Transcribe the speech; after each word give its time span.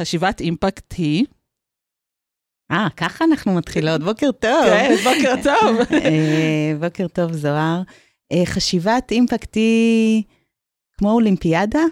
חשיבת 0.00 0.40
אימפקט 0.40 0.94
היא? 0.98 1.24
אה, 2.70 2.86
ככה 2.96 3.24
אנחנו 3.24 3.54
מתחילות. 3.54 4.02
בוקר 4.02 4.32
טוב. 4.32 4.64
כן, 4.64 4.96
בוקר 5.04 5.34
טוב. 5.42 5.78
אה, 6.04 6.72
בוקר 6.80 7.08
טוב, 7.08 7.32
זוהר. 7.32 7.82
אה, 8.32 8.46
חשיבת 8.46 9.10
אימפקט 9.10 9.54
היא 9.54 10.22
כמו 10.98 11.10
אולימפיאדה. 11.10 11.82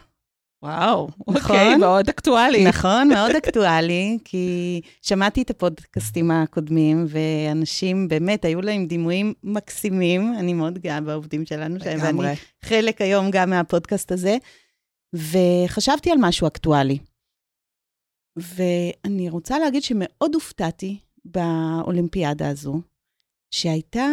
וואו, 0.62 1.08
נכון? 1.28 1.56
אוקיי, 1.56 1.76
מאוד 1.76 2.08
אקטואלי. 2.08 2.64
נכון, 2.64 3.08
מאוד 3.08 3.36
אקטואלי, 3.44 4.18
כי 4.24 4.80
שמעתי 5.02 5.42
את 5.42 5.50
הפודקאסטים 5.50 6.30
הקודמים, 6.30 7.06
ואנשים 7.08 8.08
באמת, 8.08 8.44
היו 8.44 8.62
להם 8.62 8.86
דימויים 8.86 9.34
מקסימים. 9.44 10.34
אני 10.38 10.52
מאוד 10.52 10.78
גאה 10.78 11.00
בעובדים 11.00 11.46
שלנו, 11.46 11.76
לגמרי. 11.76 12.26
ואני 12.26 12.36
חלק 12.64 13.00
היום 13.00 13.30
גם 13.30 13.50
מהפודקאסט 13.50 14.12
הזה. 14.12 14.36
וחשבתי 15.14 16.10
על 16.10 16.18
משהו 16.20 16.46
אקטואלי. 16.46 16.98
ואני 18.36 19.30
רוצה 19.30 19.58
להגיד 19.58 19.82
שמאוד 19.82 20.34
הופתעתי 20.34 20.98
באולימפיאדה 21.24 22.48
הזו, 22.48 22.80
שהייתה 23.50 24.06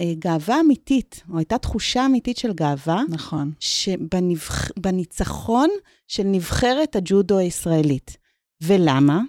אה, 0.00 0.14
גאווה 0.18 0.60
אמיתית, 0.60 1.22
או 1.32 1.38
הייתה 1.38 1.58
תחושה 1.58 2.06
אמיתית 2.06 2.36
של 2.36 2.52
גאווה, 2.52 3.02
נכון. 3.08 3.52
שבנבח... 3.60 4.70
בניצחון 4.78 5.70
של 6.08 6.22
נבחרת 6.24 6.96
הג'ודו 6.96 7.38
הישראלית. 7.38 8.16
ולמה? 8.62 9.20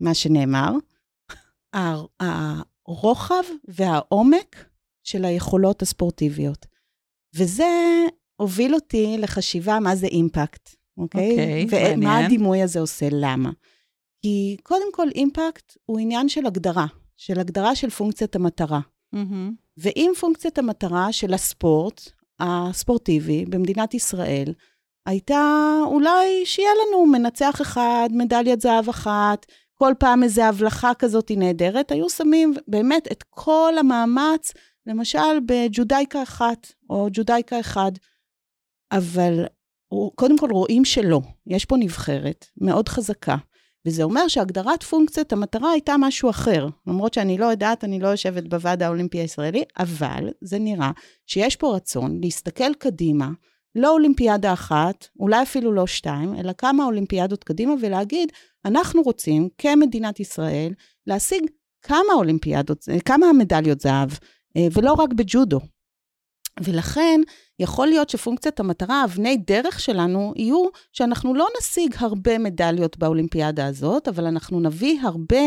מה 0.00 0.14
שנאמר, 0.14 0.70
הר- 1.72 2.06
הרוחב 2.20 3.42
והעומק 3.68 4.64
של 5.04 5.24
היכולות 5.24 5.82
הספורטיביות. 5.82 6.66
וזה 7.34 7.68
הוביל 8.36 8.74
אותי 8.74 9.16
לחשיבה 9.18 9.80
מה 9.80 9.96
זה 9.96 10.06
אימפקט, 10.06 10.70
אוקיי? 10.96 11.30
אוקיי, 11.30 11.66
ומה 11.70 11.96
מעניין. 11.96 12.24
הדימוי 12.26 12.62
הזה 12.62 12.80
עושה, 12.80 13.08
למה? 13.12 13.50
כי 14.22 14.56
קודם 14.62 14.92
כל, 14.92 15.08
אימפקט 15.14 15.76
הוא 15.86 15.98
עניין 15.98 16.28
של 16.28 16.46
הגדרה, 16.46 16.86
של 17.16 17.40
הגדרה 17.40 17.74
של 17.74 17.90
פונקציית 17.90 18.36
המטרה. 18.36 18.80
מהמם. 19.12 19.54
ואם 19.76 20.12
פונקציית 20.20 20.58
המטרה 20.58 21.12
של 21.12 21.34
הספורט, 21.34 22.10
הספורטיבי, 22.40 23.44
במדינת 23.44 23.94
ישראל, 23.94 24.52
הייתה 25.06 25.70
אולי 25.84 26.46
שיהיה 26.46 26.70
לנו 26.86 27.06
מנצח 27.06 27.60
אחד, 27.60 28.08
מדליית 28.12 28.60
זהב 28.60 28.88
אחת, 28.88 29.46
כל 29.74 29.94
פעם 29.98 30.22
איזו 30.22 30.42
הבלחה 30.42 30.94
כזאת 30.94 31.30
נהדרת, 31.36 31.90
היו 31.90 32.10
שמים 32.10 32.54
באמת 32.68 33.12
את 33.12 33.24
כל 33.30 33.74
המאמץ, 33.78 34.52
למשל 34.86 35.40
בג'ודייקה 35.46 36.22
אחת, 36.22 36.72
או 36.90 37.08
ג'ודייקה 37.12 37.60
אחד. 37.60 37.92
אבל 38.92 39.44
קודם 40.14 40.38
כל 40.38 40.50
רואים 40.50 40.84
שלא, 40.84 41.20
יש 41.46 41.64
פה 41.64 41.76
נבחרת 41.76 42.46
מאוד 42.56 42.88
חזקה. 42.88 43.36
וזה 43.88 44.02
אומר 44.02 44.28
שהגדרת 44.28 44.82
פונקציית 44.82 45.32
המטרה 45.32 45.70
הייתה 45.70 45.94
משהו 45.98 46.30
אחר. 46.30 46.68
למרות 46.86 47.14
שאני 47.14 47.38
לא 47.38 47.46
יודעת, 47.46 47.84
אני 47.84 47.98
לא 47.98 48.08
יושבת 48.08 48.48
בוועד 48.48 48.82
האולימפי 48.82 49.18
הישראלי, 49.18 49.64
אבל 49.78 50.30
זה 50.40 50.58
נראה 50.58 50.90
שיש 51.26 51.56
פה 51.56 51.76
רצון 51.76 52.20
להסתכל 52.22 52.74
קדימה, 52.74 53.30
לא 53.74 53.90
אולימפיאדה 53.90 54.52
אחת, 54.52 55.08
אולי 55.20 55.42
אפילו 55.42 55.72
לא 55.72 55.86
שתיים, 55.86 56.34
אלא 56.34 56.52
כמה 56.58 56.84
אולימפיאדות 56.84 57.44
קדימה, 57.44 57.74
ולהגיד, 57.80 58.32
אנחנו 58.64 59.02
רוצים, 59.02 59.48
כמדינת 59.58 60.20
ישראל, 60.20 60.72
להשיג 61.06 61.42
כמה 61.82 62.14
אולימפיאדות, 62.14 62.84
כמה 63.04 63.32
מדליות 63.32 63.80
זהב, 63.80 64.10
אה, 64.56 64.66
ולא 64.72 64.92
רק 64.92 65.12
בג'ודו. 65.12 65.60
ולכן, 66.60 67.20
יכול 67.58 67.86
להיות 67.86 68.10
שפונקציית 68.10 68.60
המטרה, 68.60 69.04
אבני 69.04 69.36
דרך 69.36 69.80
שלנו, 69.80 70.32
יהיו 70.36 70.66
שאנחנו 70.92 71.34
לא 71.34 71.46
נשיג 71.58 71.94
הרבה 71.98 72.38
מדליות 72.38 72.98
באולימפיאדה 72.98 73.66
הזאת, 73.66 74.08
אבל 74.08 74.26
אנחנו 74.26 74.60
נביא 74.60 75.00
הרבה 75.02 75.40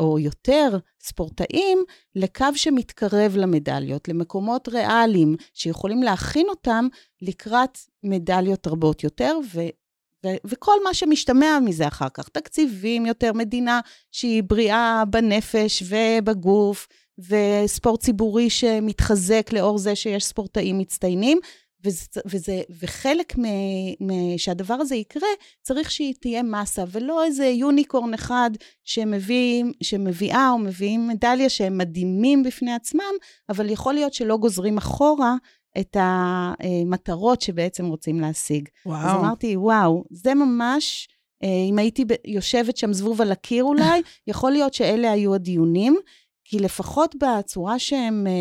או 0.00 0.18
יותר 0.18 0.78
ספורטאים 1.00 1.84
לקו 2.16 2.46
שמתקרב 2.54 3.36
למדליות, 3.36 4.08
למקומות 4.08 4.68
ריאליים, 4.68 5.36
שיכולים 5.54 6.02
להכין 6.02 6.46
אותם 6.48 6.88
לקראת 7.22 7.78
מדליות 8.02 8.66
רבות 8.66 9.04
יותר, 9.04 9.38
ו... 9.54 9.60
ו- 10.26 10.36
וכל 10.46 10.84
מה 10.84 10.94
שמשתמע 10.94 11.58
מזה 11.64 11.88
אחר 11.88 12.08
כך, 12.14 12.28
תקציבים 12.28 13.06
יותר, 13.06 13.32
מדינה 13.32 13.80
שהיא 14.12 14.42
בריאה 14.42 15.02
בנפש 15.10 15.82
ובגוף, 15.88 16.88
וספורט 17.18 18.00
ציבורי 18.00 18.50
שמתחזק 18.50 19.50
לאור 19.52 19.78
זה 19.78 19.94
שיש 19.94 20.24
ספורטאים 20.24 20.78
מצטיינים, 20.78 21.38
וזה, 21.84 22.20
וזה, 22.26 22.62
וחלק 22.82 23.38
מ, 23.38 23.44
מ, 24.00 24.38
שהדבר 24.38 24.74
הזה 24.74 24.94
יקרה, 24.94 25.28
צריך 25.62 25.90
שהיא 25.90 26.14
תהיה 26.20 26.42
מסה, 26.42 26.84
ולא 26.90 27.24
איזה 27.24 27.46
יוניקורן 27.46 28.14
אחד 28.14 28.50
שמביא, 28.84 29.64
שמביאה 29.82 30.50
או 30.50 30.58
מביאים 30.58 31.08
מדליה 31.08 31.48
שהם 31.48 31.78
מדהימים 31.78 32.42
בפני 32.42 32.72
עצמם, 32.72 33.12
אבל 33.48 33.70
יכול 33.70 33.94
להיות 33.94 34.14
שלא 34.14 34.36
גוזרים 34.36 34.78
אחורה 34.78 35.34
את 35.78 35.96
המטרות 36.00 37.40
שבעצם 37.40 37.86
רוצים 37.86 38.20
להשיג. 38.20 38.68
וואו. 38.86 38.98
אז 38.98 39.16
אמרתי, 39.16 39.56
וואו, 39.56 40.04
זה 40.10 40.34
ממש, 40.34 41.08
אה, 41.42 41.48
אם 41.70 41.78
הייתי 41.78 42.04
יושבת 42.24 42.76
שם 42.76 42.92
זבוב 42.92 43.20
על 43.20 43.32
הקיר 43.32 43.64
אולי, 43.64 44.02
יכול 44.26 44.52
להיות 44.52 44.74
שאלה 44.74 45.12
היו 45.12 45.34
הדיונים, 45.34 45.96
כי 46.44 46.58
לפחות 46.58 47.14
בצורה 47.22 47.78
שהם, 47.78 48.26
אה, 48.26 48.32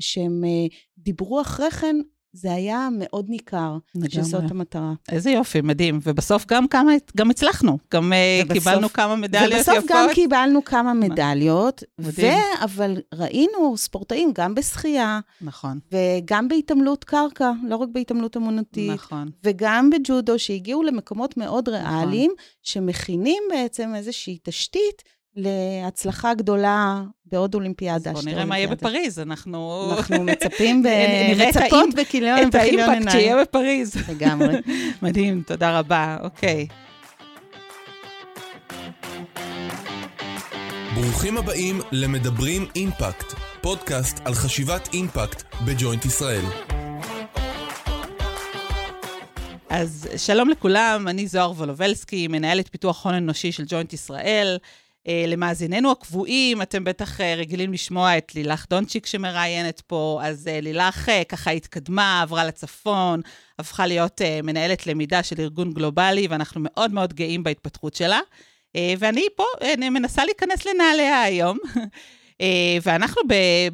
שהם 0.00 0.44
אה, 0.44 0.66
דיברו 0.98 1.40
אחרי 1.40 1.70
כן, 1.70 1.96
זה 2.34 2.52
היה 2.52 2.88
מאוד 2.98 3.26
ניכר. 3.28 3.76
שזאת 4.08 4.50
המטרה. 4.50 4.92
איזה 5.08 5.30
יופי, 5.30 5.60
מדהים. 5.60 5.98
ובסוף 6.02 6.46
גם 6.46 6.68
כמה, 6.68 6.92
גם 7.16 7.30
הצלחנו. 7.30 7.78
גם 7.92 8.12
אה, 8.12 8.40
ובסוף- 8.44 8.52
קיבלנו 8.58 8.92
כמה 8.92 9.16
מדליות 9.16 9.52
יפות. 9.60 9.74
ובסוף 9.76 9.90
גם 9.90 10.06
קיבלנו 10.14 10.64
כמה 10.64 10.94
מדליות, 10.94 11.82
ו... 12.00 12.22
אבל 12.64 13.00
ראינו 13.14 13.76
ספורטאים 13.76 14.30
גם 14.34 14.54
בשחייה, 14.54 15.20
נכון, 15.40 15.78
וגם 15.92 16.48
בהתעמלות 16.48 17.04
קרקע, 17.04 17.52
לא 17.68 17.76
רק 17.76 17.88
בהתעמלות 17.92 18.36
אמנותית. 18.36 18.90
נכון. 18.90 19.30
וגם 19.44 19.90
בג'ודו, 19.90 20.38
שהגיעו 20.38 20.82
למקומות 20.82 21.36
מאוד 21.36 21.68
ריאליים, 21.68 22.30
שמכינים 22.62 23.42
בעצם 23.50 23.94
איזושהי 23.94 24.38
תשתית 24.42 25.02
להצלחה 25.36 26.34
גדולה 26.34 27.02
בעוד 27.26 27.54
אולימפיאדה. 27.54 28.12
בוא 28.12 28.20
שתי 28.20 28.30
נראה 28.30 28.44
מה 28.44 28.58
יהיה. 28.58 28.68
בפריז, 28.68 29.18
אנחנו... 29.18 29.90
אנחנו 29.96 30.22
מצפים, 30.32 30.82
ב... 30.82 30.86
נראה 30.86 31.48
את 31.50 31.56
מצפות 31.56 31.88
האימפ- 31.88 31.96
בכיליון 32.00 32.48
את 32.48 32.54
האימפקט 32.54 33.10
שיהיה 33.10 33.24
עיניים. 33.24 33.36
בפריז. 33.42 33.96
לגמרי. 34.08 34.54
מדהים, 35.02 35.42
תודה 35.46 35.78
רבה. 35.78 36.16
אוקיי. 36.22 36.66
ברוכים 40.94 41.36
הבאים 41.38 41.80
למדברים 41.92 42.66
אימפקט, 42.76 43.32
פודקאסט 43.60 44.20
על 44.24 44.34
חשיבת 44.34 44.88
אימפקט 44.92 45.42
בג'וינט 45.64 46.04
ישראל. 46.04 46.44
אז 49.70 50.08
שלום 50.16 50.48
לכולם, 50.48 51.08
אני 51.08 51.26
זוהר 51.26 51.50
וולובלסקי, 51.52 52.28
מנהלת 52.28 52.68
פיתוח 52.68 53.06
הון 53.06 53.14
אנושי 53.14 53.52
של 53.52 53.64
ג'וינט 53.66 53.92
ישראל. 53.92 54.58
אה, 55.08 55.24
למאזיננו 55.28 55.92
הקבועים, 55.92 56.62
אתם 56.62 56.84
בטח 56.84 57.20
אה, 57.20 57.34
רגילים 57.34 57.72
לשמוע 57.72 58.18
את 58.18 58.34
לילך 58.34 58.66
דונצ'יק 58.70 59.06
שמראיינת 59.06 59.80
פה, 59.80 60.20
אז 60.22 60.48
אה, 60.48 60.60
לילך 60.60 61.08
אה, 61.08 61.24
ככה 61.24 61.50
התקדמה, 61.50 62.22
עברה 62.22 62.44
לצפון, 62.44 63.20
הפכה 63.58 63.86
להיות 63.86 64.22
אה, 64.22 64.40
מנהלת 64.42 64.86
למידה 64.86 65.22
של 65.22 65.40
ארגון 65.40 65.72
גלובלי, 65.72 66.26
ואנחנו 66.26 66.60
מאוד 66.64 66.92
מאוד 66.92 67.12
גאים 67.12 67.42
בהתפתחות 67.42 67.94
שלה. 67.94 68.20
אה, 68.76 68.94
ואני 68.98 69.26
פה 69.36 69.44
אני 69.74 69.90
מנסה 69.90 70.24
להיכנס 70.24 70.66
לנעליה 70.66 71.22
היום. 71.22 71.58
אה, 72.42 72.78
ואנחנו 72.82 73.22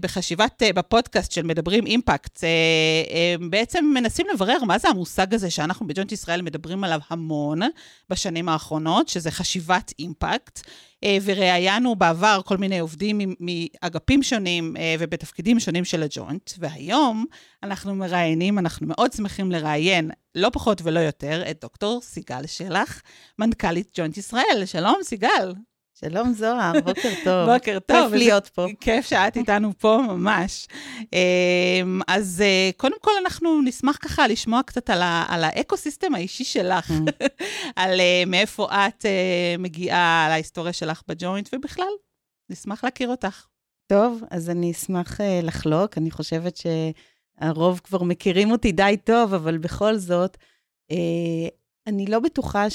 בחשיבת, 0.00 0.62
אה, 0.62 0.72
בפודקאסט 0.72 1.32
של 1.32 1.42
מדברים 1.42 1.86
אימפקט, 1.86 2.44
אה, 2.44 3.34
בעצם 3.50 3.84
מנסים 3.94 4.26
לברר 4.34 4.64
מה 4.66 4.78
זה 4.78 4.88
המושג 4.88 5.34
הזה 5.34 5.50
שאנחנו 5.50 5.86
בג'וינט 5.86 6.12
ישראל 6.12 6.42
מדברים 6.42 6.84
עליו 6.84 7.00
המון 7.10 7.60
בשנים 8.10 8.48
האחרונות, 8.48 9.08
שזה 9.08 9.30
חשיבת 9.30 9.92
אימפקט. 9.98 10.60
וראיינו 11.22 11.96
בעבר 11.96 12.40
כל 12.44 12.56
מיני 12.56 12.78
עובדים 12.78 13.34
מאגפים 13.40 14.22
שונים 14.22 14.76
ובתפקידים 14.98 15.60
שונים 15.60 15.84
של 15.84 16.02
הג'וינט, 16.02 16.50
והיום 16.58 17.24
אנחנו 17.62 17.94
מראיינים, 17.94 18.58
אנחנו 18.58 18.86
מאוד 18.86 19.12
שמחים 19.12 19.52
לראיין, 19.52 20.10
לא 20.34 20.50
פחות 20.52 20.80
ולא 20.84 21.00
יותר, 21.00 21.50
את 21.50 21.58
דוקטור 21.60 22.00
סיגל 22.02 22.46
שלח, 22.46 23.02
מנכ"לית 23.38 23.90
ג'וינט 23.96 24.16
ישראל. 24.16 24.62
שלום, 24.66 24.96
סיגל. 25.02 25.52
שלום 26.00 26.32
זוהר, 26.32 26.72
בוקר 26.84 27.10
טוב. 27.24 27.50
בוקר 27.54 27.78
טוב. 27.86 27.96
כיף 28.10 28.12
להיות 28.18 28.46
פה. 28.48 28.66
כיף 28.80 29.06
שאת 29.06 29.36
איתנו 29.36 29.72
פה, 29.78 30.00
ממש. 30.08 30.68
אמ, 31.12 32.00
אז 32.08 32.42
אה, 32.46 32.70
קודם 32.76 32.96
כל, 33.00 33.10
אנחנו 33.22 33.62
נשמח 33.62 33.96
ככה 34.02 34.26
לשמוע 34.26 34.62
קצת 34.62 34.90
על, 34.90 35.02
ה- 35.02 35.24
על 35.28 35.44
ה 35.44 35.51
ecosystem 35.51 36.14
האישי 36.14 36.44
שלך, 36.44 36.90
על 37.76 38.00
אה, 38.00 38.22
מאיפה 38.26 38.64
את 38.72 39.06
אה, 39.06 39.54
מגיעה, 39.58 40.26
על 40.26 40.32
ההיסטוריה 40.32 40.72
שלך 40.72 41.02
בג'וינט, 41.08 41.48
ובכלל, 41.54 41.92
נשמח 42.50 42.84
להכיר 42.84 43.08
אותך. 43.08 43.46
טוב, 43.86 44.22
אז 44.30 44.50
אני 44.50 44.70
אשמח 44.70 45.18
לחלוק. 45.42 45.98
אני 45.98 46.10
חושבת 46.10 46.58
שהרוב 47.40 47.80
כבר 47.84 48.02
מכירים 48.02 48.50
אותי 48.50 48.72
די 48.72 48.96
טוב, 49.04 49.34
אבל 49.34 49.58
בכל 49.58 49.96
זאת, 49.96 50.36
אני 51.86 52.06
לא 52.06 52.18
בטוחה 52.18 52.70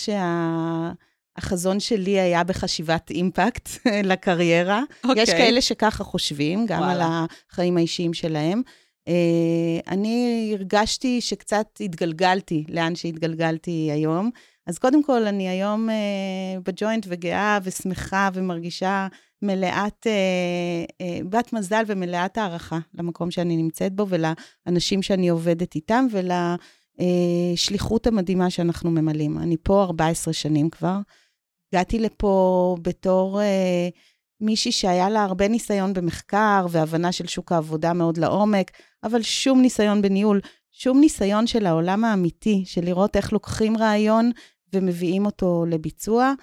החזון 1.37 1.79
שלי 1.79 2.19
היה 2.19 2.43
בחשיבת 2.43 3.11
אימפקט 3.11 3.69
לקריירה. 4.11 4.83
Okay. 5.05 5.11
יש 5.15 5.29
אוקיי. 5.29 5.45
כאלה 5.45 5.61
שככה 5.61 6.03
חושבים, 6.03 6.65
גם 6.65 6.79
וואלה. 6.79 6.93
על 6.93 7.27
החיים 7.51 7.77
האישיים 7.77 8.13
שלהם. 8.13 8.61
אה, 9.07 9.13
אני 9.87 10.49
הרגשתי 10.57 11.21
שקצת 11.21 11.67
התגלגלתי 11.79 12.63
לאן 12.69 12.95
שהתגלגלתי 12.95 13.89
היום. 13.91 14.31
אז 14.67 14.77
קודם 14.79 15.03
כל, 15.03 15.25
אני 15.25 15.49
היום 15.49 15.89
אה, 15.89 15.95
בג'וינט 16.65 17.05
וגאה 17.09 17.59
ושמחה 17.63 18.29
ומרגישה 18.33 19.07
מלאת, 19.41 20.07
אה, 20.07 20.85
אה, 21.01 21.19
בת 21.29 21.53
מזל 21.53 21.83
ומלאת 21.87 22.37
הערכה 22.37 22.79
למקום 22.93 23.31
שאני 23.31 23.57
נמצאת 23.57 23.93
בו 23.93 24.07
ולאנשים 24.09 25.01
שאני 25.01 25.29
עובדת 25.29 25.75
איתם 25.75 26.05
ולשליחות 26.99 28.07
המדהימה 28.07 28.49
שאנחנו 28.49 28.91
ממלאים. 28.91 29.37
אני 29.37 29.55
פה 29.63 29.83
14 29.83 30.33
שנים 30.33 30.69
כבר. 30.69 30.97
הגעתי 31.73 31.99
לפה 31.99 32.75
בתור 32.81 33.41
אה, 33.41 33.87
מישהי 34.41 34.71
שהיה 34.71 35.09
לה 35.09 35.23
הרבה 35.23 35.47
ניסיון 35.47 35.93
במחקר 35.93 36.65
והבנה 36.69 37.11
של 37.11 37.27
שוק 37.27 37.51
העבודה 37.51 37.93
מאוד 37.93 38.17
לעומק, 38.17 38.71
אבל 39.03 39.21
שום 39.21 39.61
ניסיון 39.61 40.01
בניהול, 40.01 40.39
שום 40.71 40.99
ניסיון 40.99 41.47
של 41.47 41.65
העולם 41.65 42.03
האמיתי, 42.05 42.63
של 42.65 42.85
לראות 42.85 43.15
איך 43.15 43.33
לוקחים 43.33 43.77
רעיון 43.77 44.31
ומביאים 44.73 45.25
אותו 45.25 45.65
לביצוע. 45.69 46.33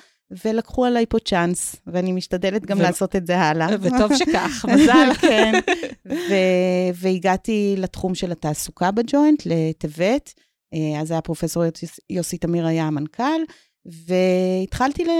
ולקחו 0.45 0.85
עליי 0.85 1.07
פה 1.09 1.19
צ'אנס, 1.19 1.77
ואני 1.87 2.13
משתדלת 2.13 2.67
גם 2.67 2.79
ו- 2.79 2.83
לעשות 2.83 3.17
את 3.17 3.27
זה 3.27 3.39
הלאה. 3.39 3.69
וטוב 3.81 4.17
שכך, 4.17 4.65
מזל. 4.75 5.15
כן. 5.21 5.53
ו- 6.09 6.91
והגעתי 6.95 7.75
לתחום 7.79 8.15
של 8.15 8.33
התעסוקה 8.33 8.91
בג'וינט, 8.91 9.43
לטבת. 9.47 10.35
אה, 10.75 11.01
אז 11.01 11.11
היה 11.11 11.21
פרופסור 11.21 11.65
יוס- 11.65 12.01
יוסי 12.11 12.39
תמיר 12.39 12.67
היה 12.67 12.85
המנכ"ל, 12.87 13.41
והתחלתי 13.87 15.05
ל... 15.05 15.11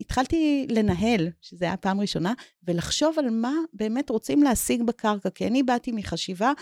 התחלתי 0.00 0.66
לנהל, 0.70 1.28
שזו 1.40 1.64
הייתה 1.64 1.76
פעם 1.76 2.00
ראשונה, 2.00 2.32
ולחשוב 2.64 3.18
על 3.18 3.30
מה 3.30 3.54
באמת 3.72 4.10
רוצים 4.10 4.42
להשיג 4.42 4.82
בקרקע, 4.82 5.30
כי 5.30 5.46
אני 5.46 5.62
באתי 5.62 5.92
מחשיבה 5.92 6.52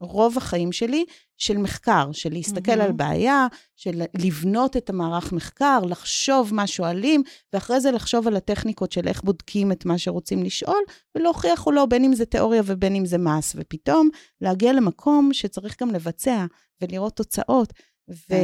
רוב 0.00 0.36
החיים 0.36 0.72
שלי 0.72 1.04
של 1.38 1.58
מחקר, 1.58 2.12
של 2.12 2.32
להסתכל 2.32 2.70
מהמם. 2.70 2.82
על 2.82 2.92
בעיה, 2.92 3.46
של 3.76 4.02
לבנות 4.18 4.76
את 4.76 4.90
המערך 4.90 5.32
מחקר, 5.32 5.80
לחשוב 5.88 6.54
מה 6.54 6.66
שואלים, 6.66 7.22
ואחרי 7.52 7.80
זה 7.80 7.90
לחשוב 7.90 8.26
על 8.26 8.36
הטכניקות 8.36 8.92
של 8.92 9.08
איך 9.08 9.22
בודקים 9.22 9.72
את 9.72 9.84
מה 9.84 9.98
שרוצים 9.98 10.42
לשאול, 10.42 10.82
ולהוכיח 11.14 11.66
או 11.66 11.72
לא, 11.72 11.86
בין 11.86 12.04
אם 12.04 12.14
זה 12.14 12.24
תיאוריה 12.24 12.62
ובין 12.66 12.96
אם 12.96 13.06
זה 13.06 13.18
מס, 13.18 13.52
ופתאום 13.56 14.08
להגיע 14.40 14.72
למקום 14.72 15.32
שצריך 15.32 15.82
גם 15.82 15.90
לבצע 15.90 16.46
ולראות 16.80 17.16
תוצאות, 17.16 17.72
ו, 18.10 18.14
כן. 18.28 18.36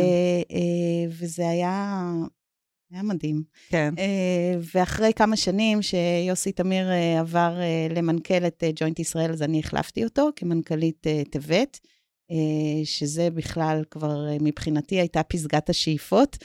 אה, 0.51 1.07
וזה 1.09 1.49
היה, 1.49 2.03
היה 2.91 3.03
מדהים. 3.03 3.43
כן. 3.69 3.95
אה, 3.99 4.55
ואחרי 4.75 5.13
כמה 5.17 5.37
שנים 5.37 5.83
שיוסי 5.83 6.53
תמיר 6.53 6.91
אה, 6.91 7.21
עבר 7.21 7.55
למנכ"ל 7.91 8.47
את 8.47 8.65
ג'וינט 8.77 8.99
ישראל, 8.99 9.33
אז 9.33 9.43
אני 9.43 9.59
החלפתי 9.59 10.05
אותו 10.05 10.29
כמנכ"לית 10.37 11.07
טבת, 11.31 11.81
שזה 12.85 13.31
בכלל 13.31 13.83
כבר 13.91 14.27
מבחינתי 14.41 14.95
הייתה 15.01 15.23
פסגת 15.23 15.71
השאיפות. 15.71 16.37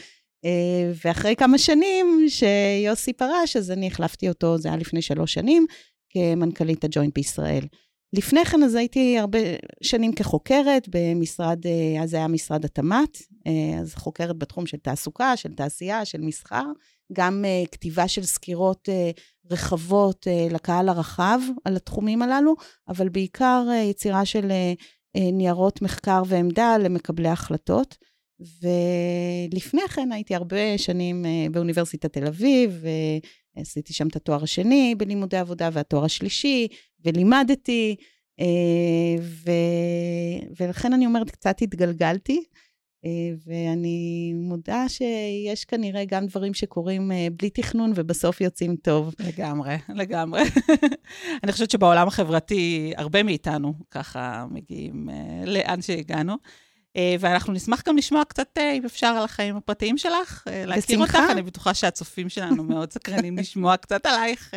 ואחרי 1.05 1.35
כמה 1.35 1.57
שנים 1.57 2.25
שיוסי 2.27 3.13
פרש, 3.13 3.55
אז 3.57 3.71
אני 3.71 3.87
החלפתי 3.87 4.29
אותו, 4.29 4.57
זה 4.57 4.67
היה 4.67 4.77
לפני 4.77 5.01
שלוש 5.01 5.33
שנים, 5.33 5.65
כמנכ"לית 6.09 6.83
הג'וינט 6.83 7.13
בישראל. 7.15 7.65
לפני 8.13 8.45
כן, 8.45 8.63
אז 8.63 8.75
הייתי 8.75 9.19
הרבה 9.19 9.39
שנים 9.81 10.13
כחוקרת 10.13 10.89
במשרד, 10.89 11.59
אה, 11.65 12.03
אז 12.03 12.09
זה 12.09 12.17
היה 12.17 12.27
משרד 12.27 12.65
התמ"ת, 12.65 13.17
אה, 13.47 13.79
אז 13.79 13.95
חוקרת 13.95 14.37
בתחום 14.37 14.65
של 14.65 14.77
תעסוקה, 14.77 15.37
של 15.37 15.53
תעשייה, 15.53 16.05
של 16.05 16.21
מסחר, 16.21 16.63
גם 17.13 17.45
uh, 17.45 17.67
כתיבה 17.67 18.07
של 18.07 18.23
סקירות 18.23 18.89
רחבות 19.51 20.27
לקהל 20.51 20.89
הרחב 20.89 21.39
על 21.65 21.75
התחומים 21.75 22.21
הללו, 22.21 22.55
אבל 22.87 23.09
בעיקר 23.09 23.65
יצירה 23.89 24.25
של 24.25 24.51
ניירות 25.17 25.81
מחקר 25.81 26.23
ועמדה 26.27 26.77
למקבלי 26.77 27.27
החלטות. 27.27 27.97
ולפני 28.39 29.81
כן 29.87 30.11
הייתי 30.11 30.35
הרבה 30.35 30.77
שנים 30.77 31.25
באוניברסיטת 31.51 32.13
תל 32.13 32.27
אביב, 32.27 32.85
ועשיתי 33.55 33.93
שם 33.93 34.07
את 34.07 34.15
התואר 34.15 34.43
השני 34.43 34.95
בלימודי 34.97 35.37
עבודה 35.37 35.69
והתואר 35.73 36.05
השלישי, 36.05 36.67
ולימדתי, 37.05 37.95
uh, 38.41 38.43
ו... 39.21 39.51
ולכן 40.59 40.93
אני 40.93 41.05
אומרת, 41.05 41.31
קצת 41.31 41.61
התגלגלתי. 41.61 42.43
אה, 43.05 43.09
ואני 43.45 44.33
מודה 44.35 44.89
שיש 44.89 45.65
כנראה 45.65 46.05
גם 46.05 46.25
דברים 46.25 46.53
שקורים 46.53 47.11
אה, 47.11 47.27
בלי 47.37 47.49
תכנון 47.49 47.91
ובסוף 47.95 48.41
יוצאים 48.41 48.75
טוב. 48.75 49.13
לגמרי, 49.19 49.75
לגמרי. 49.89 50.41
אני 51.43 51.51
חושבת 51.51 51.71
שבעולם 51.71 52.07
החברתי, 52.07 52.93
הרבה 52.97 53.23
מאיתנו 53.23 53.73
ככה 53.91 54.45
מגיעים 54.51 55.09
לאן 55.45 55.81
שהגענו. 55.81 56.35
Uh, 56.97 56.99
ואנחנו 57.19 57.53
נשמח 57.53 57.83
גם 57.87 57.97
לשמוע 57.97 58.23
קצת, 58.25 58.57
uh, 58.57 58.61
אם 58.61 58.85
אפשר, 58.85 59.07
על 59.07 59.23
החיים 59.23 59.57
הפרטיים 59.57 59.97
שלך, 59.97 60.43
uh, 60.47 60.51
להכיר 60.67 60.99
אותך. 60.99 61.15
בשמחה. 61.15 61.31
אני 61.31 61.41
בטוחה 61.41 61.73
שהצופים 61.73 62.29
שלנו 62.29 62.63
מאוד 62.73 62.93
סקרנים 62.93 63.37
לשמוע 63.37 63.77
קצת 63.77 64.05
עלייך 64.05 64.53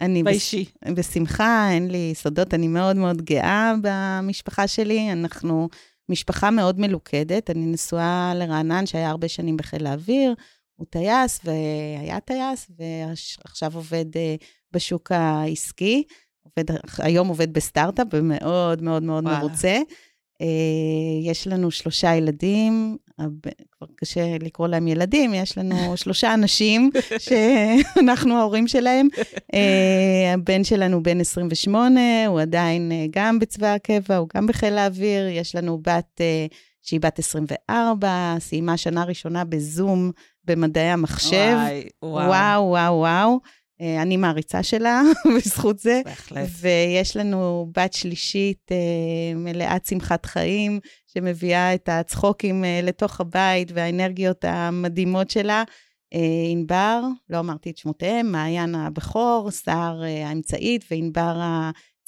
אני 0.00 0.22
באישי. 0.22 0.64
בש... 0.84 0.90
בשמחה, 0.92 1.70
אין 1.70 1.90
לי 1.90 2.12
סודות, 2.14 2.54
אני 2.54 2.68
מאוד 2.68 2.96
מאוד 2.96 3.22
גאה 3.22 3.72
במשפחה 3.82 4.68
שלי. 4.68 5.12
אנחנו 5.12 5.68
משפחה 6.08 6.50
מאוד 6.50 6.80
מלוכדת. 6.80 7.50
אני 7.50 7.66
נשואה 7.66 8.32
לרענן, 8.36 8.86
שהיה 8.86 9.10
הרבה 9.10 9.28
שנים 9.28 9.56
בחיל 9.56 9.86
האוויר. 9.86 10.34
הוא 10.76 10.86
טייס, 10.90 11.40
והיה 11.44 12.20
טייס, 12.20 12.70
ועכשיו 12.78 13.74
עובד 13.74 14.04
בשוק 14.72 15.12
העסקי. 15.12 16.02
עובד, 16.42 16.76
היום 16.98 17.28
עובד 17.28 17.52
בסטארט-אפ, 17.52 18.06
ומאוד 18.12 18.82
מאוד 18.82 19.02
מאוד 19.02 19.24
וואלה. 19.24 19.38
מרוצה. 19.38 19.78
Uh, 20.40 20.44
יש 21.22 21.46
לנו 21.46 21.70
שלושה 21.70 22.14
ילדים, 22.14 22.96
כבר 23.72 23.86
קשה 23.96 24.36
לקרוא 24.40 24.68
להם 24.68 24.88
ילדים, 24.88 25.34
יש 25.34 25.58
לנו 25.58 25.76
שלושה 25.96 26.34
אנשים 26.34 26.90
שאנחנו 27.18 28.38
ההורים 28.38 28.68
שלהם. 28.68 29.08
Uh, 29.36 29.56
הבן 30.34 30.64
שלנו 30.64 31.02
בן 31.02 31.20
28, 31.20 32.00
הוא 32.26 32.40
עדיין 32.40 32.92
uh, 32.92 33.08
גם 33.10 33.38
בצבא 33.38 33.74
הקבע, 33.74 34.16
הוא 34.16 34.28
גם 34.36 34.46
בחיל 34.46 34.78
האוויר. 34.78 35.28
יש 35.28 35.54
לנו 35.54 35.78
בת 35.82 36.20
שהיא 36.82 37.00
בת 37.00 37.18
24, 37.18 38.36
סיימה 38.38 38.76
שנה 38.76 39.04
ראשונה 39.04 39.44
בזום 39.44 40.10
במדעי 40.44 40.90
המחשב. 40.90 41.56
וואי, 41.56 41.88
וואו. 42.02 42.28
וואו, 42.28 42.62
וואו, 42.62 42.94
וואו. 42.94 43.40
Uh, 43.80 44.02
אני 44.02 44.16
מעריצה 44.16 44.62
שלה 44.62 45.02
בזכות 45.36 45.78
זה. 45.78 46.00
בהחלט. 46.04 46.48
ויש 46.60 47.16
לנו 47.16 47.70
בת 47.76 47.92
שלישית 47.92 48.72
אה, 48.72 49.34
מלאת 49.34 49.86
שמחת 49.86 50.26
חיים, 50.26 50.80
שמביאה 51.06 51.74
את 51.74 51.88
הצחוקים 51.88 52.64
אה, 52.64 52.80
לתוך 52.82 53.20
הבית 53.20 53.72
והאנרגיות 53.74 54.44
המדהימות 54.44 55.30
שלה. 55.30 55.64
אה, 56.14 56.50
ענבר, 56.50 57.00
לא 57.30 57.38
אמרתי 57.38 57.70
את 57.70 57.76
שמותיהם, 57.76 58.32
מעיין 58.32 58.74
הבכור, 58.74 59.50
סער 59.50 60.04
אה, 60.04 60.28
האמצעית 60.28 60.84
וענבר 60.90 61.40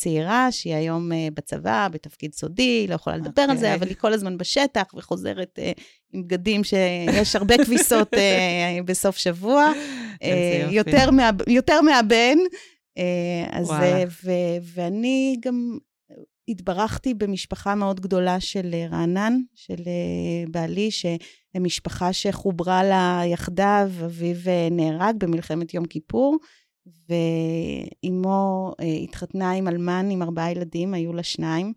הצעירה, 0.03 0.53
שהיא 0.53 0.75
היום 0.75 1.13
אה, 1.13 1.29
בצבא, 1.35 1.89
בתפקיד 1.93 2.35
סודי, 2.35 2.87
לא 2.89 2.95
יכולה 2.95 3.17
לדבר 3.17 3.43
על 3.43 3.57
זה, 3.57 3.67
אוקיי. 3.67 3.75
אבל 3.75 3.89
היא 3.89 3.97
כל 3.97 4.13
הזמן 4.13 4.39
בשטח 4.39 4.85
וחוזרת 4.97 5.59
אה, 5.59 5.73
עם 6.13 6.23
בגדים 6.23 6.65
שיש 6.65 7.37
הרבה 7.37 7.65
כביסות 7.65 8.15
אה, 8.15 8.79
בסוף 8.85 9.17
שבוע. 9.17 9.73
יופי. 10.23 10.75
יותר, 10.75 11.11
מה, 11.11 11.31
יותר 11.47 11.81
מהבן. 11.81 12.39
אה, 12.99 13.47
אז. 13.51 13.71
אה, 13.71 14.05
ו, 14.25 14.31
ואני 14.75 15.37
גם 15.41 15.79
התברכתי 16.49 17.15
במשפחה 17.15 17.75
מאוד 17.75 18.01
גדולה 18.01 18.41
של 18.41 18.71
אה, 18.75 18.87
רענן, 18.91 19.39
של 19.55 19.83
אה, 19.87 20.51
בעלי, 20.51 20.91
שהם 20.91 21.65
משפחה 21.65 22.13
שחוברה 22.13 22.85
לה 22.85 23.23
יחדיו, 23.27 23.91
אביו 24.05 24.37
נהרג 24.71 25.15
במלחמת 25.19 25.75
יום 25.75 25.85
כיפור, 25.85 26.37
ואימו 27.09 28.73
אה, 28.81 28.87
התחתנה 28.87 29.51
עם 29.51 29.69
אלמן 29.69 30.09
עם 30.11 30.23
ארבעה 30.23 30.51
ילדים, 30.51 30.95
היו 30.95 31.13
לה 31.13 31.23
שניים. 31.23 31.73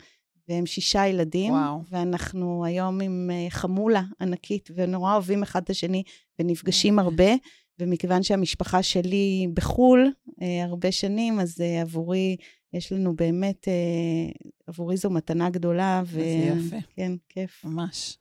והם 0.50 0.66
שישה 0.66 1.08
ילדים, 1.08 1.54
וואו. 1.54 1.82
ואנחנו 1.90 2.66
היום 2.66 3.02
עם 3.02 3.30
אה, 3.34 3.46
חמולה 3.50 4.04
ענקית, 4.22 4.70
ונורא 4.76 5.14
אוהבים 5.14 5.44
אחד 5.44 5.62
את 5.64 5.70
השני, 5.70 6.04
ונפגשים 6.40 7.00
הרבה. 7.00 7.34
ומכיוון 7.80 8.24
שהמשפחה 8.24 8.84
שלי 8.84 9.48
בחו"ל 9.54 10.12
אה, 10.42 10.64
הרבה 10.64 10.92
שנים, 10.92 11.40
אז 11.40 11.62
אה, 11.62 11.82
עבורי, 11.82 12.38
יש 12.74 12.92
לנו 12.92 13.16
באמת, 13.16 13.68
אה, 13.68 14.32
עבורי 14.68 14.98
זו 14.98 15.10
מתנה 15.10 15.50
גדולה. 15.50 16.04
ו... 16.06 16.20
איזה 16.20 16.48
יופי. 16.48 16.88
כן, 16.96 17.12
כיף. 17.30 17.66
ממש. 17.66 18.18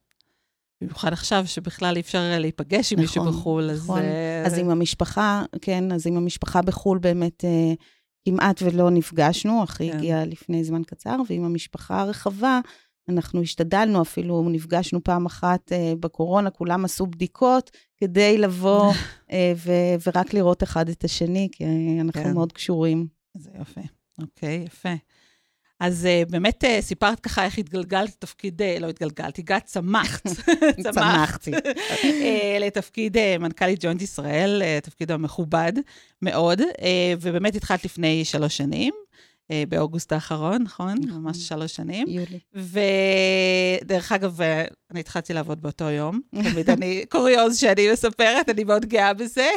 במיוחד 0.81 1.12
עכשיו, 1.12 1.47
שבכלל 1.47 1.97
אי 1.97 2.00
אפשר 2.00 2.19
אה, 2.19 2.38
להיפגש 2.38 2.93
עם 2.93 3.00
מישהו 3.00 3.25
נכון, 3.25 3.35
בחו"ל, 3.35 3.71
אז... 3.71 3.85
נכון. 3.85 4.02
אה, 4.02 4.43
אז 4.47 4.59
עם 4.59 4.71
המשפחה, 4.71 5.45
כן, 5.61 5.93
אז 5.93 6.07
עם 6.07 6.16
המשפחה 6.16 6.62
בחו"ל 6.62 6.99
באמת 6.99 7.45
אה, 7.45 7.73
כמעט 8.25 8.62
ולא 8.62 8.90
נפגשנו, 8.90 9.64
אחי 9.64 9.90
כן. 9.90 9.97
הגיע 9.97 10.25
לפני 10.25 10.64
זמן 10.64 10.83
קצר, 10.83 11.16
ועם 11.28 11.45
המשפחה 11.45 12.00
הרחבה, 12.00 12.61
אנחנו 13.09 13.43
השתדלנו, 13.43 14.02
אפילו 14.02 14.49
נפגשנו 14.50 15.04
פעם 15.04 15.26
אחת 15.26 15.73
uh, 15.73 15.97
בקורונה, 16.00 16.50
כולם 16.50 16.85
עשו 16.85 17.07
בדיקות 17.07 17.71
כדי 17.97 18.38
לבוא 18.38 18.93
uh, 18.93 19.33
ו- 19.64 19.95
ורק 20.07 20.35
לראות 20.35 20.62
אחד 20.62 20.88
את 20.88 21.04
השני, 21.04 21.49
כי 21.52 21.64
אנחנו 22.00 22.23
כן. 22.23 22.35
מאוד 22.35 22.52
קשורים. 22.52 23.07
זה 23.35 23.50
יפה. 23.61 23.81
אוקיי, 24.23 24.64
יפה. 24.66 24.95
אז 25.81 26.09
uh, 26.26 26.31
באמת 26.31 26.64
uh, 26.64 26.81
סיפרת 26.81 27.21
ככה 27.21 27.45
איך 27.45 27.59
התגלגלת 27.59 28.09
לתפקיד, 28.09 28.62
uh, 28.62 28.81
לא 28.81 28.88
התגלגלת, 28.88 29.38
הגעת, 29.38 29.64
צמחת. 29.73 30.26
צמחתי. 30.83 31.52
uh, 31.54 32.61
לתפקיד 32.64 33.16
uh, 33.16 33.21
מנכ"לית 33.40 33.85
ג'וינט 33.85 34.02
ישראל, 34.02 34.62
uh, 34.62 34.85
תפקיד 34.85 35.11
המכובד 35.11 35.73
מאוד, 36.23 36.61
uh, 36.61 36.64
ובאמת 37.21 37.54
התחלת 37.54 37.85
לפני 37.85 38.25
שלוש 38.25 38.57
שנים. 38.57 38.95
אה, 39.50 39.64
באוגוסט 39.69 40.12
האחרון, 40.12 40.62
נכון? 40.62 40.95
נכון? 40.99 41.23
ממש 41.23 41.49
שלוש 41.49 41.76
שנים. 41.76 42.07
יולי. 42.09 42.38
ודרך 43.85 44.12
אגב, 44.12 44.38
אני 44.94 45.00
התחלתי 45.00 45.32
לעבוד 45.32 45.62
באותו 45.62 45.84
יום. 45.84 46.20
תמיד 46.30 46.70
אני, 46.70 47.04
קוריוז 47.08 47.58
שאני 47.58 47.92
מספרת, 47.92 48.48
אני 48.48 48.64
מאוד 48.64 48.86
גאה 48.86 49.14
בזה. 49.14 49.48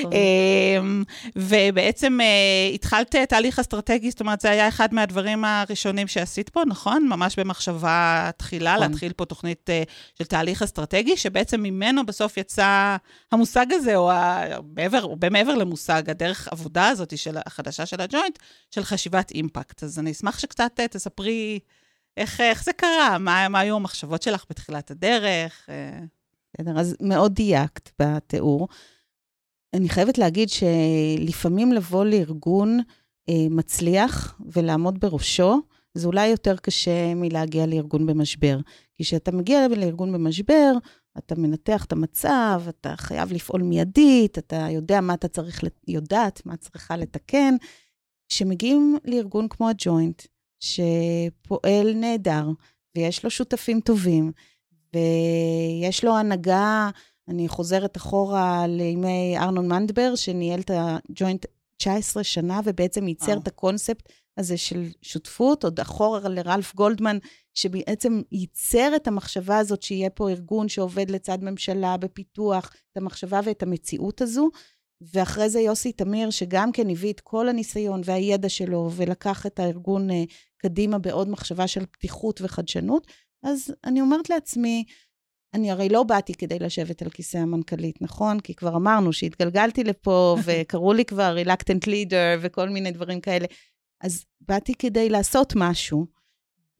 נכון. 0.00 0.12
אמ, 0.12 1.04
ובעצם 1.36 2.20
אה, 2.20 2.74
התחלת 2.74 3.16
תהליך 3.16 3.58
אסטרטגי, 3.58 4.10
זאת 4.10 4.20
אומרת, 4.20 4.40
זה 4.40 4.50
היה 4.50 4.68
אחד 4.68 4.94
מהדברים 4.94 5.44
הראשונים 5.44 6.06
שעשית 6.06 6.48
פה, 6.48 6.62
נכון? 6.66 7.08
ממש 7.08 7.38
במחשבה 7.38 8.30
תחילה, 8.36 8.74
נכון. 8.74 8.90
להתחיל 8.90 9.12
פה 9.12 9.24
תוכנית 9.24 9.70
של 10.18 10.24
תהליך 10.24 10.62
אסטרטגי, 10.62 11.16
שבעצם 11.16 11.62
ממנו 11.62 12.06
בסוף 12.06 12.36
יצא 12.36 12.96
המושג 13.32 13.66
הזה, 13.70 13.96
או 13.96 14.10
מעבר, 14.76 15.02
או 15.02 15.16
במעבר 15.16 15.54
למושג, 15.54 16.10
הדרך 16.10 16.48
עבודה 16.50 16.88
הזאת 16.88 17.12
החדשה 17.46 17.86
של 17.86 18.00
הג'וינט, 18.00 18.38
של 18.70 18.84
חשיבת 18.84 19.30
אימפקט. 19.30 19.82
אז 19.82 19.98
אני 19.98 20.10
אשמח 20.10 20.38
שקצת 20.38 20.72
אה, 20.80 20.88
תספרי 20.88 21.58
איך, 22.16 22.40
איך 22.40 22.64
זה 22.64 22.72
קרה, 22.72 23.18
מה, 23.18 23.48
מה 23.48 23.60
היו 23.60 23.76
המחשבות 23.76 24.22
שלך 24.22 24.44
בתחילת 24.50 24.90
הדרך. 24.90 25.66
אה. 25.68 26.00
בסדר, 26.54 26.80
אז 26.80 26.96
מאוד 27.00 27.34
דייקת 27.34 27.90
בתיאור. 28.02 28.68
אני 29.74 29.88
חייבת 29.88 30.18
להגיד 30.18 30.48
שלפעמים 30.48 31.72
לבוא 31.72 32.04
לארגון 32.04 32.80
אה, 33.28 33.46
מצליח 33.50 34.40
ולעמוד 34.46 35.00
בראשו, 35.00 35.60
זה 35.94 36.06
אולי 36.06 36.26
יותר 36.26 36.56
קשה 36.56 37.14
מלהגיע 37.14 37.66
לארגון 37.66 38.06
במשבר. 38.06 38.58
כי 38.94 39.04
כשאתה 39.04 39.32
מגיע 39.32 39.68
לארגון 39.68 40.12
במשבר, 40.12 40.72
אתה 41.18 41.34
מנתח 41.34 41.84
את 41.84 41.92
המצב, 41.92 42.62
אתה 42.68 42.94
חייב 42.96 43.32
לפעול 43.32 43.62
מיידית, 43.62 44.38
אתה 44.38 44.66
יודע 44.70 45.00
מה 45.00 45.14
אתה 45.14 45.28
צריך, 45.28 45.60
יודעת 45.88 46.46
מה 46.46 46.56
צריכה 46.56 46.96
לתקן, 46.96 47.54
שמגיעים 48.28 48.96
לארגון 49.04 49.48
כמו 49.48 49.68
הג'וינט, 49.68 50.22
שפועל 50.62 51.94
נהדר, 51.94 52.46
ויש 52.96 53.24
לו 53.24 53.30
שותפים 53.30 53.80
טובים, 53.80 54.32
ויש 54.94 56.04
לו 56.04 56.16
הנהגה, 56.16 56.90
אני 57.28 57.48
חוזרת 57.48 57.96
אחורה 57.96 58.66
לימי 58.66 59.38
ארנון 59.38 59.68
מנדבר, 59.68 60.14
שניהל 60.14 60.60
את 60.60 60.70
הג'וינט 60.74 61.46
19 61.76 62.24
שנה, 62.24 62.60
ובעצם 62.64 63.08
ייצר 63.08 63.38
את 63.38 63.48
הקונספט 63.48 64.08
הזה 64.38 64.56
של 64.56 64.88
שותפות, 65.02 65.64
עוד 65.64 65.80
אחורה 65.80 66.28
לרלף 66.28 66.74
גולדמן, 66.74 67.18
שבעצם 67.54 68.22
ייצר 68.32 68.92
את 68.96 69.08
המחשבה 69.08 69.58
הזאת 69.58 69.82
שיהיה 69.82 70.10
פה 70.10 70.30
ארגון 70.30 70.68
שעובד 70.68 71.10
לצד 71.10 71.38
ממשלה 71.42 71.96
בפיתוח, 71.96 72.70
את 72.92 72.96
המחשבה 72.96 73.40
ואת 73.44 73.62
המציאות 73.62 74.20
הזו. 74.20 74.50
ואחרי 75.12 75.50
זה 75.50 75.60
יוסי 75.60 75.92
תמיר, 75.92 76.30
שגם 76.30 76.72
כן 76.72 76.90
הביא 76.90 77.12
את 77.12 77.20
כל 77.20 77.48
הניסיון 77.48 78.00
והידע 78.04 78.48
שלו, 78.48 78.90
ולקח 78.96 79.46
את 79.46 79.58
הארגון 79.58 80.10
uh, 80.10 80.14
קדימה 80.56 80.98
בעוד 80.98 81.28
מחשבה 81.28 81.66
של 81.66 81.86
פתיחות 81.86 82.40
וחדשנות, 82.40 83.06
אז 83.42 83.74
אני 83.84 84.00
אומרת 84.00 84.30
לעצמי, 84.30 84.84
אני 85.54 85.70
הרי 85.70 85.88
לא 85.88 86.02
באתי 86.02 86.34
כדי 86.34 86.58
לשבת 86.58 87.02
על 87.02 87.10
כיסא 87.10 87.38
המנכ"לית, 87.38 88.02
נכון? 88.02 88.40
כי 88.40 88.54
כבר 88.54 88.76
אמרנו 88.76 89.12
שהתגלגלתי 89.12 89.84
לפה, 89.84 90.36
וקראו 90.44 90.92
לי 90.92 91.04
כבר 91.04 91.36
reluctant 91.44 91.86
leader 91.86 92.38
וכל 92.40 92.68
מיני 92.68 92.90
דברים 92.90 93.20
כאלה. 93.20 93.46
אז 94.00 94.24
באתי 94.40 94.74
כדי 94.74 95.08
לעשות 95.08 95.52
משהו. 95.56 96.06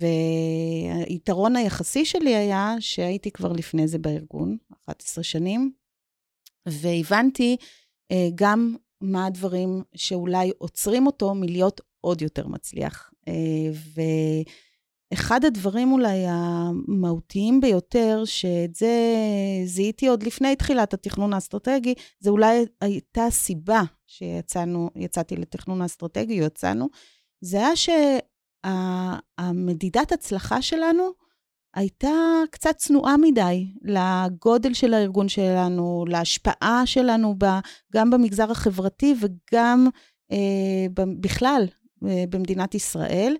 והיתרון 0.01 1.57
היחסי 1.57 2.05
שלי 2.05 2.35
היה 2.35 2.75
שהייתי 2.81 3.31
כבר 3.31 3.53
לפני 3.53 3.89
זה 3.89 3.99
בארגון, 3.99 4.57
11 4.85 5.25
שנים, 5.25 5.73
והבנתי 6.67 7.57
אה, 7.61 7.67
גם 8.35 8.77
מה 9.01 9.27
הדברים 9.27 9.83
שאולי 9.95 10.51
עוצרים 10.59 11.07
אותו 11.07 11.35
מלהיות 11.35 11.81
עוד 12.01 12.23
יותר 12.23 12.47
מצליח. 12.47 13.11
אה, 13.29 13.35
ואחד 15.15 15.45
הדברים 15.45 15.93
אולי 15.93 16.25
המהותיים 16.29 17.61
ביותר, 17.61 18.23
שאת 18.25 18.75
זה 18.75 19.15
זיהיתי 19.65 20.09
עוד 20.09 20.23
לפני 20.23 20.57
תחילת 20.57 20.95
התכנון 20.95 21.33
האסטרטגי, 21.33 21.95
זה 22.21 22.31
אולי 22.31 22.65
הייתה 22.81 23.25
הסיבה 23.25 23.83
שיצאתי 24.07 25.37
לתכנון 25.37 25.83
האסטרטגי, 25.83 26.35
יצאנו, 26.35 26.89
זה 27.41 27.59
היה 27.59 27.77
שהמדידת 28.67 30.13
הצלחה 30.13 30.63
שלנו 30.63 31.22
הייתה 31.75 32.43
קצת 32.51 32.77
צנועה 32.77 33.17
מדי 33.17 33.67
לגודל 33.83 34.75
של 34.75 34.95
הארגון 34.95 35.29
שלנו, 35.29 36.05
להשפעה 36.09 36.83
שלנו 36.85 37.35
ב, 37.39 37.45
גם 37.95 38.11
במגזר 38.11 38.51
החברתי 38.51 39.15
וגם 39.21 39.89
אה, 40.33 40.87
בכלל 41.21 41.67
אה, 42.09 42.25
במדינת 42.29 42.75
ישראל. 42.75 43.37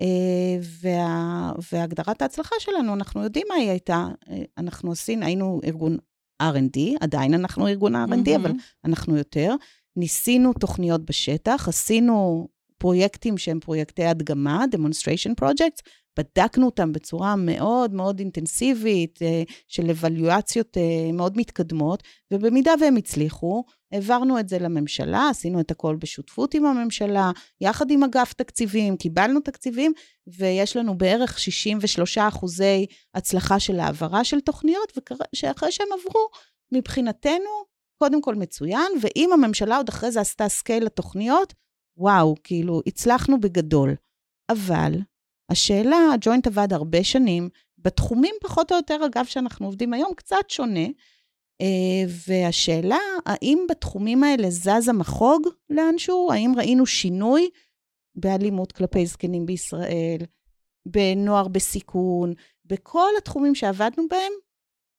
אה, 0.00 0.58
וה, 0.80 1.52
והגדרת 1.72 2.22
ההצלחה 2.22 2.56
שלנו, 2.58 2.94
אנחנו 2.94 3.22
יודעים 3.22 3.46
מה 3.48 3.54
היא 3.54 3.70
הייתה. 3.70 4.08
אה, 4.30 4.42
אנחנו 4.58 4.92
עשינו, 4.92 5.26
היינו 5.26 5.60
ארגון 5.64 5.96
R&D, 6.42 6.78
עדיין 7.00 7.34
אנחנו 7.34 7.68
ארגון 7.68 7.94
R&D, 7.96 8.26
mm-hmm. 8.26 8.36
אבל 8.36 8.52
אנחנו 8.84 9.16
יותר. 9.16 9.54
ניסינו 9.96 10.52
תוכניות 10.52 11.04
בשטח, 11.04 11.68
עשינו 11.68 12.48
פרויקטים 12.78 13.38
שהם 13.38 13.60
פרויקטי 13.60 14.04
הדגמה, 14.04 14.64
demonstration 14.74 15.44
projects, 15.44 15.82
בדקנו 16.18 16.66
אותם 16.66 16.92
בצורה 16.92 17.36
מאוד 17.36 17.94
מאוד 17.94 18.18
אינטנסיבית, 18.18 19.22
אה, 19.22 19.42
של 19.68 19.90
אבלואציות 19.90 20.76
אה, 20.76 21.12
מאוד 21.12 21.36
מתקדמות, 21.36 22.02
ובמידה 22.32 22.72
והם 22.80 22.96
הצליחו, 22.96 23.64
העברנו 23.92 24.38
את 24.38 24.48
זה 24.48 24.58
לממשלה, 24.58 25.28
עשינו 25.30 25.60
את 25.60 25.70
הכל 25.70 25.96
בשותפות 25.96 26.54
עם 26.54 26.64
הממשלה, 26.64 27.30
יחד 27.60 27.90
עם 27.90 28.04
אגף 28.04 28.32
תקציבים, 28.32 28.96
קיבלנו 28.96 29.40
תקציבים, 29.40 29.92
ויש 30.26 30.76
לנו 30.76 30.98
בערך 30.98 31.38
63 31.38 32.18
אחוזי 32.18 32.86
הצלחה 33.14 33.60
של 33.60 33.80
העברה 33.80 34.24
של 34.24 34.40
תוכניות, 34.40 34.92
ואחרי 35.42 35.72
שהם 35.72 35.88
עברו, 35.92 36.28
מבחינתנו, 36.72 37.64
קודם 37.98 38.22
כל 38.22 38.34
מצוין, 38.34 38.92
ואם 39.00 39.30
הממשלה 39.32 39.76
עוד 39.76 39.88
אחרי 39.88 40.10
זה 40.10 40.20
עשתה 40.20 40.48
scale 40.48 40.84
לתוכניות, 40.84 41.54
וואו, 41.96 42.34
כאילו, 42.44 42.80
הצלחנו 42.86 43.40
בגדול. 43.40 43.94
אבל 44.50 44.92
השאלה, 45.50 45.96
הג'וינט 46.14 46.46
עבד 46.46 46.72
הרבה 46.72 47.04
שנים, 47.04 47.48
בתחומים 47.78 48.34
פחות 48.40 48.72
או 48.72 48.76
יותר, 48.76 49.00
אגב, 49.06 49.24
שאנחנו 49.24 49.66
עובדים 49.66 49.92
היום, 49.92 50.14
קצת 50.16 50.50
שונה. 50.50 50.86
אה, 51.60 52.04
והשאלה, 52.28 52.98
האם 53.26 53.66
בתחומים 53.70 54.24
האלה 54.24 54.50
זז 54.50 54.88
המחוג 54.88 55.48
לאנשהו? 55.70 56.32
האם 56.32 56.52
ראינו 56.56 56.86
שינוי 56.86 57.48
באלימות 58.14 58.72
כלפי 58.72 59.06
זקנים 59.06 59.46
בישראל, 59.46 60.18
בנוער 60.86 61.48
בסיכון, 61.48 62.32
בכל 62.66 63.10
התחומים 63.18 63.54
שעבדנו 63.54 64.08
בהם? 64.10 64.32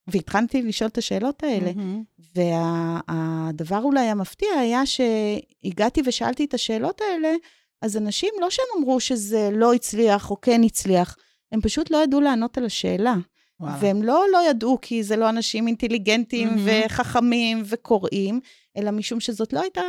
והתחלתי 0.08 0.62
לשאול 0.62 0.90
את 0.90 0.98
השאלות 0.98 1.44
האלה. 1.44 1.72
Mm-hmm. 1.72 2.36
והדבר 2.36 3.82
אולי 3.84 4.06
המפתיע 4.06 4.50
היה 4.50 4.82
שהגעתי 4.86 6.02
ושאלתי 6.06 6.46
את 6.46 6.54
השאלות 6.54 7.02
האלה, 7.02 7.34
אז 7.82 7.98
אנשים, 7.98 8.30
לא 8.42 8.50
שהם 8.50 8.66
אמרו 8.78 9.00
שזה 9.00 9.50
לא 9.54 9.74
הצליח 9.74 10.32
או 10.32 10.42
כן 10.42 10.64
הצליח, 10.64 11.18
הם 11.52 11.62
פשוט 11.62 11.92
לא 11.92 12.04
ידעו 12.04 12.22
לענות 12.22 12.58
על 12.58 12.66
השאלה. 12.66 13.16
וואלה. 13.60 13.78
והם 13.82 14.04
לא 14.04 14.26
לא 14.32 14.50
ידעו 14.50 14.78
כי 14.82 15.04
זה 15.04 15.16
לא 15.16 15.30
אנשים 15.30 15.68
אינטליגנטים 15.68 16.50
mm-hmm. 16.50 16.86
וחכמים 16.86 17.64
וקוראים, 17.66 18.40
אלא 18.78 18.92
משום 18.92 19.20
שזאת 19.20 19.54
לא 19.54 19.62
הייתה 19.62 19.82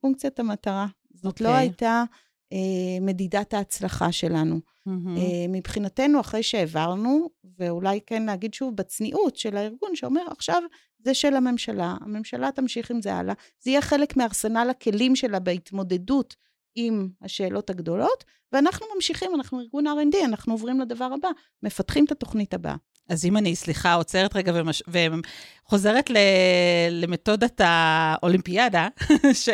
פונקציית 0.00 0.40
המטרה. 0.40 0.86
זאת 1.14 1.40
okay. 1.40 1.44
לא 1.44 1.48
אוקיי. 1.48 1.60
הייתה 1.60 2.04
אה, 2.52 2.58
מדידת 3.00 3.54
ההצלחה 3.54 4.12
שלנו. 4.12 4.56
Mm-hmm. 4.56 5.18
אה, 5.18 5.46
מבחינתנו, 5.48 6.20
אחרי 6.20 6.42
שהעברנו, 6.42 7.30
ואולי 7.58 8.00
כן 8.06 8.22
להגיד 8.26 8.54
שוב 8.54 8.76
בצניעות 8.76 9.36
של 9.36 9.56
הארגון, 9.56 9.96
שאומר, 9.96 10.22
עכשיו 10.30 10.62
זה 10.98 11.14
של 11.14 11.34
הממשלה, 11.34 11.96
הממשלה 12.00 12.52
תמשיך 12.52 12.90
עם 12.90 13.02
זה 13.02 13.14
הלאה, 13.14 13.34
זה 13.60 13.70
יהיה 13.70 13.82
חלק 13.82 14.16
מארסנל 14.16 14.68
הכלים 14.70 15.16
שלה 15.16 15.38
בהתמודדות 15.38 16.36
עם 16.74 17.08
השאלות 17.22 17.70
הגדולות, 17.70 18.24
ואנחנו 18.52 18.86
ממשיכים, 18.94 19.34
אנחנו 19.34 19.60
ארגון 19.60 19.86
R&D, 19.86 20.24
אנחנו 20.24 20.54
עוברים 20.54 20.80
לדבר 20.80 21.04
הבא, 21.04 21.28
מפתחים 21.62 22.04
את 22.04 22.12
התוכנית 22.12 22.54
הבאה. 22.54 22.76
אז 23.10 23.24
אם 23.24 23.36
אני, 23.36 23.56
סליחה, 23.56 23.94
עוצרת 23.94 24.36
רגע 24.36 24.52
ומש... 24.54 24.82
וחוזרת 24.88 26.10
ל... 26.10 26.16
למתודת 26.90 27.60
האולימפיאדה, 27.64 28.88
ש... 29.32 29.48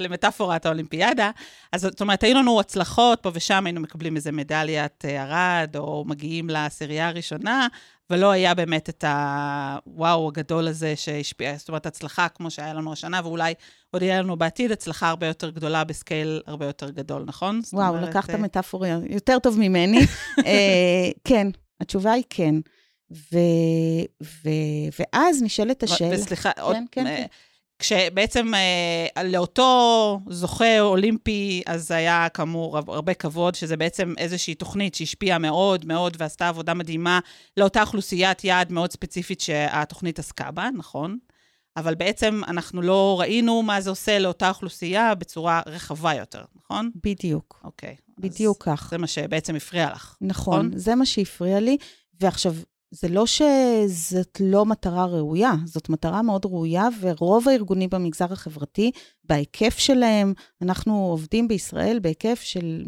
למטאפורת 0.00 0.66
האולימפיאדה, 0.66 1.30
אז 1.72 1.80
זאת 1.80 2.00
אומרת, 2.00 2.22
היו 2.22 2.34
לנו 2.34 2.60
הצלחות, 2.60 3.20
פה 3.22 3.30
ושם 3.34 3.66
היינו 3.66 3.80
מקבלים 3.80 4.16
איזה 4.16 4.32
מדליית 4.32 5.04
ארד, 5.04 5.76
או 5.76 6.04
מגיעים 6.06 6.50
לעשירייה 6.50 7.08
הראשונה, 7.08 7.68
ולא 8.10 8.30
היה 8.30 8.54
באמת 8.54 8.88
את 8.88 9.04
הוואו 9.04 10.28
הגדול 10.28 10.68
הזה 10.68 10.96
שהשפיע, 10.96 11.56
זאת 11.56 11.68
אומרת, 11.68 11.86
הצלחה 11.86 12.28
כמו 12.28 12.50
שהיה 12.50 12.74
לנו 12.74 12.92
השנה, 12.92 13.20
ואולי 13.24 13.54
עוד 13.90 14.02
יהיה 14.02 14.22
לנו 14.22 14.36
בעתיד 14.36 14.72
הצלחה 14.72 15.08
הרבה 15.08 15.26
יותר 15.26 15.50
גדולה 15.50 15.84
בסקייל 15.84 16.42
הרבה 16.46 16.66
יותר 16.66 16.90
גדול, 16.90 17.24
נכון? 17.26 17.60
וואו, 17.72 17.94
אומרת, 17.94 18.08
לקחת 18.08 18.30
uh... 18.30 18.36
מטאפוריה 18.36 18.98
יותר 19.10 19.38
טוב 19.38 19.58
ממני. 19.58 19.98
uh, 20.40 20.42
כן, 21.28 21.48
התשובה 21.80 22.12
היא 22.12 22.24
כן. 22.30 22.54
ו, 23.12 23.38
ו, 24.22 24.48
ואז 24.98 25.42
נשאלת 25.42 25.82
השאלה... 25.82 26.14
וסליחה, 26.14 26.52
כן, 26.52 26.62
עוד... 26.62 26.76
כן, 26.92 27.04
כן. 27.04 27.26
כשבעצם 27.78 28.52
אה, 28.54 29.22
לאותו 29.24 30.20
זוכה 30.28 30.80
אולימפי, 30.80 31.62
אז 31.66 31.90
היה 31.90 32.28
כאמור 32.28 32.78
הרבה 32.78 33.14
כבוד, 33.14 33.54
שזה 33.54 33.76
בעצם 33.76 34.14
איזושהי 34.18 34.54
תוכנית 34.54 34.94
שהשפיעה 34.94 35.38
מאוד 35.38 35.84
מאוד 35.84 36.16
ועשתה 36.18 36.48
עבודה 36.48 36.74
מדהימה 36.74 37.20
לאותה 37.56 37.80
אוכלוסיית 37.80 38.44
יעד 38.44 38.72
מאוד 38.72 38.92
ספציפית 38.92 39.40
שהתוכנית 39.40 40.18
עסקה 40.18 40.50
בה, 40.50 40.68
נכון? 40.76 41.18
אבל 41.76 41.94
בעצם 41.94 42.40
אנחנו 42.48 42.82
לא 42.82 43.20
ראינו 43.20 43.62
מה 43.62 43.80
זה 43.80 43.90
עושה 43.90 44.18
לאותה 44.18 44.48
אוכלוסייה 44.48 45.14
בצורה 45.14 45.60
רחבה 45.66 46.14
יותר, 46.14 46.44
נכון? 46.56 46.90
בדיוק. 47.04 47.60
אוקיי. 47.64 47.96
בדיוק 48.18 48.62
כך. 48.62 48.88
זה 48.90 48.98
מה 48.98 49.06
שבעצם 49.06 49.56
הפריע 49.56 49.90
לך. 49.92 50.16
נכון, 50.20 50.66
נכון? 50.66 50.78
זה 50.78 50.94
מה 50.94 51.06
שהפריע 51.06 51.60
לי. 51.60 51.76
ועכשיו, 52.20 52.54
זה 53.00 53.08
לא 53.08 53.24
שזאת 53.26 54.40
לא 54.40 54.66
מטרה 54.66 55.06
ראויה, 55.06 55.52
זאת 55.64 55.88
מטרה 55.88 56.22
מאוד 56.22 56.44
ראויה, 56.44 56.88
ורוב 57.00 57.48
הארגונים 57.48 57.90
במגזר 57.90 58.32
החברתי, 58.32 58.90
בהיקף 59.24 59.78
שלהם, 59.78 60.32
אנחנו 60.62 61.06
עובדים 61.06 61.48
בישראל 61.48 61.98
בהיקף 61.98 62.40
של 62.42 62.82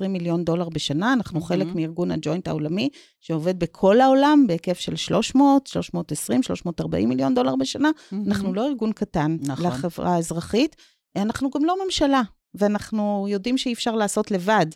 100-120 0.00 0.08
מיליון 0.08 0.44
דולר 0.44 0.68
בשנה, 0.68 1.12
אנחנו 1.12 1.40
mm-hmm. 1.40 1.44
חלק 1.44 1.66
מארגון 1.74 2.10
הג'וינט 2.10 2.48
העולמי, 2.48 2.88
שעובד 3.20 3.58
בכל 3.58 4.00
העולם 4.00 4.44
בהיקף 4.46 4.78
של 4.78 4.96
300, 4.96 5.66
320, 5.66 6.42
340 6.42 7.08
מיליון 7.08 7.34
דולר 7.34 7.56
בשנה. 7.56 7.90
Mm-hmm. 7.90 8.16
אנחנו 8.26 8.54
לא 8.54 8.66
ארגון 8.66 8.92
קטן 8.92 9.36
נכון. 9.40 9.66
לחברה 9.66 10.14
האזרחית, 10.14 10.76
אנחנו 11.16 11.50
גם 11.50 11.64
לא 11.64 11.84
ממשלה, 11.84 12.22
ואנחנו 12.54 13.26
יודעים 13.28 13.58
שאי 13.58 13.72
אפשר 13.72 13.94
לעשות 13.94 14.30
לבד. 14.30 14.66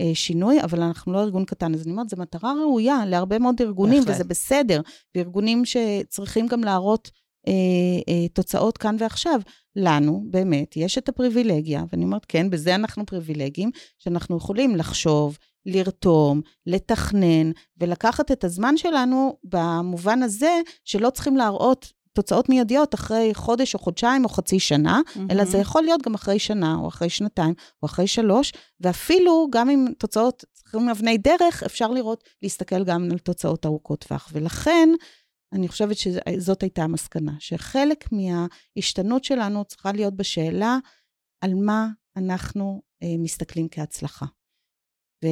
אה, 0.00 0.10
שינוי, 0.14 0.62
אבל 0.62 0.82
אנחנו 0.82 1.12
לא 1.12 1.22
ארגון 1.22 1.44
קטן. 1.44 1.74
אז 1.74 1.82
אני 1.82 1.90
אומרת, 1.92 2.08
זו 2.08 2.16
מטרה 2.16 2.52
ראויה 2.52 3.06
להרבה 3.06 3.38
מאוד 3.38 3.54
ארגונים, 3.60 4.00
בהחלט. 4.00 4.14
וזה 4.14 4.24
בסדר. 4.24 4.80
וארגונים 5.14 5.62
שצריכים 5.64 6.46
גם 6.46 6.64
להראות 6.64 7.10
אה, 7.48 7.52
אה, 8.08 8.28
תוצאות 8.28 8.78
כאן 8.78 8.96
ועכשיו. 8.98 9.40
לנו, 9.76 10.24
באמת, 10.30 10.76
יש 10.76 10.98
את 10.98 11.08
הפריבילגיה, 11.08 11.84
ואני 11.92 12.04
אומרת, 12.04 12.24
כן, 12.24 12.50
בזה 12.50 12.74
אנחנו 12.74 13.06
פריבילגיים, 13.06 13.70
שאנחנו 13.98 14.36
יכולים 14.36 14.76
לחשוב, 14.76 15.38
לרתום, 15.66 16.40
לתכנן, 16.66 17.50
ולקחת 17.80 18.30
את 18.32 18.44
הזמן 18.44 18.76
שלנו 18.76 19.36
במובן 19.44 20.22
הזה 20.22 20.60
שלא 20.84 21.10
צריכים 21.10 21.36
להראות 21.36 21.92
תוצאות 22.14 22.48
מיידיות 22.48 22.94
אחרי 22.94 23.30
חודש 23.34 23.74
או 23.74 23.78
חודשיים 23.78 24.24
או 24.24 24.28
חצי 24.28 24.60
שנה, 24.60 25.00
mm-hmm. 25.06 25.20
אלא 25.30 25.44
זה 25.44 25.58
יכול 25.58 25.82
להיות 25.82 26.02
גם 26.02 26.14
אחרי 26.14 26.38
שנה 26.38 26.74
או 26.74 26.88
אחרי 26.88 27.10
שנתיים 27.10 27.54
או 27.82 27.86
אחרי 27.86 28.06
שלוש, 28.06 28.52
ואפילו 28.80 29.48
גם 29.50 29.70
עם 29.70 29.86
תוצאות, 29.98 30.44
צריכים 30.52 30.88
אבני 30.88 31.18
דרך, 31.18 31.62
אפשר 31.62 31.88
לראות, 31.88 32.24
להסתכל 32.42 32.84
גם 32.84 33.08
על 33.12 33.18
תוצאות 33.18 33.66
ארוכות 33.66 34.04
טווח. 34.04 34.28
ולכן, 34.32 34.88
אני 35.52 35.68
חושבת 35.68 35.96
שזאת 35.96 36.62
הייתה 36.62 36.82
המסקנה, 36.82 37.32
שחלק 37.38 38.08
מההשתנות 38.12 39.24
שלנו 39.24 39.64
צריכה 39.64 39.92
להיות 39.92 40.16
בשאלה 40.16 40.78
על 41.40 41.54
מה 41.54 41.88
אנחנו 42.16 42.82
אה, 43.02 43.14
מסתכלים 43.18 43.68
כהצלחה. 43.70 44.26
ו... 45.24 45.28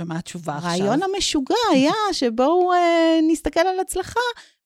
ומה 0.00 0.18
התשובה 0.18 0.56
עכשיו? 0.56 0.70
הרעיון 0.70 1.00
המשוגע 1.02 1.54
היה 1.72 1.92
שבואו 2.12 2.72
אה, 2.72 3.18
נסתכל 3.28 3.60
על 3.60 3.80
הצלחה 3.80 4.20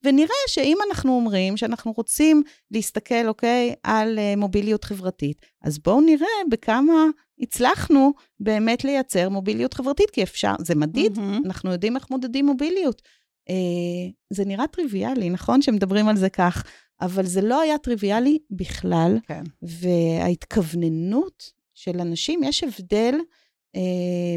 ונראה 0.04 0.34
שאם 0.48 0.76
אנחנו 0.88 1.12
אומרים 1.12 1.56
שאנחנו 1.56 1.92
רוצים 1.92 2.42
להסתכל, 2.70 3.28
אוקיי, 3.28 3.74
על 3.82 4.18
uh, 4.18 4.38
מוביליות 4.38 4.84
חברתית, 4.84 5.40
אז 5.62 5.78
בואו 5.78 6.00
נראה 6.00 6.26
בכמה 6.50 7.06
הצלחנו 7.40 8.12
באמת 8.40 8.84
לייצר 8.84 9.28
מוביליות 9.28 9.74
חברתית, 9.74 10.10
כי 10.10 10.22
אפשר, 10.22 10.54
זה 10.58 10.74
מדיד, 10.74 11.16
mm-hmm. 11.16 11.46
אנחנו 11.46 11.72
יודעים 11.72 11.96
איך 11.96 12.10
מודדים 12.10 12.46
מוביליות. 12.46 13.02
Uh, 13.50 14.12
זה 14.30 14.44
נראה 14.44 14.66
טריוויאלי, 14.66 15.30
נכון 15.30 15.62
שמדברים 15.62 16.08
על 16.08 16.16
זה 16.16 16.30
כך, 16.30 16.64
אבל 17.00 17.26
זה 17.26 17.40
לא 17.40 17.60
היה 17.60 17.78
טריוויאלי 17.78 18.38
בכלל. 18.50 19.18
כן. 19.26 19.42
וההתכווננות 19.62 21.52
של 21.74 22.00
אנשים, 22.00 22.44
יש 22.44 22.64
הבדל 22.64 23.14
אה, 23.14 23.20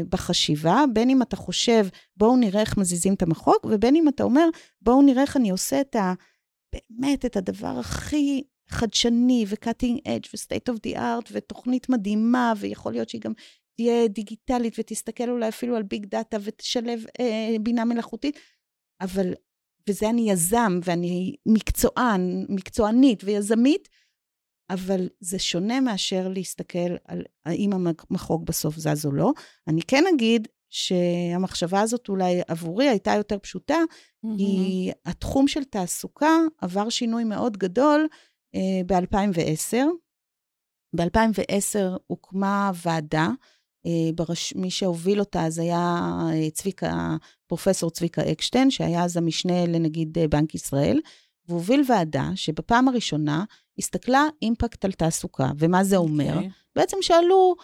בחשיבה, 0.08 0.84
בין 0.92 1.10
אם 1.10 1.22
אתה 1.22 1.36
חושב, 1.36 1.86
בואו 2.16 2.36
נראה 2.36 2.60
איך 2.60 2.76
מזיזים 2.76 3.14
את 3.14 3.22
המחוק, 3.22 3.64
ובין 3.64 3.96
אם 3.96 4.08
אתה 4.08 4.22
אומר, 4.22 4.48
בואו 4.82 5.02
נראה 5.02 5.22
איך 5.22 5.36
אני 5.36 5.50
עושה 5.50 5.80
את 5.80 5.96
ה... 5.96 6.14
באמת, 6.72 7.24
את 7.24 7.36
הדבר 7.36 7.78
הכי 7.78 8.42
חדשני 8.68 9.44
ו-cutting 9.48 9.98
edge 10.08 10.28
ו-state 10.34 10.74
of 10.74 10.78
the 10.86 10.96
art 10.96 11.30
ותוכנית 11.32 11.88
מדהימה, 11.88 12.52
ויכול 12.56 12.92
להיות 12.92 13.08
שהיא 13.08 13.20
גם 13.20 13.32
תהיה 13.76 14.08
דיגיטלית 14.08 14.74
ותסתכל 14.78 15.30
אולי 15.30 15.48
אפילו 15.48 15.76
על 15.76 15.82
ביג 15.82 16.06
דאטה 16.06 16.36
ותשלב 16.42 17.04
אה, 17.20 17.56
בינה 17.60 17.84
מלאכותית, 17.84 18.38
אבל, 19.00 19.32
וזה 19.88 20.10
אני 20.10 20.30
יזם 20.30 20.80
ואני 20.84 21.36
מקצוען, 21.46 22.46
מקצוענית 22.48 23.24
ויזמית, 23.24 23.88
אבל 24.70 25.08
זה 25.20 25.38
שונה 25.38 25.80
מאשר 25.80 26.28
להסתכל 26.28 26.96
על 27.04 27.22
האם 27.46 27.72
המחוג 27.72 28.46
בסוף 28.46 28.76
זז 28.76 29.06
או 29.06 29.12
לא. 29.12 29.32
אני 29.68 29.82
כן 29.82 30.04
אגיד 30.14 30.48
שהמחשבה 30.70 31.80
הזאת 31.80 32.08
אולי 32.08 32.40
עבורי 32.48 32.88
הייתה 32.88 33.14
יותר 33.14 33.38
פשוטה, 33.38 33.78
mm-hmm. 33.78 34.28
כי 34.38 34.90
התחום 35.04 35.48
של 35.48 35.64
תעסוקה 35.64 36.36
עבר 36.58 36.88
שינוי 36.88 37.24
מאוד 37.24 37.56
גדול 37.56 38.06
אה, 38.54 38.80
ב-2010. 38.86 39.76
ב-2010 40.96 41.98
הוקמה 42.06 42.70
ועדה, 42.84 43.28
אה, 43.86 44.12
ברש... 44.14 44.54
מי 44.56 44.70
שהוביל 44.70 45.20
אותה 45.20 45.46
אז 45.46 45.58
היה 45.58 45.98
אה, 46.32 46.50
צביקה, 46.50 47.16
פרופסור 47.46 47.90
צביקה 47.90 48.32
אקשטיין, 48.32 48.70
שהיה 48.70 49.04
אז 49.04 49.16
המשנה 49.16 49.66
לנגיד 49.66 50.18
אה, 50.18 50.28
בנק 50.28 50.54
ישראל, 50.54 51.00
והוביל 51.48 51.82
ועדה 51.88 52.30
שבפעם 52.34 52.88
הראשונה 52.88 53.44
הסתכלה 53.78 54.26
אימפקט 54.42 54.84
על 54.84 54.92
תעסוקה, 54.92 55.50
ומה 55.58 55.84
זה 55.84 55.96
אומר. 55.96 56.32
Okay. 56.32 56.36
אוקיי. 56.36 56.50
בעצם 56.76 56.96
שאלו, 57.00 57.54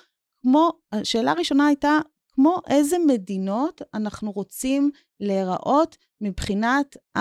כמו, 0.43 0.71
השאלה 0.93 1.31
הראשונה 1.31 1.67
הייתה, 1.67 1.99
כמו 2.35 2.57
איזה 2.71 2.97
מדינות 3.07 3.83
אנחנו 3.95 4.31
רוצים 4.31 4.91
להיראות 5.21 5.97
מבחינת 6.21 6.97
ה... 7.17 7.21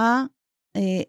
אה, 0.76 1.02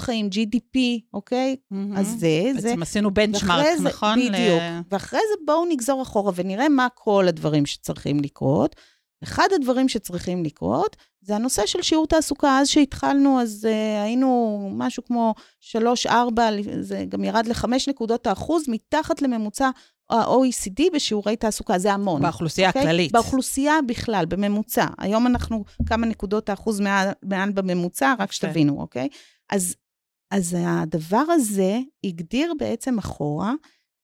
חיים, 0.00 0.28
GDP, 0.32 0.78
אוקיי? 1.14 1.56
Mm-hmm. 1.72 1.98
אז 1.98 2.06
זה, 2.18 2.42
בעצם 2.44 2.60
זה... 2.60 2.68
בעצם 2.68 2.82
עשינו 2.82 3.14
בנצ'מארק, 3.14 3.66
נכון? 3.82 4.18
בדיוק. 4.18 4.60
ל... 4.60 4.80
ואחרי 4.90 5.20
זה 5.20 5.44
בואו 5.46 5.64
נגזור 5.64 6.02
אחורה 6.02 6.32
ונראה 6.34 6.68
מה 6.68 6.88
כל 6.94 7.24
הדברים 7.28 7.66
שצריכים 7.66 8.20
לקרות. 8.20 8.76
אחד 9.22 9.48
הדברים 9.54 9.88
שצריכים 9.88 10.44
לקרות 10.44 10.96
זה 11.22 11.36
הנושא 11.36 11.66
של 11.66 11.82
שיעור 11.82 12.06
תעסוקה. 12.06 12.58
אז 12.58 12.68
שהתחלנו, 12.68 13.40
אז 13.40 13.68
uh, 13.70 14.02
היינו 14.04 14.70
משהו 14.72 15.04
כמו 15.04 15.34
3-4, 16.06 16.08
זה 16.80 17.04
גם 17.08 17.24
ירד 17.24 17.46
ל-5 17.46 17.66
נקודות 17.88 18.26
האחוז, 18.26 18.64
מתחת 18.68 19.22
לממוצע 19.22 19.70
ה-OECD 20.10 20.82
בשיעורי 20.94 21.36
תעסוקה, 21.36 21.78
זה 21.78 21.92
המון. 21.92 22.22
באוכלוסייה 22.22 22.68
okay? 22.68 22.70
אוקיי? 22.70 22.82
הכללית. 22.82 23.12
באוכלוסייה 23.12 23.74
בכלל, 23.86 24.24
בממוצע. 24.28 24.86
היום 24.98 25.26
אנחנו 25.26 25.64
כמה 25.86 26.06
נקודות 26.06 26.48
האחוז 26.48 26.80
מעל, 26.80 27.08
מעל 27.22 27.50
בממוצע, 27.52 28.14
רק 28.18 28.32
שתבינו, 28.32 28.80
אוקיי? 28.80 29.08
Okay? 29.12 29.16
אז, 29.50 29.76
אז 30.30 30.56
הדבר 30.58 31.24
הזה 31.28 31.78
הגדיר 32.04 32.54
בעצם 32.58 32.98
אחורה, 32.98 33.52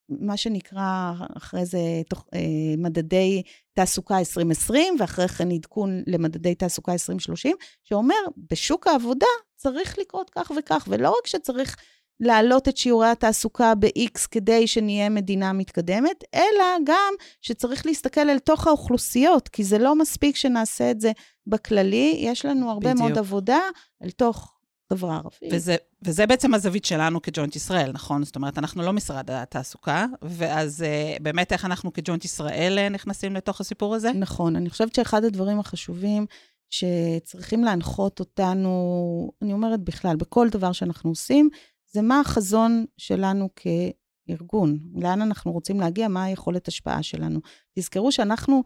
מה 0.08 0.36
שנקרא 0.36 1.12
אחרי 1.36 1.66
זה 1.66 1.78
תוך, 2.08 2.24
אה, 2.34 2.40
מדדי 2.78 3.42
תעסוקה 3.74 4.18
2020, 4.18 4.96
ואחרי 4.98 5.28
כן 5.28 5.50
עדכון 5.50 6.02
למדדי 6.06 6.54
תעסוקה 6.54 6.92
2030, 6.92 7.56
שאומר, 7.84 8.14
בשוק 8.50 8.86
העבודה 8.86 9.26
צריך 9.56 9.98
לקרות 9.98 10.30
כך 10.30 10.52
וכך, 10.56 10.88
ולא 10.90 11.08
רק 11.08 11.26
שצריך 11.26 11.76
להעלות 12.20 12.68
את 12.68 12.76
שיעורי 12.76 13.08
התעסוקה 13.08 13.74
ב-X 13.74 14.28
כדי 14.30 14.66
שנהיה 14.66 15.08
מדינה 15.08 15.52
מתקדמת, 15.52 16.24
אלא 16.34 16.64
גם 16.84 17.14
שצריך 17.42 17.86
להסתכל 17.86 18.30
אל 18.30 18.38
תוך 18.38 18.66
האוכלוסיות, 18.66 19.48
כי 19.48 19.64
זה 19.64 19.78
לא 19.78 19.94
מספיק 19.94 20.36
שנעשה 20.36 20.90
את 20.90 21.00
זה 21.00 21.12
בכללי, 21.46 22.14
יש 22.18 22.44
לנו 22.44 22.70
הרבה 22.70 22.90
בדיוק. 22.90 22.98
מאוד 23.00 23.18
עבודה 23.18 23.60
אל 24.04 24.10
תוך 24.10 24.57
חברה 24.92 25.16
ערבית. 25.16 25.52
וזה, 25.52 25.76
וזה 26.02 26.26
בעצם 26.26 26.54
הזווית 26.54 26.84
שלנו 26.84 27.22
כג'וינט 27.22 27.56
ישראל, 27.56 27.92
נכון? 27.92 28.24
זאת 28.24 28.36
אומרת, 28.36 28.58
אנחנו 28.58 28.82
לא 28.82 28.92
משרד 28.92 29.30
התעסוקה, 29.30 30.06
ואז 30.22 30.84
uh, 30.84 31.22
באמת 31.22 31.52
איך 31.52 31.64
אנחנו 31.64 31.92
כג'וינט 31.92 32.24
ישראל 32.24 32.78
אה, 32.78 32.88
נכנסים 32.88 33.34
לתוך 33.34 33.60
הסיפור 33.60 33.94
הזה? 33.94 34.12
נכון, 34.12 34.56
אני 34.56 34.70
חושבת 34.70 34.94
שאחד 34.94 35.24
הדברים 35.24 35.60
החשובים 35.60 36.26
שצריכים 36.70 37.64
להנחות 37.64 38.20
אותנו, 38.20 39.32
אני 39.42 39.52
אומרת 39.52 39.80
בכלל, 39.80 40.16
בכל 40.16 40.48
דבר 40.48 40.72
שאנחנו 40.72 41.10
עושים, 41.10 41.48
זה 41.92 42.02
מה 42.02 42.20
החזון 42.20 42.84
שלנו 42.96 43.48
כארגון, 43.56 44.78
לאן 44.94 45.22
אנחנו 45.22 45.52
רוצים 45.52 45.80
להגיע, 45.80 46.08
מה 46.08 46.24
היכולת 46.24 46.68
השפעה 46.68 47.02
שלנו. 47.02 47.40
תזכרו 47.78 48.12
שאנחנו, 48.12 48.62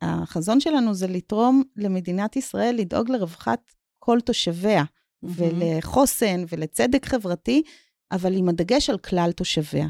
החזון 0.00 0.60
שלנו 0.60 0.94
זה 0.94 1.06
לתרום 1.06 1.62
למדינת 1.76 2.36
ישראל, 2.36 2.74
לדאוג 2.78 3.10
לרווחת 3.10 3.72
כל 3.98 4.20
תושביה, 4.20 4.84
mm-hmm. 5.24 5.32
ולחוסן 5.36 6.44
ולצדק 6.48 7.06
חברתי, 7.06 7.62
אבל 8.12 8.36
עם 8.36 8.48
הדגש 8.48 8.90
על 8.90 8.98
כלל 8.98 9.32
תושביה. 9.32 9.86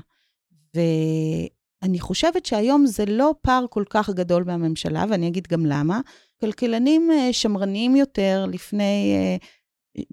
ואני 0.75 2.01
חושבת 2.01 2.47
שהיום 2.47 2.87
זה 2.87 3.05
לא 3.07 3.35
פער 3.43 3.65
כל 3.71 3.85
כך 3.91 4.11
גדול 4.11 4.43
בממשלה, 4.43 5.05
ואני 5.09 5.29
אגיד 5.29 5.47
גם 5.47 5.67
למה. 5.67 6.01
כלכלנים 6.41 7.11
אה, 7.11 7.33
שמרניים 7.33 7.97
יותר 7.97 8.47
לפני 8.49 9.15
אה, 9.17 9.37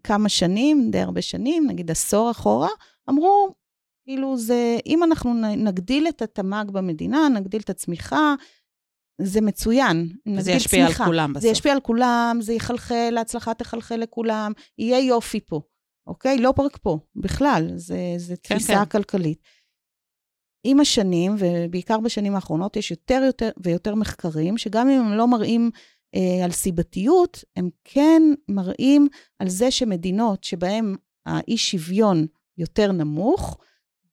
כמה 0.04 0.30
שנים, 0.30 0.92
די 0.92 1.00
הרבה 1.00 1.22
שנים, 1.22 1.68
נגיד 1.68 1.92
עשור 1.92 2.32
אחורה, 2.32 2.70
אמרו, 3.10 3.54
כאילו 4.04 4.38
זה, 4.38 4.78
אם 4.86 5.04
אנחנו 5.04 5.34
נגדיל 5.58 6.08
את 6.08 6.22
התמ"ג 6.22 6.66
במדינה, 6.72 7.30
נגדיל 7.30 7.62
את 7.62 7.70
הצמיחה, 7.70 8.36
זה 9.24 9.42
מצוין. 9.42 10.10
זה 10.40 10.52
ישפיע 10.52 10.86
צמיחה. 10.86 11.04
על 11.04 11.10
כולם 11.10 11.34
בסוף. 11.34 11.42
זה 11.42 11.48
ישפיע 11.48 11.74
על 11.74 11.80
כולם, 11.80 12.38
זה 12.42 12.54
יחלחל, 12.54 13.16
ההצלחה 13.18 13.54
תחלחל 13.54 13.96
לכולם, 13.96 14.52
יהיה 14.78 15.00
יופי 15.00 15.40
פה, 15.40 15.62
אוקיי? 16.08 16.38
לא 16.38 16.54
רק 16.60 16.78
פה, 16.78 17.00
בכלל, 17.16 17.68
זה, 17.76 17.98
זה 18.18 18.36
כן, 18.44 18.56
תפיסה 18.56 18.86
כן. 18.86 18.86
כלכלית. 18.86 19.42
עם 20.64 20.80
השנים, 20.80 21.36
ובעיקר 21.40 22.00
בשנים 22.00 22.36
האחרונות, 22.36 22.78
יש 22.78 22.92
יותר, 22.92 23.22
יותר 23.26 23.50
ויותר 23.64 23.96
מחקרים, 23.96 24.58
שגם 24.58 24.90
אם 24.90 25.02
הם 25.02 25.14
לא 25.14 25.28
מראים 25.28 25.72
אה, 26.16 26.46
על 26.46 26.52
סיבתיות, 26.52 27.44
הם 27.56 27.70
כן 27.84 28.22
מראים 28.48 29.08
על 29.40 29.50
זה 29.50 29.72
שמדינות 29.72 30.44
שבהן 30.44 30.96
האי 31.26 31.58
שוויון 31.58 32.28
יותר 32.58 32.92
נמוך, 32.92 33.58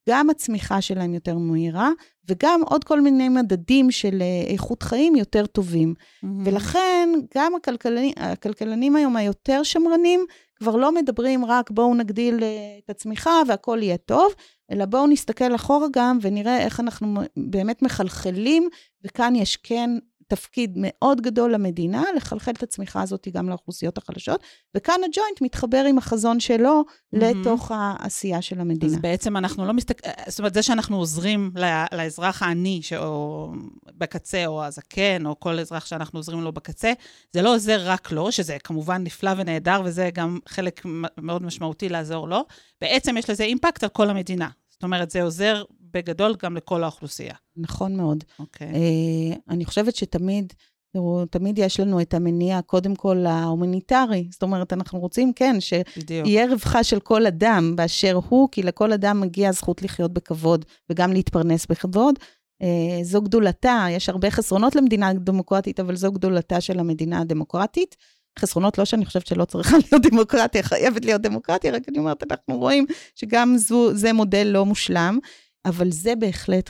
גם 0.09 0.29
הצמיחה 0.29 0.81
שלהם 0.81 1.13
יותר 1.13 1.37
מהירה, 1.37 1.89
וגם 2.29 2.61
עוד 2.65 2.83
כל 2.83 3.01
מיני 3.01 3.29
מדדים 3.29 3.91
של 3.91 4.21
אה, 4.21 4.51
איכות 4.51 4.83
חיים 4.83 5.15
יותר 5.15 5.45
טובים. 5.45 5.93
Mm-hmm. 5.97 6.27
ולכן, 6.45 7.09
גם 7.35 7.55
הכלכלנים, 7.55 8.13
הכלכלנים 8.17 8.95
היום 8.95 9.15
היותר 9.15 9.63
שמרנים, 9.63 10.25
כבר 10.55 10.75
לא 10.75 10.91
מדברים 10.91 11.45
רק 11.45 11.71
בואו 11.71 11.95
נגדיל 11.95 12.43
אה, 12.43 12.77
את 12.85 12.89
הצמיחה 12.89 13.41
והכול 13.47 13.83
יהיה 13.83 13.97
טוב, 13.97 14.33
אלא 14.71 14.85
בואו 14.85 15.07
נסתכל 15.07 15.55
אחורה 15.55 15.87
גם 15.93 16.17
ונראה 16.21 16.57
איך 16.57 16.79
אנחנו 16.79 17.21
באמת 17.37 17.81
מחלחלים, 17.81 18.69
וכאן 19.03 19.35
יש 19.35 19.57
כן 19.57 19.89
תפקיד 20.29 20.73
מאוד 20.75 21.21
גדול 21.21 21.53
למדינה, 21.53 22.03
לחלחל 22.15 22.51
את 22.51 22.63
הצמיחה 22.63 23.01
הזאת 23.01 23.27
גם 23.33 23.49
לאוכלוסיות 23.49 23.97
החלשות, 23.97 24.43
וכאן 24.75 24.99
הג'וינט 25.05 25.41
מתחבר 25.41 25.85
עם 25.89 25.97
החזון 25.97 26.39
שלו 26.39 26.83
mm-hmm. 26.87 27.17
לתוך 27.17 27.71
העשייה 27.75 28.41
של 28.41 28.59
המדינה. 28.59 28.93
אז 28.93 28.99
בעצם 29.01 29.37
אנחנו 29.37 29.65
לא 29.65 29.73
מסתכלים, 29.73 30.13
זאת 30.27 30.39
אומרת, 30.39 30.53
זה 30.53 30.63
שאנחנו 30.63 30.97
עוזרים 30.97 31.51
לאזרח 31.91 32.43
העני, 32.43 32.81
או 32.97 33.51
בקצה, 33.97 34.45
או 34.45 34.63
הזקן, 34.63 35.25
או 35.25 35.39
כל 35.39 35.59
אזרח 35.59 35.85
שאנחנו 35.85 36.19
עוזרים 36.19 36.41
לו 36.41 36.51
בקצה, 36.51 36.93
זה 37.33 37.41
לא 37.41 37.55
עוזר 37.55 37.89
רק 37.89 38.11
לו, 38.11 38.31
שזה 38.31 38.57
כמובן 38.63 39.03
נפלא 39.03 39.31
ונהדר, 39.37 39.81
וזה 39.85 40.09
גם 40.13 40.39
חלק 40.47 40.81
מאוד 41.17 41.43
משמעותי 41.43 41.89
לעזור 41.89 42.27
לו, 42.27 42.45
בעצם 42.81 43.17
יש 43.17 43.29
לזה 43.29 43.43
אימפקט 43.43 43.83
על 43.83 43.89
כל 43.89 44.09
המדינה. 44.09 44.49
זאת 44.69 44.83
אומרת, 44.83 45.11
זה 45.11 45.23
עוזר 45.23 45.63
בגדול 45.93 46.35
גם 46.43 46.55
לכל 46.55 46.83
האוכלוסייה. 46.83 47.33
נכון 47.57 47.95
מאוד. 47.95 48.23
אוקיי. 48.39 48.67
Okay. 48.67 48.75
אה, 48.75 49.37
אני 49.49 49.65
חושבת 49.65 49.95
שתמיד, 49.95 50.53
תראו, 50.93 51.25
תמיד 51.25 51.59
יש 51.59 51.79
לנו 51.79 52.01
את 52.01 52.13
המניע, 52.13 52.61
קודם 52.61 52.95
כל, 52.95 53.25
ההומניטרי. 53.25 54.27
זאת 54.31 54.43
אומרת, 54.43 54.73
אנחנו 54.73 54.99
רוצים, 54.99 55.33
כן, 55.33 55.55
שיהיה 55.59 56.47
רווחה 56.49 56.83
של 56.83 56.99
כל 56.99 57.25
אדם 57.25 57.75
באשר 57.75 58.19
הוא, 58.29 58.49
כי 58.51 58.63
לכל 58.63 58.93
אדם 58.93 59.21
מגיע 59.21 59.49
הזכות 59.49 59.81
לחיות 59.81 60.13
בכבוד 60.13 60.65
וגם 60.89 61.13
להתפרנס 61.13 61.65
בכבוד. 61.65 62.19
אה, 62.61 63.03
זו 63.03 63.21
גדולתה, 63.21 63.85
יש 63.89 64.09
הרבה 64.09 64.31
חסרונות 64.31 64.75
למדינה 64.75 65.13
דמוקרטית, 65.13 65.79
אבל 65.79 65.95
זו 65.95 66.11
גדולתה 66.11 66.61
של 66.61 66.79
המדינה 66.79 67.21
הדמוקרטית. 67.21 67.95
חסרונות, 68.39 68.77
לא 68.77 68.85
שאני 68.85 69.05
חושבת 69.05 69.27
שלא 69.27 69.45
צריכה 69.45 69.77
להיות 69.91 70.05
דמוקרטיה, 70.05 70.63
חייבת 70.63 71.05
להיות 71.05 71.21
דמוקרטיה, 71.21 71.71
רק 71.71 71.89
אני 71.89 71.97
אומרת, 71.97 72.23
אנחנו 72.31 72.57
רואים 72.57 72.85
שגם 73.15 73.57
זו, 73.57 73.93
זה 73.93 74.13
מודל 74.13 74.47
לא 74.47 74.65
מושלם. 74.65 75.19
אבל 75.65 75.91
זה 75.91 76.15
בהחלט 76.15 76.69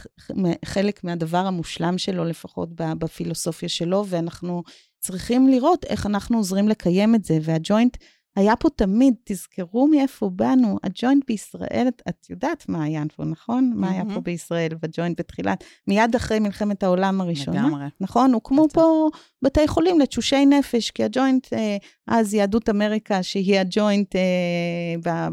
חלק 0.65 1.03
מהדבר 1.03 1.37
המושלם 1.37 1.97
שלו, 1.97 2.25
לפחות 2.25 2.69
בפילוסופיה 2.75 3.69
שלו, 3.69 4.05
ואנחנו 4.07 4.63
צריכים 4.99 5.47
לראות 5.47 5.85
איך 5.85 6.05
אנחנו 6.05 6.37
עוזרים 6.37 6.67
לקיים 6.67 7.15
את 7.15 7.23
זה. 7.23 7.37
והג'וינט 7.41 7.97
היה 8.35 8.55
פה 8.55 8.69
תמיד, 8.69 9.13
תזכרו 9.23 9.87
מאיפה 9.87 10.29
באנו, 10.29 10.77
הג'וינט 10.83 11.23
בישראל, 11.27 11.85
את, 11.87 12.01
את 12.09 12.29
יודעת 12.29 12.69
מה 12.69 12.83
היה 12.83 13.03
פה, 13.15 13.25
נכון? 13.25 13.71
Mm-hmm. 13.73 13.79
מה 13.79 13.91
היה 13.91 14.03
פה 14.13 14.21
בישראל 14.21 14.71
בג'וינט 14.81 15.19
בתחילת, 15.19 15.63
מיד 15.87 16.15
אחרי 16.15 16.39
מלחמת 16.39 16.83
העולם 16.83 17.21
הראשונה. 17.21 17.67
לגמרי. 17.67 17.85
נכון? 18.01 18.33
הוקמו 18.33 18.67
פה 18.73 19.09
בתי 19.41 19.67
חולים 19.67 19.99
לתשושי 19.99 20.45
נפש, 20.45 20.91
כי 20.91 21.03
הג'וינט, 21.03 21.53
אה, 21.53 21.77
אז 22.07 22.33
יהדות 22.33 22.69
אמריקה, 22.69 23.23
שהיא 23.23 23.59
הג'וינט 23.59 24.15
אה, 24.15 25.29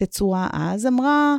בתצורה 0.00 0.48
אז, 0.52 0.86
אמרה, 0.86 1.36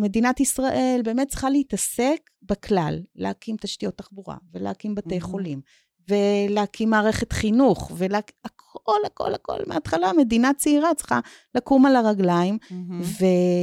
מדינת 0.00 0.40
ישראל 0.40 1.00
באמת 1.04 1.28
צריכה 1.28 1.50
להתעסק 1.50 2.30
בכלל, 2.42 3.00
להקים 3.14 3.56
תשתיות 3.60 3.96
תחבורה, 3.96 4.36
ולהקים 4.52 4.94
בתי 4.94 5.18
mm-hmm. 5.18 5.24
חולים, 5.24 5.60
ולהקים 6.08 6.90
מערכת 6.90 7.32
חינוך, 7.32 7.90
והכל, 7.94 8.92
הכל, 9.06 9.34
הכל, 9.34 9.58
מההתחלה, 9.66 10.12
מדינה 10.12 10.50
צעירה 10.54 10.94
צריכה 10.94 11.20
לקום 11.54 11.86
על 11.86 11.96
הרגליים, 11.96 12.58
mm-hmm. 12.62 13.22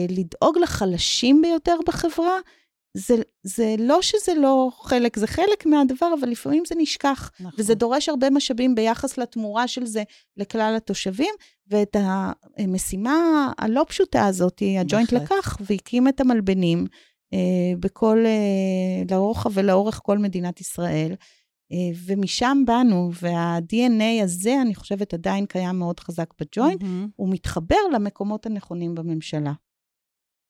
ולדאוג 0.10 0.58
לחלשים 0.58 1.42
ביותר 1.42 1.76
בחברה, 1.88 2.40
זה, 2.98 3.16
זה 3.44 3.76
לא 3.80 4.02
שזה 4.02 4.34
לא 4.34 4.70
חלק, 4.82 5.20
זה 5.20 5.28
חלק 5.28 5.66
מהדבר, 5.66 6.14
אבל 6.20 6.30
לפעמים 6.30 6.64
זה 6.68 6.76
נשכח. 6.78 7.32
נכון. 7.40 7.52
וזה 7.58 7.76
דורש 7.76 8.10
הרבה 8.10 8.30
משאבים 8.30 8.76
ביחס 8.76 9.18
לתמורה 9.18 9.68
של 9.68 9.86
זה 9.86 10.04
לכלל 10.38 10.74
התושבים, 10.78 11.34
ואת 11.68 11.96
המשימה 12.58 13.52
הלא 13.58 13.86
פשוטה 13.88 14.26
הזאת, 14.26 14.62
הג'וינט 14.80 15.12
לקח 15.12 15.58
והקים 15.70 16.08
את 16.08 16.22
המלבנים 16.22 16.86
אה, 17.34 17.78
בכל, 17.80 18.24
אה, 18.26 19.16
לרוחב 19.16 19.50
ולאורך 19.54 20.00
כל 20.04 20.18
מדינת 20.18 20.62
ישראל. 20.62 21.16
אה, 21.72 21.98
ומשם 22.06 22.64
באנו, 22.66 23.12
וה-DNA 23.22 24.24
הזה, 24.24 24.62
אני 24.62 24.76
חושבת, 24.76 25.14
עדיין 25.14 25.46
קיים 25.46 25.80
מאוד 25.80 26.00
חזק 26.00 26.34
בג'וינט, 26.42 26.82
mm-hmm. 26.82 27.10
הוא 27.16 27.30
מתחבר 27.30 27.88
למקומות 27.94 28.46
הנכונים 28.46 28.96
בממשלה. 28.96 29.54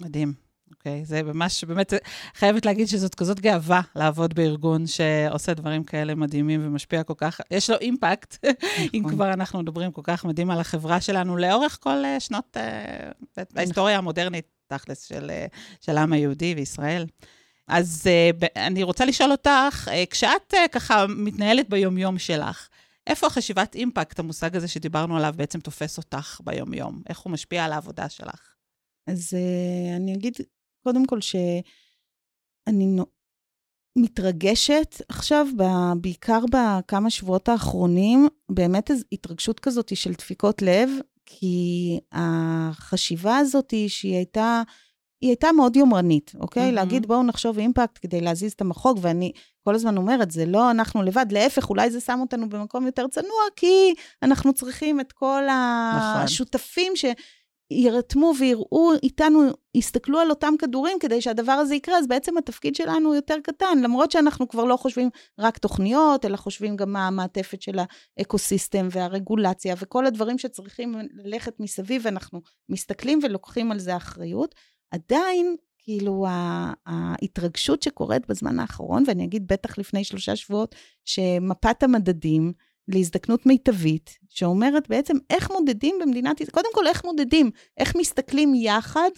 מדהים. 0.01 0.46
אוקיי? 0.77 1.05
זה 1.05 1.23
ממש, 1.23 1.63
באמת, 1.63 1.93
חייבת 2.33 2.65
להגיד 2.65 2.87
שזאת 2.87 3.15
כזאת 3.15 3.39
גאווה 3.39 3.81
לעבוד 3.95 4.33
בארגון 4.33 4.87
שעושה 4.87 5.53
דברים 5.53 5.83
כאלה 5.83 6.15
מדהימים 6.15 6.67
ומשפיע 6.67 7.03
כל 7.03 7.13
כך, 7.17 7.41
יש 7.51 7.69
לו 7.69 7.75
אימפקט, 7.81 8.45
נכון. 8.45 8.87
אם 8.93 9.03
כבר 9.09 9.33
אנחנו 9.33 9.59
מדברים 9.59 9.91
כל 9.91 10.01
כך 10.03 10.25
מדהים 10.25 10.51
על 10.51 10.59
החברה 10.59 11.01
שלנו, 11.01 11.37
לאורך 11.37 11.77
כל 11.81 12.05
אה, 12.05 12.19
שנות 12.19 12.57
uh, 12.57 13.41
ההיסטוריה 13.55 13.97
המודרנית, 13.97 14.45
תכלס, 14.67 15.07
של, 15.07 15.31
uh, 15.49 15.57
של 15.81 15.97
העם 15.97 16.13
היהודי 16.13 16.53
וישראל. 16.57 17.05
אז 17.67 18.07
אני 18.55 18.83
רוצה 18.83 19.05
לשאול 19.05 19.31
אותך, 19.31 19.89
כשאת 20.09 20.53
ככה 20.71 21.05
מתנהלת 21.07 21.69
ביומיום 21.69 22.19
שלך, 22.19 22.67
איפה 23.07 23.27
החשיבת 23.27 23.75
אימפקט, 23.75 24.19
המושג 24.19 24.55
הזה 24.55 24.67
שדיברנו 24.67 25.17
עליו, 25.17 25.33
בעצם 25.37 25.59
תופס 25.59 25.97
אותך 25.97 26.41
ביומיום? 26.43 27.01
איך 27.09 27.19
הוא 27.19 27.31
משפיע 27.31 27.65
על 27.65 27.73
העבודה 27.73 28.09
שלך? 28.09 28.53
אז 29.07 29.33
uh, 29.33 29.95
אני 29.95 30.13
אגיד 30.15 30.33
קודם 30.87 31.05
כל, 31.05 31.21
שאני 31.21 32.85
מתרגשת 33.97 35.01
עכשיו, 35.09 35.47
בעיקר 36.01 36.39
בכמה 36.51 37.09
שבועות 37.09 37.49
האחרונים, 37.49 38.27
באמת 38.49 38.91
איזו 38.91 39.03
התרגשות 39.11 39.59
כזאת 39.59 39.97
של 39.97 40.13
דפיקות 40.13 40.61
לב, 40.61 40.89
כי 41.25 41.99
החשיבה 42.11 43.37
הזאת 43.37 43.73
שהיא 43.87 44.15
הייתה, 44.15 44.61
היא 45.21 45.29
הייתה 45.29 45.51
מאוד 45.51 45.75
יומרנית, 45.75 46.31
אוקיי? 46.39 46.69
Mm-hmm. 46.69 46.75
להגיד 46.75 47.05
בואו 47.05 47.23
נחשוב 47.23 47.57
אימפקט 47.57 47.99
כדי 48.01 48.21
להזיז 48.21 48.51
את 48.51 48.61
המחוג, 48.61 48.99
ואני 49.01 49.31
כל 49.63 49.75
הזמן 49.75 49.97
אומרת, 49.97 50.31
זה 50.31 50.45
לא 50.45 50.71
אנחנו 50.71 51.03
לבד, 51.03 51.25
להפך, 51.31 51.69
אולי 51.69 51.91
זה 51.91 51.99
שם 51.99 52.19
אותנו 52.21 52.49
במקום 52.49 52.85
יותר 52.85 53.07
צנוע, 53.07 53.41
כי 53.55 53.93
אנחנו 54.23 54.53
צריכים 54.53 54.99
את 54.99 55.11
כל 55.11 55.43
נכון. 55.97 56.21
השותפים 56.21 56.95
ש... 56.95 57.05
יירתמו 57.71 58.33
ויראו 58.39 58.91
איתנו, 59.03 59.41
יסתכלו 59.75 60.19
על 60.19 60.29
אותם 60.29 60.53
כדורים 60.59 60.97
כדי 60.99 61.21
שהדבר 61.21 61.51
הזה 61.51 61.75
יקרה, 61.75 61.97
אז 61.97 62.07
בעצם 62.07 62.37
התפקיד 62.37 62.75
שלנו 62.75 63.15
יותר 63.15 63.35
קטן, 63.43 63.79
למרות 63.83 64.11
שאנחנו 64.11 64.47
כבר 64.47 64.63
לא 64.63 64.77
חושבים 64.77 65.09
רק 65.39 65.57
תוכניות, 65.57 66.25
אלא 66.25 66.37
חושבים 66.37 66.75
גם 66.75 66.91
מה 66.91 67.07
המעטפת 67.07 67.61
של 67.61 67.77
האקוסיסטם 68.17 68.87
והרגולציה 68.91 69.75
וכל 69.79 70.05
הדברים 70.05 70.37
שצריכים 70.37 70.95
ללכת 71.13 71.59
מסביב, 71.59 72.07
אנחנו 72.07 72.41
מסתכלים 72.69 73.19
ולוקחים 73.23 73.71
על 73.71 73.79
זה 73.79 73.97
אחריות. 73.97 74.55
עדיין, 74.91 75.55
כאילו, 75.79 76.25
ההתרגשות 76.85 77.83
שקורית 77.83 78.27
בזמן 78.27 78.59
האחרון, 78.59 79.03
ואני 79.07 79.23
אגיד 79.23 79.47
בטח 79.47 79.77
לפני 79.77 80.03
שלושה 80.03 80.35
שבועות, 80.35 80.75
שמפת 81.05 81.83
המדדים, 81.83 82.53
להזדקנות 82.87 83.45
מיטבית, 83.45 84.17
שאומרת 84.29 84.89
בעצם 84.89 85.17
איך 85.29 85.51
מודדים 85.51 85.95
במדינת 86.01 86.41
ישראל, 86.41 86.53
קודם 86.53 86.69
כל 86.73 86.87
איך 86.87 87.05
מודדים, 87.05 87.51
איך 87.77 87.95
מסתכלים 87.95 88.55
יחד, 88.55 89.09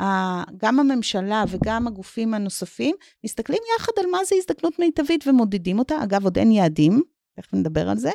אה, 0.00 0.42
גם 0.56 0.80
הממשלה 0.80 1.44
וגם 1.48 1.86
הגופים 1.86 2.34
הנוספים, 2.34 2.96
מסתכלים 3.24 3.58
יחד 3.76 3.92
על 3.98 4.06
מה 4.10 4.18
זה 4.24 4.34
הזדקנות 4.38 4.78
מיטבית 4.78 5.26
ומודדים 5.26 5.78
אותה. 5.78 6.02
אגב, 6.02 6.24
עוד 6.24 6.38
אין 6.38 6.52
יעדים, 6.52 7.02
תכף 7.36 7.54
נדבר 7.54 7.88
על 7.88 7.96
זה, 7.96 8.10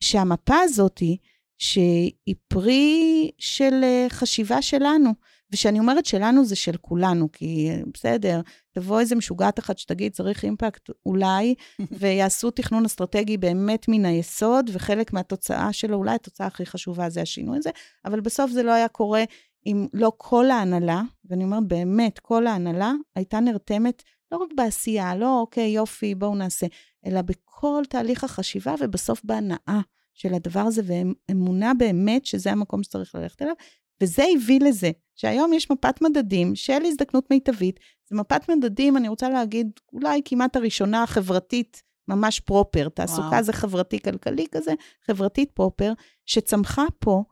שהמפה 0.00 0.60
הזאתי, 0.60 1.16
שהיא 1.58 2.34
פרי 2.48 3.30
של 3.38 3.80
אה, 3.82 4.06
חשיבה 4.08 4.62
שלנו. 4.62 5.10
וכשאני 5.52 5.78
אומרת 5.78 6.06
שלנו, 6.06 6.44
זה 6.44 6.56
של 6.56 6.76
כולנו, 6.76 7.32
כי 7.32 7.70
בסדר, 7.94 8.40
תבוא 8.72 9.00
איזה 9.00 9.14
משוגעת 9.14 9.58
אחת 9.58 9.78
שתגיד, 9.78 10.12
צריך 10.12 10.44
אימפקט, 10.44 10.90
אולי, 11.06 11.54
ויעשו 11.98 12.50
תכנון 12.50 12.84
אסטרטגי 12.84 13.36
באמת 13.36 13.88
מן 13.88 14.04
היסוד, 14.04 14.70
וחלק 14.72 15.12
מהתוצאה 15.12 15.72
שלו, 15.72 15.96
אולי 15.96 16.14
התוצאה 16.14 16.46
הכי 16.46 16.66
חשובה 16.66 17.10
זה 17.10 17.22
השינוי 17.22 17.58
הזה, 17.58 17.70
אבל 18.04 18.20
בסוף 18.20 18.50
זה 18.50 18.62
לא 18.62 18.72
היה 18.72 18.88
קורה 18.88 19.24
אם 19.66 19.86
לא 19.92 20.12
כל 20.16 20.50
ההנהלה, 20.50 21.02
ואני 21.24 21.44
אומרת, 21.44 21.66
באמת, 21.66 22.18
כל 22.18 22.46
ההנהלה 22.46 22.92
הייתה 23.16 23.40
נרתמת 23.40 24.02
לא 24.32 24.36
רק 24.36 24.48
בעשייה, 24.56 25.16
לא, 25.16 25.40
אוקיי, 25.40 25.70
יופי, 25.70 26.14
בואו 26.14 26.34
נעשה, 26.34 26.66
אלא 27.06 27.22
בכל 27.22 27.82
תהליך 27.88 28.24
החשיבה, 28.24 28.74
ובסוף 28.80 29.20
בהנאה 29.24 29.80
של 30.14 30.34
הדבר 30.34 30.60
הזה, 30.60 30.82
ואמונה 30.84 31.72
באמת 31.74 32.26
שזה 32.26 32.52
המקום 32.52 32.82
שצריך 32.82 33.14
ללכת 33.14 33.42
אליו, 33.42 33.54
וזה 34.02 34.24
הביא 34.36 34.60
לזה 34.60 34.90
שהיום 35.16 35.52
יש 35.52 35.70
מפת 35.70 36.02
מדדים 36.02 36.54
של 36.54 36.84
הזדקנות 36.84 37.30
מיטבית. 37.30 37.80
זו 38.10 38.16
מפת 38.16 38.50
מדדים, 38.50 38.96
אני 38.96 39.08
רוצה 39.08 39.28
להגיד, 39.28 39.70
אולי 39.92 40.20
כמעט 40.24 40.56
הראשונה 40.56 41.02
החברתית, 41.02 41.82
ממש 42.08 42.40
פרופר. 42.40 42.88
תעסוקה 42.88 43.28
וואו. 43.28 43.42
זה 43.42 43.52
חברתי-כלכלי 43.52 44.46
כזה, 44.52 44.72
חברתית 45.06 45.50
פרופר, 45.50 45.92
שצמחה 46.26 46.84
פה. 46.98 47.22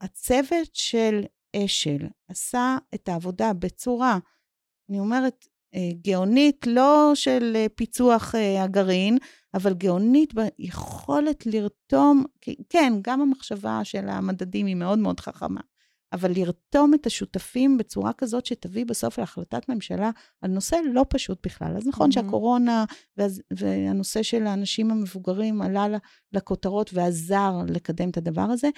הצוות 0.00 0.74
של 0.74 1.20
אשל 1.56 2.06
עשה 2.28 2.76
את 2.94 3.08
העבודה 3.08 3.52
בצורה, 3.52 4.18
אני 4.90 5.00
אומרת, 5.00 5.48
גאונית, 6.02 6.66
לא 6.66 7.10
של 7.14 7.52
אה, 7.56 7.66
פיצוח 7.74 8.34
אה, 8.34 8.62
הגרעין, 8.62 9.18
אבל 9.54 9.74
גאונית 9.74 10.34
ביכולת 10.34 11.46
לרתום, 11.46 12.24
כן, 12.68 12.92
גם 13.02 13.20
המחשבה 13.20 13.80
של 13.84 14.08
המדדים 14.08 14.66
היא 14.66 14.76
מאוד 14.76 14.98
מאוד 14.98 15.20
חכמה, 15.20 15.60
אבל 16.12 16.32
לרתום 16.34 16.94
את 16.94 17.06
השותפים 17.06 17.78
בצורה 17.78 18.12
כזאת 18.12 18.46
שתביא 18.46 18.86
בסוף 18.86 19.18
להחלטת 19.18 19.68
ממשלה 19.68 20.10
על 20.42 20.50
נושא 20.50 20.76
לא 20.92 21.06
פשוט 21.08 21.46
בכלל. 21.46 21.76
אז 21.76 21.86
נכון 21.86 22.10
mm-hmm. 22.10 22.14
שהקורונה 22.14 22.84
והנושא 23.52 24.22
של 24.22 24.46
האנשים 24.46 24.90
המבוגרים 24.90 25.62
עלה 25.62 25.86
לכותרות 26.32 26.90
ועזר 26.94 27.52
לקדם 27.68 28.10
את 28.10 28.16
הדבר 28.16 28.42
הזה, 28.50 28.68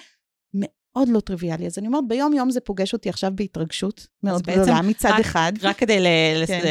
מאוד 0.95 1.09
לא 1.09 1.19
טריוויאלי. 1.19 1.65
אז 1.65 1.77
אני 1.77 1.87
אומרת, 1.87 2.03
ביום-יום 2.07 2.49
זה 2.49 2.59
פוגש 2.59 2.93
אותי 2.93 3.09
עכשיו 3.09 3.31
בהתרגשות 3.35 4.07
מאוד 4.23 4.41
גדולה 4.41 4.81
מצד 4.81 5.09
רק, 5.09 5.19
אחד. 5.19 5.53
רק 5.61 5.77
כדי 5.77 5.97
כן. 6.47 6.61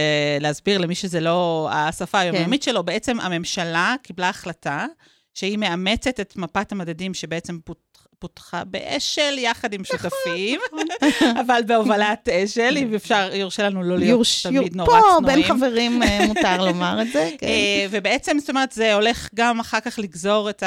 להסביר 0.41 0.79
למי 0.79 0.95
שזה 0.95 1.21
לא 1.21 1.69
השפה 1.73 2.19
היומיומית 2.19 2.65
כן. 2.65 2.71
שלו, 2.71 2.83
בעצם 2.83 3.21
הממשלה 3.21 3.95
קיבלה 4.03 4.29
החלטה 4.29 4.87
שהיא 5.35 5.59
מאמצת 5.59 6.21
את 6.21 6.37
מפת 6.37 6.73
המדדים 6.73 7.15
שבעצם 7.15 7.59
פות... 7.65 7.95
פותחה 8.19 8.65
באשל 8.65 9.39
יחד 9.39 9.73
עם 9.73 9.81
נכון, 9.81 9.99
שותפים, 9.99 10.61
נכון. 11.01 11.37
אבל 11.47 11.61
בהובלת 11.67 12.29
אשל, 12.29 12.77
אם 12.77 12.95
אפשר, 12.95 13.31
יורשה 13.35 13.63
לנו 13.63 13.83
לא 13.83 13.99
להיות 13.99 14.27
תמיד 14.43 14.77
נורא 14.77 15.01
צנועים. 15.01 15.25
פה 15.25 15.27
בין 15.27 15.43
חברים 15.43 16.03
אה, 16.03 16.27
מותר 16.27 16.65
לומר 16.67 17.03
את 17.03 17.13
זה, 17.13 17.31
כן. 17.39 17.47
אה, 17.47 17.87
ובעצם, 17.91 18.39
זאת 18.39 18.51
אומרת, 18.51 18.73
זה 18.73 18.95
הולך 18.95 19.29
גם 19.35 19.61
אחר 19.61 19.81
כך 19.81 19.99
לגזור 19.99 20.51
את 20.51 20.63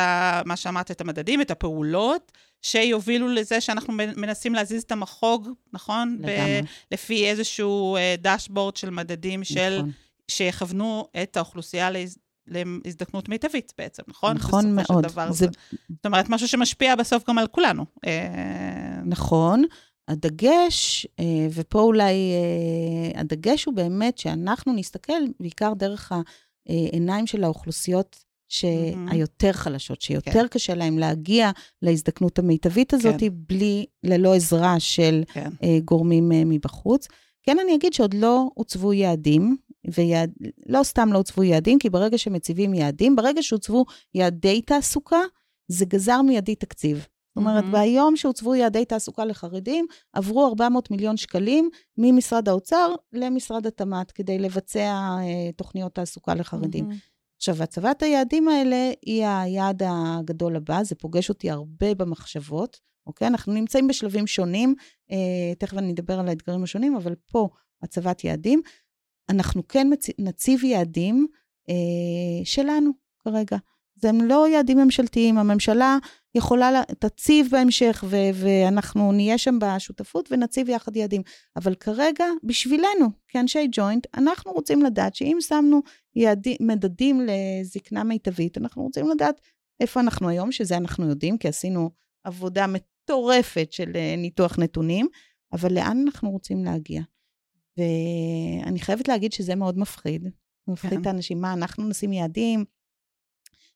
מה 0.46 0.56
שאמרת, 0.56 0.92
את 0.92 1.02
המדדים, 1.02 1.42
את 1.42 1.52
הפעולות. 1.52 2.32
שיובילו 2.62 3.28
לזה 3.28 3.62
שאנחנו 3.62 3.94
מנסים 3.94 4.54
להזיז 4.54 4.84
את 4.84 4.92
המחוג, 4.92 5.50
נכון? 5.74 6.18
לגמרי. 6.20 6.62
ב- 6.62 6.66
לפי 6.94 7.30
איזשהו 7.30 7.98
דשבורד 8.22 8.74
אה, 8.76 8.80
של 8.80 8.90
מדדים 8.90 9.44
של, 9.44 9.78
נכון. 9.78 9.92
שיכוונו 10.28 11.08
את 11.24 11.38
האוכלוסייה 11.38 11.92
להז... 11.92 12.18
להזדקנות 12.48 13.30
מיטבית 13.30 13.74
בעצם, 13.78 14.04
נכון? 14.08 14.36
נכון 14.36 14.76
מאוד. 14.76 15.04
דבר, 15.04 15.32
זה... 15.32 15.48
זאת 15.90 16.06
אומרת, 16.06 16.30
משהו 16.30 16.48
שמשפיע 16.48 16.96
בסוף 16.96 17.30
גם 17.30 17.38
על 17.38 17.48
כולנו. 17.48 17.86
אה, 18.06 19.02
נכון. 19.06 19.64
הדגש, 20.08 21.08
אה, 21.20 21.48
ופה 21.52 21.80
אולי 21.80 22.16
הדגש 23.16 23.66
הוא 23.66 23.74
באמת 23.74 24.18
שאנחנו 24.18 24.74
נסתכל 24.74 25.22
בעיקר 25.40 25.74
דרך 25.74 26.12
העיניים 26.70 27.28
של 27.28 27.44
האוכלוסיות 27.44 28.27
שהיותר 28.50 29.52
חלשות, 29.52 30.02
שיותר 30.02 30.32
כן. 30.32 30.48
קשה 30.48 30.76
להם 30.76 31.00
להגיע 31.00 31.52
להזדקנות 31.82 32.40
המיטבית 32.40 32.94
הזאת, 32.94 33.20
כן. 33.20 33.28
בלי, 33.32 33.86
ללא 34.04 34.36
עזרה 34.36 34.80
של 34.80 35.24
כן. 35.34 35.50
uh, 35.50 35.66
גורמים 35.86 36.32
uh, 36.32 36.36
מבחוץ. 36.46 37.08
כן, 37.44 37.58
אני 37.60 37.76
אגיד 37.76 37.94
שעוד 37.94 38.14
לא 38.14 38.50
הוצבו 38.54 38.94
יעדים, 38.94 39.58
ולא 39.88 40.84
סתם 40.84 41.10
לא 41.14 41.18
הוצבו 41.18 41.44
יעדים, 41.44 41.80
כי 41.80 41.90
ברגע 41.90 42.18
שמציבים 42.18 42.74
יעדים, 42.74 43.16
ברגע 43.16 43.44
שהוצבו 43.44 43.86
יעדי 44.14 44.62
תעסוקה, 44.62 45.22
זה 45.68 45.86
גזר 45.86 46.22
מיידי 46.22 46.56
תקציב. 46.56 46.98
זאת 46.98 47.38
אומרת, 47.38 47.64
mm-hmm. 47.64 47.72
ביום 47.72 48.16
שהוצבו 48.16 48.56
יעדי 48.56 48.86
תעסוקה 48.86 49.26
לחרדים, 49.26 49.86
עברו 50.14 50.48
400 50.48 50.92
מיליון 50.92 51.18
שקלים 51.18 51.70
ממשרד 51.98 52.50
האוצר 52.50 52.96
למשרד 53.14 53.68
התמ"ת 53.68 54.12
כדי 54.12 54.40
לבצע 54.40 55.18
uh, 55.20 55.56
תוכניות 55.56 55.96
תעסוקה 55.96 56.34
לחרדים. 56.34 56.92
Mm-hmm. 56.92 57.17
עכשיו, 57.50 57.64
הצבת 57.64 58.04
היעדים 58.04 58.48
האלה 58.48 58.92
היא 59.06 59.26
היעד 59.26 59.84
הגדול 59.86 60.56
הבא, 60.56 60.84
זה 60.84 60.96
פוגש 60.96 61.30
אותי 61.30 61.52
הרבה 61.52 61.96
במחשבות, 61.96 62.80
אוקיי? 63.08 63.28
אנחנו 63.28 63.54
נמצאים 63.54 63.88
בשלבים 63.88 64.28
שונים, 64.28 64.76
אה, 65.12 65.56
תכף 65.60 65.78
אני 65.78 65.92
אדבר 65.92 66.20
על 66.20 66.28
האתגרים 66.28 66.64
השונים, 66.64 66.96
אבל 66.96 67.16
פה 67.32 67.50
הצבת 67.84 68.24
יעדים. 68.24 68.62
אנחנו 69.30 69.68
כן 69.68 69.88
מצ... 69.94 70.08
נציב 70.20 70.64
יעדים 70.64 71.28
אה, 71.70 72.46
שלנו 72.46 72.92
כרגע. 73.20 73.58
זה 73.96 74.10
הם 74.10 74.22
לא 74.22 74.48
יעדים 74.48 74.78
ממשלתיים, 74.78 75.38
הממשלה 75.38 75.98
יכולה, 76.38 76.82
תציב 77.00 77.48
בהמשך, 77.52 78.04
ו- 78.08 78.30
ואנחנו 78.34 79.12
נהיה 79.12 79.38
שם 79.38 79.60
בשותפות 79.62 80.32
ונציב 80.32 80.70
יחד 80.70 80.96
יעדים. 80.96 81.22
אבל 81.56 81.76
כרגע, 81.76 82.26
בשבילנו, 82.44 83.08
כאנשי 83.28 83.68
ג'וינט, 83.72 84.08
אנחנו 84.16 84.52
רוצים 84.52 84.84
לדעת 84.84 85.16
שאם 85.16 85.38
שמנו 85.40 85.82
יעדים, 86.16 86.58
מדדים 86.62 87.22
לזקנה 87.22 88.04
מיטבית, 88.04 88.58
אנחנו 88.58 88.84
רוצים 88.84 89.10
לדעת 89.10 89.42
איפה 89.80 90.00
אנחנו 90.00 90.30
היום, 90.30 90.52
שזה 90.52 90.78
אנחנו 90.78 91.10
יודעים, 91.10 91.38
כי 91.38 91.48
עשינו 91.48 91.90
עבודה 92.24 92.66
מטורפת 92.68 93.68
של 93.72 93.92
אה, 93.96 94.16
ניתוח 94.18 94.60
נתונים, 94.60 95.08
אבל 95.54 95.74
לאן 95.74 96.04
אנחנו 96.06 96.32
רוצים 96.32 96.66
להגיע? 96.66 97.02
ואני 97.78 98.80
חייבת 98.80 99.08
להגיד 99.08 99.34
שזה 99.34 99.56
מאוד 99.56 99.78
מפחיד. 99.78 100.28
מפחיד 100.68 100.90
כן. 100.90 101.02
את 101.02 101.08
האנשים, 101.08 101.42
מה, 101.42 101.54
אנחנו 101.54 101.88
נשים 101.88 102.14
יעדים, 102.14 102.66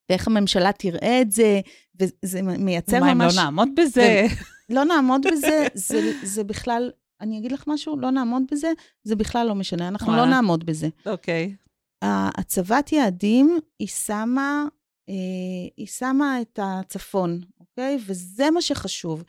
ואיך 0.09 0.27
הממשלה 0.27 0.71
תראה 0.71 1.21
את 1.21 1.31
זה, 1.31 1.61
וזה 1.99 2.41
מייצר 2.41 2.99
ממש... 2.99 3.07
מה, 3.07 3.11
אם 3.11 3.21
לא 3.21 3.43
נעמוד 3.43 3.69
בזה? 3.75 4.25
לא 4.69 4.83
נעמוד 4.83 5.21
בזה, 5.31 5.67
זה, 5.73 6.13
זה 6.23 6.43
בכלל, 6.43 6.91
אני 7.21 7.37
אגיד 7.37 7.51
לך 7.51 7.63
משהו, 7.67 7.97
לא 7.99 8.11
נעמוד 8.11 8.43
בזה, 8.51 8.71
זה 9.03 9.15
בכלל 9.15 9.47
לא 9.47 9.55
משנה, 9.55 9.87
אנחנו 9.87 10.15
לא 10.15 10.25
נעמוד 10.25 10.65
בזה. 10.65 10.87
אוקיי. 11.05 11.55
הצבת 12.01 12.91
יעדים, 12.91 13.59
היא 13.79 13.87
שמה, 13.87 14.65
אה, 15.09 15.13
היא 15.77 15.87
שמה 15.87 16.41
את 16.41 16.59
הצפון, 16.61 17.41
אוקיי? 17.59 17.97
וזה 18.05 18.51
מה 18.51 18.61
שחשוב. 18.61 19.23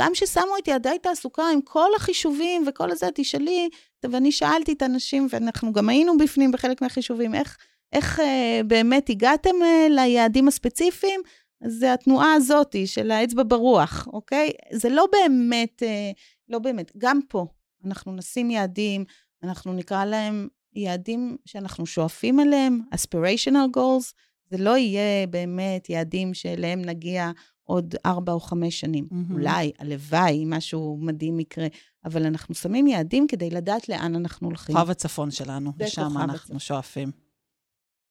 גם 0.00 0.12
כששמו 0.12 0.58
את 0.62 0.68
יעדי 0.68 0.96
תעסוקה 1.02 1.42
עם 1.52 1.60
כל 1.60 1.88
החישובים 1.96 2.64
וכל 2.66 2.90
הזה, 2.90 3.08
תשאלי, 3.14 3.68
ואני 4.10 4.32
שאלתי 4.32 4.72
את 4.72 4.82
האנשים, 4.82 5.26
ואנחנו 5.30 5.72
גם 5.72 5.88
היינו 5.88 6.18
בפנים 6.18 6.52
בחלק 6.52 6.82
מהחישובים, 6.82 7.34
איך, 7.34 7.56
איך 7.92 8.20
אה, 8.20 8.60
באמת 8.66 9.10
הגעתם 9.10 9.54
אה, 9.62 9.86
ליעדים 9.90 10.48
הספציפיים? 10.48 11.20
זה 11.66 11.92
התנועה 11.92 12.34
הזאת 12.34 12.76
של 12.86 13.10
האצבע 13.10 13.42
ברוח, 13.48 14.08
אוקיי? 14.12 14.50
זה 14.72 14.88
לא 14.88 15.06
באמת, 15.12 15.82
אה, 15.82 16.10
לא 16.48 16.58
באמת. 16.58 16.92
גם 16.98 17.20
פה, 17.28 17.46
אנחנו 17.84 18.12
נשים 18.12 18.50
יעדים, 18.50 19.04
אנחנו 19.42 19.72
נקרא 19.72 20.04
להם 20.04 20.48
יעדים 20.74 21.36
שאנחנו 21.44 21.86
שואפים 21.86 22.40
אליהם, 22.40 22.80
aspirational 22.94 23.76
goals, 23.76 24.12
זה 24.50 24.58
לא 24.58 24.76
יהיה 24.76 25.26
באמת 25.26 25.90
יעדים 25.90 26.34
שאליהם 26.34 26.82
נגיע 26.82 27.30
עוד 27.64 27.94
ארבע 28.06 28.32
או 28.32 28.40
חמש 28.40 28.80
שנים. 28.80 29.08
Mm-hmm. 29.10 29.32
אולי, 29.32 29.72
הלוואי, 29.78 30.44
משהו 30.46 30.98
מדהים 31.00 31.40
יקרה, 31.40 31.66
אבל 32.04 32.26
אנחנו 32.26 32.54
שמים 32.54 32.86
יעדים 32.86 33.26
כדי 33.26 33.50
לדעת 33.50 33.88
לאן 33.88 34.14
אנחנו 34.14 34.48
הולכים. 34.48 34.76
כוכב 34.76 34.90
הצפון 34.90 35.30
שלנו, 35.30 35.72
ושם 35.78 36.02
אנחנו 36.02 36.34
הצפון. 36.34 36.58
שואפים. 36.58 37.10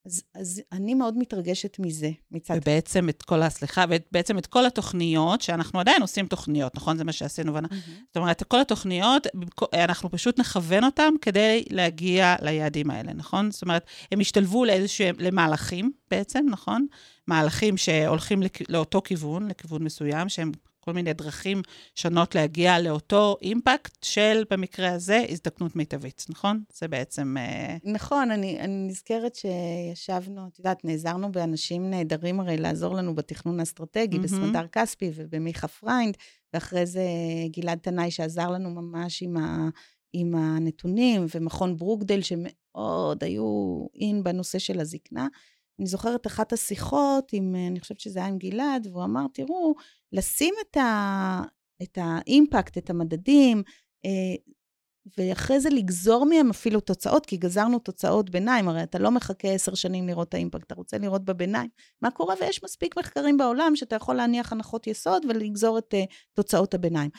אז, 0.06 0.24
אז 0.36 0.62
אני 0.72 0.94
מאוד 0.94 1.18
מתרגשת 1.18 1.80
מזה, 1.80 2.12
מצד... 2.32 2.58
ובעצם 2.58 3.10
את 3.10 3.22
כל, 3.22 3.50
סליחה, 3.50 3.86
ובעצם 3.90 4.38
את 4.38 4.48
כל 4.48 4.66
התוכניות, 4.66 5.42
שאנחנו 5.42 5.80
עדיין 5.80 6.02
עושים 6.02 6.28
תוכניות, 6.28 6.76
נכון? 6.76 6.98
זה 6.98 7.04
מה 7.04 7.12
שעשינו. 7.12 7.58
Mm-hmm. 7.58 7.76
זאת 8.08 8.18
אומרת, 8.18 8.44
כל 8.44 8.62
התוכניות, 8.62 9.28
אנחנו 9.74 10.12
פשוט 10.12 10.40
נכוון 10.40 10.84
אותן 10.84 11.14
כדי 11.22 11.64
להגיע 11.70 12.36
ליעדים 12.42 12.92
האלה, 12.92 13.14
נכון? 13.14 13.52
זאת 13.52 13.62
אומרת, 13.62 13.86
הם 14.12 14.20
השתלבו 14.20 14.66
לאיזשהם, 14.66 15.16
למהלכים 15.20 15.92
בעצם, 16.12 16.46
נכון? 16.50 16.86
מהלכים 17.28 17.78
שהולכים 17.78 18.42
לאותו 18.70 19.02
כיוון, 19.02 19.48
לכיוון 19.48 19.84
מסוים, 19.84 20.30
שהם 20.30 20.52
כל 20.90 20.94
מיני 20.94 21.14
דרכים 21.14 21.62
שונות 21.96 22.36
להגיע 22.36 22.80
לאותו 22.80 23.38
impact 23.42 24.04
של, 24.04 24.44
במקרה 24.52 24.92
הזה, 24.92 25.26
הזדקנות 25.30 25.76
מיטבית, 25.76 26.26
נכון? 26.30 26.64
זה 26.74 26.88
בעצם... 26.88 27.36
אה, 27.38 27.78
נכון, 27.84 28.32
אני, 28.32 28.60
אני 28.60 28.88
נזכרת 28.88 29.36
שישבנו, 29.36 30.48
את 30.48 30.60
יודעת, 30.60 30.86
נעזרנו 30.86 31.32
באנשים 31.32 31.90
נהדרים 31.90 32.40
הרי 32.40 32.58
לעזור 32.58 32.96
לנו 32.96 33.16
בתכנון 33.16 33.60
האסטרטגי, 33.60 34.18
mm-hmm. 34.18 34.22
בסמדר 34.22 34.68
כספי 34.68 35.12
ובמיכה 35.16 35.68
פריינד, 35.68 36.18
ואחרי 36.54 36.86
זה 36.86 37.04
גלעד 37.52 37.78
תנאי 37.78 38.12
שעזר 38.12 38.50
לנו 38.50 38.70
ממש 38.70 39.24
עם 39.24 39.38
ה... 39.38 39.70
עם 40.14 40.36
הנתונים, 40.36 41.26
ומכון 41.36 41.78
ברוקדל, 41.78 42.22
שמאוד 42.22 43.24
היו 43.24 43.86
אין 44.02 44.24
בנושא 44.24 44.60
של 44.60 44.80
הזקנה. 44.80 45.28
אני 45.80 45.88
זוכרת 45.88 46.28
אחת 46.28 46.54
השיחות 46.54 47.30
עם, 47.34 47.56
אני 47.72 47.80
חושבת 47.80 48.00
שזה 48.00 48.20
היה 48.20 48.28
עם 48.28 48.38
גלעד, 48.38 48.88
והוא 48.88 49.04
אמר, 49.04 49.26
תראו, 49.34 49.76
לשים 50.12 50.54
את, 50.62 50.78
ה, 50.78 51.42
את 51.84 51.98
האימפקט, 52.02 52.78
את 52.78 52.90
המדדים, 52.90 53.64
אה, 54.06 54.36
ואחרי 55.18 55.60
זה 55.60 55.70
לגזור 55.70 56.26
מהם 56.26 56.50
אפילו 56.50 56.80
תוצאות, 56.80 57.26
כי 57.26 57.38
גזרנו 57.38 57.80
תוצאות 57.80 58.30
ביניים, 58.30 58.70
הרי 58.70 58.84
אתה 58.84 59.00
לא 59.00 59.12
מחכה 59.12 59.48
עשר 59.48 59.76
שנים 59.76 60.08
לראות 60.08 60.30
את 60.30 60.34
האימפקט, 60.34 60.64
אתה 60.64 60.76
רוצה 60.76 60.98
לראות 60.98 61.26
בביניים 61.26 61.70
מה 62.02 62.12
קורה, 62.12 62.36
ויש 62.42 62.64
מספיק 62.64 62.98
מחקרים 62.98 63.38
בעולם 63.38 63.76
שאתה 63.76 63.96
יכול 63.96 64.16
להניח 64.16 64.52
הנחות 64.52 64.88
יסוד 64.88 65.26
ולגזור 65.30 65.78
את 65.78 65.94
uh, 65.94 66.14
תוצאות 66.34 66.74
הביניים. 66.74 67.10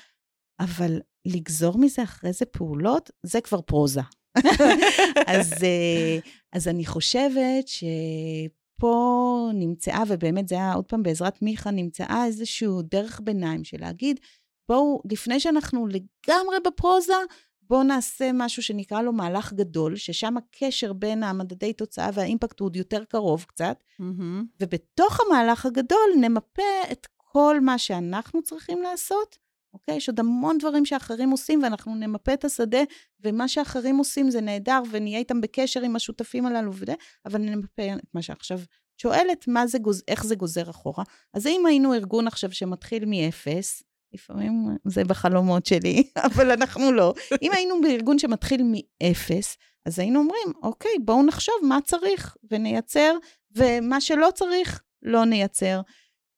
אבל 0.60 1.00
לגזור 1.26 1.78
מזה 1.78 2.02
אחרי 2.02 2.32
זה 2.32 2.46
פעולות, 2.46 3.10
זה 3.22 3.40
כבר 3.40 3.60
פרוזה. 3.60 4.00
אז, 5.34 5.52
אה, 5.62 6.18
אז 6.52 6.68
אני 6.68 6.86
חושבת 6.86 7.68
שפה 7.68 9.50
נמצאה, 9.54 10.02
ובאמת 10.08 10.48
זה 10.48 10.54
היה 10.54 10.72
עוד 10.72 10.84
פעם 10.84 11.02
בעזרת 11.02 11.42
מיכה, 11.42 11.70
נמצאה 11.70 12.24
איזושהי 12.26 12.68
דרך 12.82 13.20
ביניים 13.24 13.64
של 13.64 13.76
להגיד, 13.80 14.20
בואו, 14.68 15.02
לפני 15.10 15.40
שאנחנו 15.40 15.86
לגמרי 15.86 16.56
בפרוזה, 16.66 17.14
בואו 17.62 17.82
נעשה 17.82 18.30
משהו 18.34 18.62
שנקרא 18.62 19.02
לו 19.02 19.12
מהלך 19.12 19.52
גדול, 19.52 19.96
ששם 19.96 20.36
הקשר 20.36 20.92
בין 20.92 21.22
המדדי 21.22 21.72
תוצאה 21.72 22.10
והאימפקט 22.14 22.60
הוא 22.60 22.66
עוד 22.66 22.76
יותר 22.76 23.04
קרוב 23.04 23.44
קצת, 23.48 23.82
mm-hmm. 24.00 24.44
ובתוך 24.60 25.20
המהלך 25.20 25.66
הגדול 25.66 26.10
נמפה 26.20 26.62
את 26.92 27.06
כל 27.16 27.60
מה 27.60 27.78
שאנחנו 27.78 28.42
צריכים 28.42 28.82
לעשות, 28.82 29.38
אוקיי? 29.74 29.96
יש 29.96 30.08
עוד 30.08 30.20
המון 30.20 30.58
דברים 30.58 30.84
שאחרים 30.86 31.30
עושים, 31.30 31.62
ואנחנו 31.62 31.94
נמפה 31.94 32.34
את 32.34 32.44
השדה, 32.44 32.80
ומה 33.20 33.48
שאחרים 33.48 33.96
עושים 33.96 34.30
זה 34.30 34.40
נהדר, 34.40 34.82
ונהיה 34.90 35.18
איתם 35.18 35.40
בקשר 35.40 35.80
עם 35.80 35.96
השותפים 35.96 36.46
הללו 36.46 36.72
וזה, 36.74 36.94
אבל 37.26 37.40
נמפה 37.40 37.82
את 37.94 38.14
מה 38.14 38.22
שעכשיו 38.22 38.60
שואלת, 38.96 39.48
מה 39.48 39.66
זה 39.66 39.78
גוז... 39.78 40.02
איך 40.08 40.24
זה 40.24 40.34
גוזר 40.34 40.70
אחורה. 40.70 41.04
אז 41.34 41.46
אם 41.46 41.66
היינו 41.66 41.94
ארגון 41.94 42.26
עכשיו 42.26 42.52
שמתחיל 42.52 43.04
מאפס, 43.06 43.82
לפעמים 44.12 44.76
זה 44.84 45.04
בחלומות 45.04 45.66
שלי, 45.66 46.02
אבל 46.26 46.50
אנחנו 46.50 46.92
לא. 46.92 47.14
אם 47.42 47.52
היינו 47.52 47.80
בארגון 47.80 48.18
שמתחיל 48.18 48.62
מאפס, 48.64 49.56
אז 49.86 49.98
היינו 49.98 50.18
אומרים, 50.18 50.52
אוקיי, 50.62 50.92
בואו 51.04 51.22
נחשוב 51.22 51.54
מה 51.62 51.78
צריך 51.84 52.36
ונייצר, 52.50 53.16
ומה 53.56 54.00
שלא 54.00 54.28
צריך, 54.34 54.82
לא 55.02 55.24
נייצר. 55.24 55.80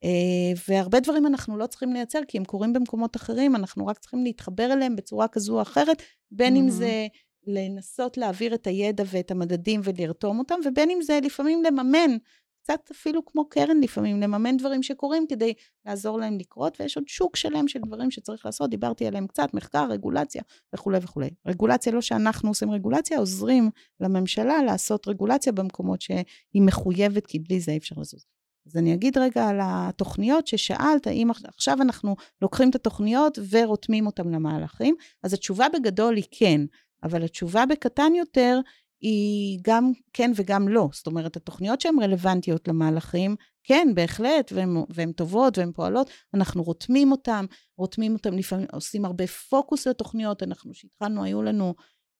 אה, 0.04 0.60
והרבה 0.68 1.00
דברים 1.00 1.26
אנחנו 1.26 1.56
לא 1.56 1.66
צריכים 1.66 1.92
לייצר, 1.92 2.20
כי 2.28 2.38
הם 2.38 2.44
קורים 2.44 2.72
במקומות 2.72 3.16
אחרים, 3.16 3.56
אנחנו 3.56 3.86
רק 3.86 3.98
צריכים 3.98 4.24
להתחבר 4.24 4.72
אליהם 4.72 4.96
בצורה 4.96 5.28
כזו 5.28 5.56
או 5.56 5.62
אחרת, 5.62 6.02
בין 6.30 6.54
mm-hmm. 6.54 6.58
אם 6.58 6.70
זה 6.70 7.06
לנסות 7.46 8.16
להעביר 8.16 8.54
את 8.54 8.66
הידע 8.66 9.04
ואת 9.06 9.30
המדדים 9.30 9.80
ולרתום 9.84 10.38
אותם, 10.38 10.54
ובין 10.64 10.90
אם 10.90 11.02
זה 11.02 11.18
לפעמים 11.22 11.62
לממן, 11.62 12.16
קצת 12.62 12.90
אפילו 12.92 13.24
כמו 13.24 13.48
קרן 13.48 13.80
לפעמים, 13.80 14.20
לממן 14.20 14.56
דברים 14.56 14.82
שקורים 14.82 15.26
כדי 15.28 15.54
לעזור 15.86 16.18
להם 16.18 16.38
לקרות, 16.38 16.80
ויש 16.80 16.96
עוד 16.96 17.08
שוק 17.08 17.36
שלם 17.36 17.68
של 17.68 17.80
דברים 17.86 18.10
שצריך 18.10 18.46
לעשות, 18.46 18.70
דיברתי 18.70 19.06
עליהם 19.06 19.26
קצת, 19.26 19.54
מחקר, 19.54 19.86
רגולציה 19.90 20.42
וכולי 20.74 20.98
וכולי. 21.02 21.30
רגולציה, 21.46 21.92
לא 21.92 22.00
שאנחנו 22.00 22.48
עושים 22.48 22.70
רגולציה, 22.70 23.18
עוזרים 23.18 23.70
לממשלה 24.00 24.62
לעשות 24.62 25.08
רגולציה 25.08 25.52
במקומות 25.52 26.00
שהיא 26.00 26.62
מחויבת, 26.62 27.26
כי 27.26 27.38
בלי 27.38 27.60
זה 27.60 27.72
אי 27.72 27.78
אפשר 27.78 27.96
לזוז. 27.98 28.24
אז 28.66 28.76
אני 28.76 28.94
אגיד 28.94 29.18
רגע 29.18 29.48
על 29.48 29.58
התוכניות 29.62 30.46
ששאלת, 30.46 31.06
האם 31.06 31.30
עכשיו 31.30 31.76
אנחנו 31.82 32.16
לוקחים 32.42 32.70
את 32.70 32.74
התוכניות 32.74 33.38
ורותמים 33.50 34.06
אותן 34.06 34.28
למהלכים, 34.28 34.94
אז 35.22 35.32
התשובה 35.32 35.66
בגדול 35.74 36.16
היא 36.16 36.24
כן, 36.30 36.60
אבל 37.02 37.24
התשובה 37.24 37.66
בקטן 37.66 38.14
יותר 38.14 38.60
היא 39.00 39.58
גם 39.62 39.92
כן 40.12 40.32
וגם 40.36 40.68
לא. 40.68 40.88
זאת 40.92 41.06
אומרת, 41.06 41.36
התוכניות 41.36 41.80
שהן 41.80 42.02
רלוונטיות 42.02 42.68
למהלכים, 42.68 43.36
כן, 43.64 43.88
בהחלט, 43.94 44.52
והן 44.88 45.12
טובות 45.12 45.58
והן 45.58 45.72
פועלות, 45.72 46.10
אנחנו 46.34 46.62
רותמים 46.62 47.12
אותן, 47.12 47.44
רותמים 47.78 48.12
אותן 48.12 48.34
לפעמים, 48.34 48.66
עושים 48.72 49.04
הרבה 49.04 49.26
פוקוס 49.26 49.86
לתוכניות, 49.86 50.42
אנחנו, 50.42 50.74
שהתחלנו, 50.74 51.24
היו 51.24 51.42
לנו 51.42 51.74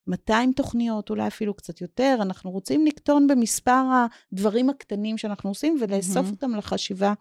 200 0.07 0.51
תוכניות, 0.53 1.09
אולי 1.09 1.27
אפילו 1.27 1.53
קצת 1.53 1.81
יותר. 1.81 2.17
אנחנו 2.21 2.51
רוצים 2.51 2.85
לקטון 2.85 3.27
במספר 3.27 3.83
הדברים 4.31 4.69
הקטנים 4.69 5.17
שאנחנו 5.17 5.49
עושים 5.49 5.77
ולאסוף 5.81 6.27
mm-hmm. 6.27 6.31
אותם 6.31 6.55
לחשיבה 6.55 7.13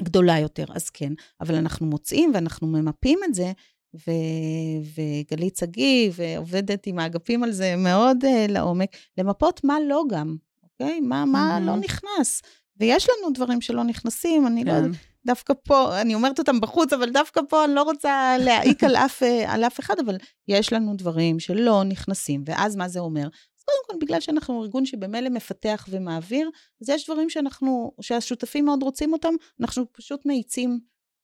גדולה 0.00 0.38
יותר. 0.38 0.64
אז 0.74 0.90
כן, 0.90 1.12
אבל 1.40 1.54
אנחנו 1.54 1.86
מוצאים 1.86 2.30
ואנחנו 2.34 2.66
ממפים 2.66 3.18
את 3.24 3.34
זה, 3.34 3.52
ו- 3.94 4.80
וגלית 4.94 5.56
שגיא, 5.56 6.10
ועובדת 6.14 6.86
עם 6.86 6.98
האגפים 6.98 7.42
על 7.42 7.52
זה 7.52 7.76
מאוד 7.76 8.24
uh, 8.24 8.52
לעומק, 8.52 8.96
למפות 9.18 9.64
מה 9.64 9.76
לא 9.88 10.02
גם, 10.10 10.36
אוקיי? 10.62 11.00
מה, 11.00 11.22
mm-hmm. 11.22 11.26
מה 11.26 11.60
לא 11.60 11.76
נכנס. 11.76 12.42
ויש 12.76 13.08
לנו 13.08 13.32
דברים 13.34 13.60
שלא 13.60 13.84
נכנסים, 13.84 14.46
אני 14.46 14.64
לא 14.64 14.72
כן. 14.72 14.84
לא... 14.84 14.88
דווקא 15.26 15.54
פה, 15.64 16.00
אני 16.00 16.14
אומרת 16.14 16.38
אותם 16.38 16.60
בחוץ, 16.60 16.92
אבל 16.92 17.10
דווקא 17.10 17.40
פה 17.48 17.64
אני 17.64 17.74
לא 17.74 17.82
רוצה 17.82 18.36
להעיק 18.40 18.84
על 18.84 18.96
אף, 18.96 19.22
אה, 19.22 19.52
על 19.52 19.64
אף 19.64 19.80
אחד, 19.80 19.94
אבל 20.04 20.16
יש 20.48 20.72
לנו 20.72 20.94
דברים 20.96 21.40
שלא 21.40 21.84
נכנסים, 21.84 22.42
ואז 22.46 22.76
מה 22.76 22.88
זה 22.88 23.00
אומר? 23.00 23.24
אז 23.24 23.64
קודם 23.64 24.00
כל, 24.00 24.06
בגלל 24.06 24.20
שאנחנו 24.20 24.62
ארגון 24.62 24.86
שבמילא 24.86 25.28
מפתח 25.28 25.86
ומעביר, 25.90 26.50
אז 26.82 26.88
יש 26.88 27.04
דברים 27.04 27.30
שאנחנו, 27.30 27.92
שהשותפים 28.00 28.64
מאוד 28.64 28.82
רוצים 28.82 29.12
אותם, 29.12 29.34
אנחנו 29.60 29.92
פשוט 29.92 30.26
מאיצים 30.26 30.80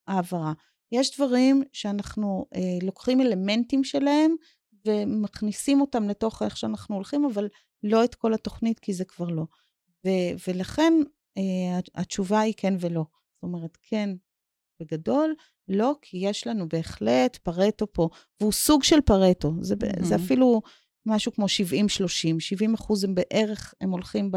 העברה. 0.07 0.53
יש 0.93 1.17
דברים 1.17 1.63
שאנחנו 1.73 2.47
אה, 2.55 2.79
לוקחים 2.83 3.21
אלמנטים 3.21 3.85
שלהם 3.85 4.35
ומכניסים 4.87 5.81
אותם 5.81 6.09
לתוך 6.09 6.43
איך 6.43 6.57
שאנחנו 6.57 6.95
הולכים, 6.95 7.25
אבל 7.25 7.49
לא 7.83 8.05
את 8.05 8.15
כל 8.15 8.35
התוכנית, 8.35 8.79
כי 8.79 8.93
זה 8.93 9.05
כבר 9.05 9.29
לא. 9.29 9.45
ו- 10.07 10.49
ולכן 10.49 10.93
אה, 11.39 11.79
התשובה 11.95 12.41
היא 12.41 12.55
כן 12.57 12.75
ולא. 12.81 13.05
זאת 13.43 13.49
אומרת, 13.49 13.79
כן, 13.83 14.11
בגדול, 14.83 15.35
לא, 15.69 15.95
כי 16.03 16.17
יש 16.17 16.47
לנו 16.47 16.69
בהחלט 16.69 17.37
פרטו 17.37 17.93
פה, 17.93 18.09
והוא 18.41 18.53
סוג 18.53 18.85
של 18.85 19.01
פרטו. 19.01 19.53
זה, 19.61 19.75
mm-hmm. 19.75 20.05
זה 20.05 20.17
אפילו 20.17 20.63
משהו 21.07 21.33
כמו 21.33 21.47
70-30. 21.47 21.49
70 22.39 22.75
אחוז 22.75 23.05
הם 23.05 23.15
בערך, 23.15 23.75
הם 23.81 23.91
הולכים 23.91 24.31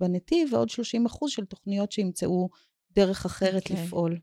בנתיב, 0.00 0.52
ועוד 0.52 0.70
30 0.70 1.06
אחוז 1.06 1.30
של 1.30 1.44
תוכניות 1.44 1.92
שימצאו 1.92 2.48
דרך 2.92 3.24
אחרת 3.24 3.62
okay. 3.66 3.70
אוקיי. 3.70 3.84
לפעול. 3.86 4.18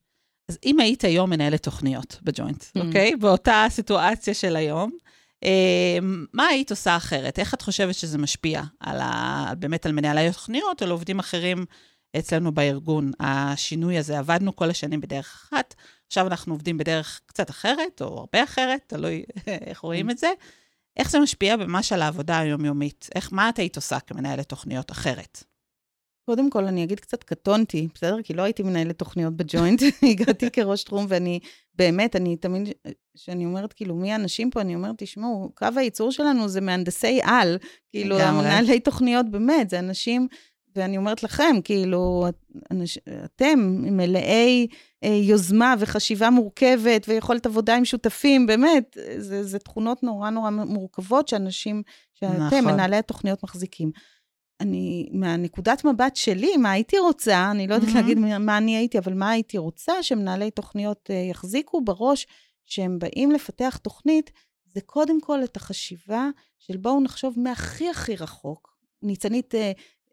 אז 0.49 0.57
אם 0.65 0.79
היית 0.79 1.03
היום 1.03 1.29
מנהלת 1.29 1.63
תוכניות 1.63 2.19
בג'וינט, 2.23 2.63
mm. 2.63 2.81
אוקיי? 2.85 3.11
Mm-hmm. 3.11 3.13
Okay? 3.13 3.17
באותה 3.17 3.65
סיטואציה 3.69 4.33
של 4.33 4.55
היום, 4.55 4.91
אה, 5.43 5.97
מה 6.33 6.47
היית 6.47 6.71
עושה 6.71 6.97
אחרת? 6.97 7.39
איך 7.39 7.53
את 7.53 7.61
חושבת 7.61 7.95
שזה 7.95 8.17
משפיע 8.17 8.61
על 8.79 9.01
ה, 9.01 9.53
באמת 9.59 9.85
על 9.85 9.91
מנהלי 9.91 10.31
תוכניות 10.31 10.81
או 10.81 10.85
על 10.85 10.91
עובדים 10.91 11.19
אחרים 11.19 11.65
אצלנו 12.19 12.52
בארגון, 12.52 13.12
השינוי 13.19 13.97
הזה. 13.97 14.19
עבדנו 14.19 14.56
כל 14.56 14.69
השנים 14.69 15.02
בדרך 15.02 15.49
אחת, 15.49 15.76
עכשיו 16.08 16.28
אנחנו 16.28 16.54
עובדים 16.54 16.78
בדרך 16.78 17.21
קצת 17.26 17.49
אחרת, 17.49 18.02
או 18.02 18.19
הרבה 18.19 18.43
אחרת, 18.43 18.82
תלוי 18.88 19.23
איך 19.47 19.80
רואים 19.80 20.10
את 20.10 20.17
זה. 20.17 20.32
איך 20.97 21.12
זה 21.12 21.19
משפיע 21.19 21.56
ממש 21.56 21.93
על 21.93 22.02
העבודה 22.02 22.39
היומיומית? 22.39 23.10
איך, 23.15 23.34
מה 23.34 23.49
את 23.49 23.60
היית 23.60 23.76
עושה 23.76 23.99
כמנהלת 23.99 24.49
תוכניות 24.49 24.91
אחרת? 24.91 25.43
קודם 26.26 26.49
כל, 26.49 26.65
אני 26.65 26.84
אגיד 26.84 26.99
קצת 26.99 27.23
קטונתי, 27.23 27.88
בסדר? 27.95 28.21
כי 28.23 28.34
לא 28.34 28.41
הייתי 28.41 28.63
מנהלת 28.63 28.99
תוכניות 28.99 29.34
בג'וינט, 29.38 29.82
הגעתי 30.12 30.52
כראש 30.52 30.84
תחום, 30.84 31.06
ואני, 31.10 31.39
באמת, 31.76 32.15
אני 32.15 32.36
תמיד, 32.36 32.69
כשאני 33.15 33.45
אומרת, 33.45 33.73
כאילו, 33.73 33.95
מי 33.95 34.12
האנשים 34.12 34.49
פה, 34.49 34.62
אני 34.62 34.76
אומרת, 34.76 34.95
תשמעו, 34.97 35.52
קו 35.56 35.67
הייצור 35.76 36.12
שלנו 36.12 36.47
זה 36.47 36.62
מהנדסי 36.62 37.19
על, 37.23 37.58
כאילו, 37.89 38.17
מנהלי 38.17 38.80
תוכניות, 38.80 39.30
באמת, 39.30 39.69
זה 39.69 39.80
אנשים 39.80 40.28
ואני 40.75 40.97
אומרת 40.97 41.23
לכם, 41.23 41.55
כאילו, 41.63 42.27
אנש, 42.71 42.97
אתם 43.25 43.59
מלאי 43.82 44.67
אה, 45.03 45.09
יוזמה 45.09 45.76
וחשיבה 45.80 46.30
מורכבת 46.30 47.05
ויכולת 47.07 47.45
עבודה 47.45 47.76
עם 47.76 47.86
שותפים, 47.86 48.47
באמת, 48.47 48.97
זה, 49.17 49.43
זה 49.43 49.59
תכונות 49.59 50.03
נורא 50.03 50.30
נורא 50.30 50.49
מורכבות 50.49 51.28
שאנשים, 51.28 51.84
שאתם, 52.13 52.36
נכון. 52.36 52.65
מנהלי 52.65 52.95
התוכניות, 52.95 53.43
מחזיקים. 53.43 53.91
אני, 54.61 55.09
מהנקודת 55.11 55.86
מבט 55.86 56.15
שלי, 56.15 56.57
מה 56.57 56.71
הייתי 56.71 56.99
רוצה, 56.99 57.51
אני 57.51 57.67
לא 57.67 57.74
יודעת 57.74 57.89
mm-hmm. 57.89 57.95
להגיד 57.95 58.19
מה 58.19 58.57
אני 58.57 58.78
הייתי, 58.78 58.97
אבל 58.97 59.13
מה 59.13 59.30
הייתי 59.30 59.57
רוצה 59.57 60.03
שמנהלי 60.03 60.51
תוכניות 60.51 61.09
uh, 61.09 61.13
יחזיקו 61.13 61.82
בראש, 61.82 62.28
שהם 62.65 62.99
באים 62.99 63.32
לפתח 63.32 63.78
תוכנית, 63.78 64.32
זה 64.74 64.82
קודם 64.82 65.21
כל 65.21 65.43
את 65.43 65.55
החשיבה 65.55 66.30
של 66.59 66.78
בואו 66.78 67.01
נחשוב 67.01 67.39
מהכי 67.39 67.89
הכי 67.89 68.15
רחוק. 68.15 68.74
ניצנית 69.01 69.53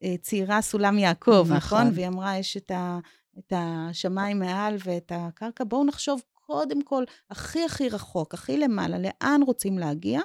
uh, 0.04 0.06
צעירה 0.20 0.62
סולם 0.62 0.98
יעקב, 0.98 1.46
נכון? 1.50 1.56
נכון? 1.56 1.90
והיא 1.94 2.08
אמרה, 2.08 2.38
יש 2.38 2.56
את, 2.56 2.70
ה, 2.70 2.98
את 3.38 3.52
השמיים 3.56 4.38
מעל 4.38 4.76
ואת 4.84 5.12
הקרקע, 5.14 5.64
בואו 5.64 5.84
נחשוב 5.84 6.22
קודם 6.32 6.82
כל 6.82 7.04
הכי 7.30 7.64
הכי 7.64 7.88
רחוק, 7.88 8.34
הכי 8.34 8.56
למעלה, 8.56 8.98
לאן 8.98 9.40
רוצים 9.46 9.78
להגיע, 9.78 10.20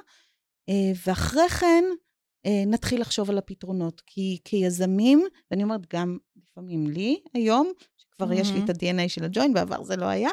uh, 0.70 0.72
ואחרי 1.06 1.48
כן, 1.48 1.84
אה, 2.46 2.64
נתחיל 2.66 3.00
לחשוב 3.00 3.30
על 3.30 3.38
הפתרונות. 3.38 4.02
כי 4.06 4.38
כיזמים, 4.44 5.26
ואני 5.50 5.62
אומרת 5.62 5.94
גם 5.94 6.18
לפעמים 6.36 6.86
לי 6.86 7.20
היום, 7.34 7.72
שכבר 7.96 8.30
mm-hmm. 8.30 8.34
יש 8.34 8.50
לי 8.50 8.60
את 8.64 8.70
ה-DNA 8.70 9.08
של 9.08 9.24
הג'וינט, 9.24 9.54
בעבר 9.54 9.82
זה 9.82 9.96
לא 9.96 10.04
היה, 10.04 10.30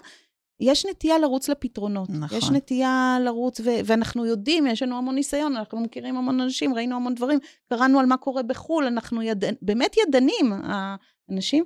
יש 0.64 0.86
נטייה 0.86 1.20
לרוץ 1.20 1.50
לפתרונות. 1.50 2.10
נכון. 2.10 2.38
יש 2.38 2.50
נטייה 2.50 3.18
לרוץ, 3.22 3.60
ו- 3.60 3.80
ואנחנו 3.86 4.26
יודעים, 4.26 4.68
יש 4.68 4.84
לנו 4.84 4.98
המון 4.98 5.16
ניסיון, 5.16 5.56
אנחנו 5.56 5.80
מכירים 5.80 6.18
המון 6.18 6.42
אנשים, 6.42 6.74
ראינו 6.74 6.96
המון 6.96 7.16
דברים, 7.16 7.40
קראנו 7.70 8.00
על 8.00 8.06
מה 8.06 8.18
קורה 8.18 8.44
בחו"ל, 8.44 8.86
אנחנו 8.86 9.22
יד... 9.22 9.44
באמת 9.62 9.96
ידנים, 10.08 10.54
האנשים. 10.64 11.64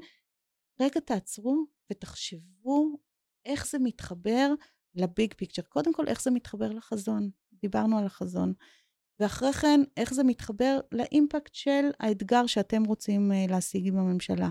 רגע, 0.81 0.99
תעצרו 0.99 1.65
ותחשבו 1.91 2.97
איך 3.45 3.67
זה 3.67 3.79
מתחבר 3.79 4.53
לביג 4.95 5.33
פיקצ'ר. 5.33 5.61
קודם 5.61 5.93
כל, 5.93 6.07
איך 6.07 6.21
זה 6.21 6.31
מתחבר 6.31 6.69
לחזון. 6.71 7.29
דיברנו 7.61 7.97
על 7.97 8.05
החזון. 8.05 8.53
ואחרי 9.19 9.53
כן, 9.53 9.81
איך 9.97 10.13
זה 10.13 10.23
מתחבר 10.23 10.79
לאימפקט 10.91 11.53
של 11.53 11.89
האתגר 11.99 12.45
שאתם 12.45 12.83
רוצים 12.83 13.31
uh, 13.31 13.51
להשיג 13.51 13.87
עם 13.87 13.97
הממשלה. 13.97 14.49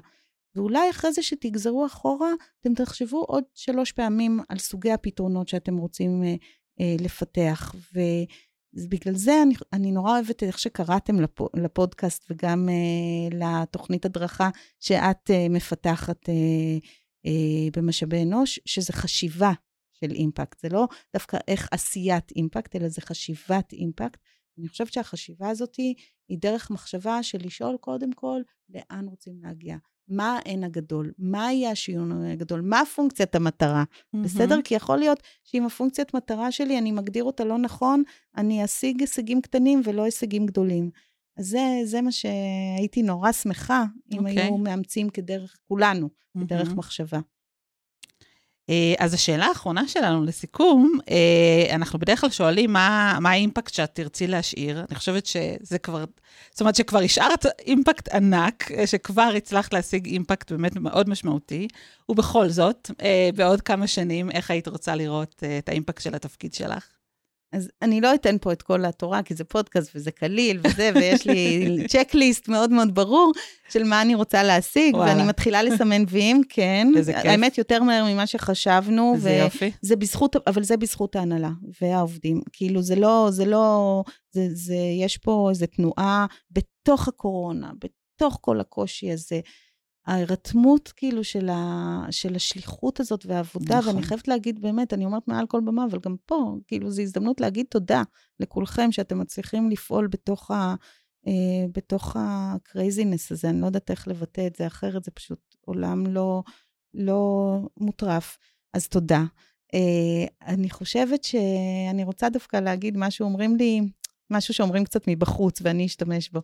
ואולי 0.56 0.90
אחרי 0.90 1.12
זה 1.12 1.22
שתגזרו 1.22 1.86
אחורה, 1.86 2.32
אתם 2.60 2.74
תחשבו 2.74 3.24
עוד 3.24 3.44
שלוש 3.54 3.92
פעמים 3.92 4.40
על 4.48 4.58
סוגי 4.58 4.92
הפתרונות 4.92 5.48
שאתם 5.48 5.76
רוצים 5.76 6.22
uh, 6.22 6.42
uh, 6.80 7.02
לפתח. 7.04 7.74
ובגלל 7.94 9.14
זה 9.14 9.42
אני, 9.42 9.54
אני 9.72 9.92
נורא 9.92 10.10
אוהבת 10.10 10.42
איך 10.42 10.58
שקראתם 10.58 11.20
לפ, 11.20 11.40
לפודקאסט 11.56 12.24
וגם 12.30 12.68
uh, 12.68 13.34
לתוכנית 13.34 14.04
הדרכה 14.04 14.50
שאת 14.80 15.30
uh, 15.30 15.52
מפתחת 15.52 16.28
uh, 16.28 16.84
uh, 17.26 17.30
במשאבי 17.76 18.22
אנוש, 18.22 18.60
שזה 18.64 18.92
חשיבה 18.92 19.52
של 19.92 20.10
אימפקט. 20.10 20.60
זה 20.60 20.68
לא 20.68 20.86
דווקא 21.14 21.38
איך 21.48 21.68
עשיית 21.72 22.30
אימפקט, 22.36 22.76
אלא 22.76 22.88
זה 22.88 23.00
חשיבת 23.00 23.72
אימפקט. 23.72 24.20
אני 24.58 24.68
חושבת 24.68 24.92
שהחשיבה 24.92 25.48
הזאת 25.48 25.74
היא 26.28 26.38
דרך 26.38 26.70
מחשבה 26.70 27.22
של 27.22 27.38
לשאול 27.44 27.76
קודם 27.80 28.12
כל, 28.12 28.40
לאן 28.68 29.06
רוצים 29.08 29.40
להגיע? 29.42 29.76
מה 30.08 30.36
האין 30.36 30.64
הגדול? 30.64 31.12
מה 31.18 31.52
יהיה 31.52 31.70
השינוי 31.70 32.32
הגדול? 32.32 32.60
מה 32.60 32.82
פונקציית 32.94 33.34
המטרה? 33.34 33.84
Mm-hmm. 33.84 34.18
בסדר? 34.24 34.62
כי 34.62 34.74
יכול 34.74 34.98
להיות 34.98 35.22
שאם 35.44 35.66
הפונקציית 35.66 36.14
מטרה 36.14 36.52
שלי, 36.52 36.78
אני 36.78 36.92
מגדיר 36.92 37.24
אותה 37.24 37.44
לא 37.44 37.58
נכון, 37.58 38.02
אני 38.36 38.64
אשיג 38.64 39.00
הישגים 39.00 39.40
קטנים 39.40 39.80
ולא 39.84 40.02
הישגים 40.02 40.46
גדולים. 40.46 40.90
אז 41.38 41.46
זה, 41.46 41.80
זה 41.84 42.00
מה 42.00 42.12
שהייתי 42.12 43.02
נורא 43.02 43.32
שמחה 43.32 43.84
אם 44.12 44.18
okay. 44.18 44.20
אוקיי. 44.20 44.42
היו 44.42 44.56
מאמצים 44.56 45.08
כדרך, 45.08 45.56
כולנו, 45.68 46.06
mm-hmm. 46.08 46.40
כדרך 46.40 46.74
מחשבה. 46.74 47.20
אה, 48.70 48.94
אז 48.98 49.14
השאלה 49.14 49.46
האחרונה 49.46 49.88
שלנו 49.88 50.24
לסיכום, 50.24 50.98
אה, 51.10 51.74
אנחנו 51.74 51.98
בדרך 51.98 52.20
כלל 52.20 52.30
שואלים 52.30 52.72
מה, 52.72 53.18
מה 53.20 53.30
האימפקט 53.30 53.74
שאת 53.74 53.94
תרצי 53.94 54.26
להשאיר. 54.26 54.84
אני 54.90 54.98
חושבת 54.98 55.26
שזה 55.26 55.78
כבר, 55.82 56.04
זאת 56.50 56.60
אומרת 56.60 56.74
שכבר 56.76 56.98
השארת 56.98 57.46
אימפקט 57.66 58.08
ענק, 58.08 58.70
אה, 58.72 58.86
שכבר 58.86 59.30
הצלחת 59.36 59.72
להשיג 59.72 60.06
אימפקט 60.06 60.52
באמת 60.52 60.76
מאוד 60.76 61.08
משמעותי, 61.08 61.68
ובכל 62.08 62.48
זאת, 62.48 62.90
בעוד 63.34 63.60
כמה 63.60 63.86
שנים, 63.86 64.30
איך 64.30 64.50
היית 64.50 64.68
רוצה 64.68 64.94
לראות 64.94 65.42
את 65.58 65.68
האימפקט 65.68 66.02
של 66.02 66.14
התפקיד 66.14 66.54
שלך? 66.54 66.95
אז 67.52 67.70
אני 67.82 68.00
לא 68.00 68.14
אתן 68.14 68.36
פה 68.40 68.52
את 68.52 68.62
כל 68.62 68.84
התורה, 68.84 69.22
כי 69.22 69.34
זה 69.34 69.44
פודקאסט 69.44 69.90
וזה 69.94 70.10
קליל 70.10 70.60
וזה, 70.64 70.90
ויש 70.94 71.26
לי 71.26 71.66
צ'קליסט 71.92 72.48
מאוד 72.48 72.70
מאוד 72.70 72.94
ברור 72.94 73.32
של 73.70 73.84
מה 73.84 74.02
אני 74.02 74.14
רוצה 74.14 74.42
להשיג, 74.42 74.94
וואלה. 74.94 75.12
ואני 75.12 75.28
מתחילה 75.28 75.62
לסמן 75.62 76.02
ויים, 76.08 76.42
כן. 76.48 76.88
איזה 76.96 77.12
כיף. 77.12 77.24
האמת, 77.24 77.58
יותר 77.58 77.82
מהר 77.82 78.04
ממה 78.04 78.26
שחשבנו. 78.26 79.14
איזה 79.14 79.30
ו- 79.30 79.44
יופי. 79.44 79.70
זה 79.82 79.96
בזכות, 79.96 80.36
אבל 80.46 80.62
זה 80.62 80.76
בזכות 80.76 81.16
ההנהלה 81.16 81.50
והעובדים. 81.82 82.40
כאילו, 82.52 82.82
זה 82.82 82.96
לא, 82.96 83.28
זה 83.30 83.44
לא, 83.44 84.02
זה, 84.32 84.48
זה, 84.52 84.76
יש 85.04 85.16
פה 85.16 85.46
איזו 85.50 85.66
תנועה 85.66 86.26
בתוך 86.50 87.08
הקורונה, 87.08 87.70
בתוך 87.78 88.38
כל 88.40 88.60
הקושי 88.60 89.12
הזה. 89.12 89.40
ההירתמות 90.06 90.92
כאילו 90.96 91.24
של, 91.24 91.48
ה, 91.48 92.06
של 92.10 92.36
השליחות 92.36 93.00
הזאת 93.00 93.26
והעבודה, 93.26 93.78
נכון. 93.78 93.94
ואני 93.94 94.06
חייבת 94.06 94.28
להגיד 94.28 94.60
באמת, 94.60 94.92
אני 94.92 95.04
אומרת 95.04 95.28
מעל 95.28 95.46
כל 95.46 95.60
במה, 95.60 95.84
אבל 95.84 95.98
גם 95.98 96.16
פה, 96.26 96.56
כאילו 96.66 96.90
זו 96.90 97.02
הזדמנות 97.02 97.40
להגיד 97.40 97.66
תודה 97.70 98.02
לכולכם 98.40 98.92
שאתם 98.92 99.18
מצליחים 99.18 99.70
לפעול 99.70 100.06
בתוך 100.06 100.50
ה... 100.50 100.74
אה, 101.26 101.66
בתוך 101.72 102.16
ה 102.18 102.30
craziness 102.30 103.32
הזה, 103.32 103.50
אני 103.50 103.60
לא 103.60 103.66
יודעת 103.66 103.90
איך 103.90 104.08
לבטא 104.08 104.46
את 104.46 104.56
זה 104.56 104.66
אחרת, 104.66 105.04
זה 105.04 105.10
פשוט 105.10 105.56
עולם 105.60 106.06
לא, 106.06 106.42
לא 106.94 107.58
מוטרף. 107.76 108.38
אז 108.74 108.88
תודה. 108.88 109.24
אה, 109.74 110.50
אני 110.54 110.70
חושבת 110.70 111.24
שאני 111.24 112.04
רוצה 112.04 112.28
דווקא 112.28 112.56
להגיד 112.56 112.96
משהו, 112.96 113.24
אומרים 113.24 113.56
לי, 113.56 113.80
משהו 114.30 114.54
שאומרים 114.54 114.84
קצת 114.84 115.08
מבחוץ, 115.08 115.60
ואני 115.62 115.86
אשתמש 115.86 116.30
בו. 116.30 116.40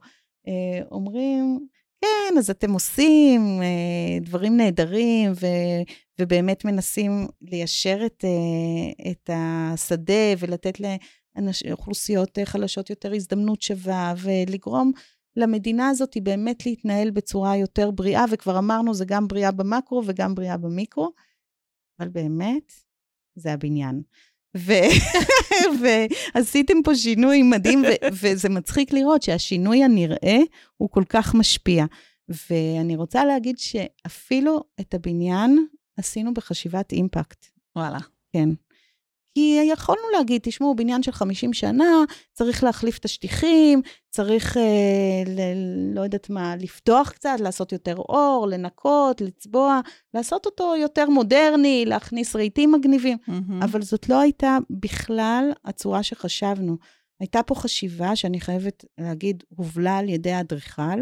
אה, 0.49 0.85
אומרים, 0.91 1.67
כן, 2.03 2.39
אז 2.39 2.51
אתם 2.51 2.73
עושים 2.73 3.41
אה, 3.63 4.19
דברים 4.21 4.57
נהדרים, 4.57 5.33
ו, 5.33 5.47
ובאמת 6.21 6.65
מנסים 6.65 7.27
ליישר 7.41 8.07
את, 8.07 8.25
אה, 8.25 9.11
את 9.11 9.31
השדה 9.33 10.35
ולתת 10.39 10.79
לאוכלוסיות 11.65 12.39
חלשות 12.45 12.91
יותר 12.91 13.15
הזדמנות 13.15 13.63
שווה, 13.63 14.15
ולגרום 14.23 14.93
למדינה 15.37 15.89
הזאת 15.89 16.17
באמת 16.23 16.67
להתנהל 16.67 17.11
בצורה 17.11 17.57
יותר 17.57 17.91
בריאה, 17.91 18.25
וכבר 18.31 18.59
אמרנו, 18.59 18.95
זה 18.95 19.05
גם 19.05 19.29
בריאה 19.29 19.51
במקרו 19.51 20.03
וגם 20.07 20.35
בריאה 20.35 20.57
במיקרו, 20.57 21.13
אבל 22.01 22.09
באמת, 22.09 22.73
זה 23.35 23.53
הבניין. 23.53 24.03
ועשיתם 26.35 26.75
פה 26.85 26.95
שינוי 26.95 27.43
מדהים, 27.43 27.83
וזה 28.13 28.49
מצחיק 28.49 28.93
לראות 28.93 29.23
שהשינוי 29.23 29.85
הנראה 29.85 30.39
הוא 30.77 30.91
כל 30.91 31.05
כך 31.09 31.35
משפיע. 31.35 31.85
ואני 32.29 32.97
רוצה 32.97 33.25
להגיד 33.25 33.59
שאפילו 33.59 34.65
את 34.81 34.95
הבניין 34.95 35.67
עשינו 35.97 36.35
בחשיבת 36.35 36.93
אימפקט. 36.93 37.47
וואלה. 37.77 37.99
כן. 38.33 38.49
כי 39.35 39.69
יכולנו 39.73 40.03
להגיד, 40.17 40.41
תשמעו, 40.45 40.75
בניין 40.75 41.03
של 41.03 41.13
50 41.13 41.53
שנה, 41.53 42.05
צריך 42.33 42.65
להחליף 42.65 42.99
את 42.99 43.05
השטיחים, 43.05 43.83
צריך, 44.11 44.57
אה, 44.57 44.63
ל- 45.27 45.95
לא 45.95 46.01
יודעת 46.01 46.31
מה, 46.31 46.57
לפתוח 46.57 47.11
קצת, 47.11 47.37
לעשות 47.41 47.73
יותר 47.73 47.97
אור, 47.97 48.47
לנקות, 48.51 49.21
לצבוע, 49.21 49.81
לעשות 50.15 50.47
אותו 50.47 50.75
יותר 50.77 51.11
מודרני, 51.11 51.85
להכניס 51.87 52.37
רהיטים 52.37 52.73
מגניבים. 52.73 53.19
Mm-hmm. 53.29 53.65
אבל 53.65 53.83
זאת 53.83 54.09
לא 54.09 54.21
הייתה 54.21 54.59
בכלל 54.71 55.53
הצורה 55.65 56.03
שחשבנו. 56.03 56.77
הייתה 57.21 57.43
פה 57.43 57.55
חשיבה 57.55 58.17
שאני 58.17 58.41
חייבת 58.41 58.85
להגיד, 58.99 59.43
הובלה 59.57 59.99
על 59.99 60.09
ידי 60.09 60.33
האדריכל, 60.33 61.01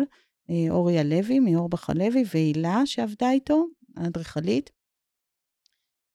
אה, 0.51 0.67
אורי 0.71 0.99
הלוי, 0.99 1.39
מאורבך 1.39 1.91
הלוי, 1.91 2.25
והילה 2.35 2.83
שעבדה 2.85 3.31
איתו, 3.31 3.65
האדריכלית. 3.97 4.71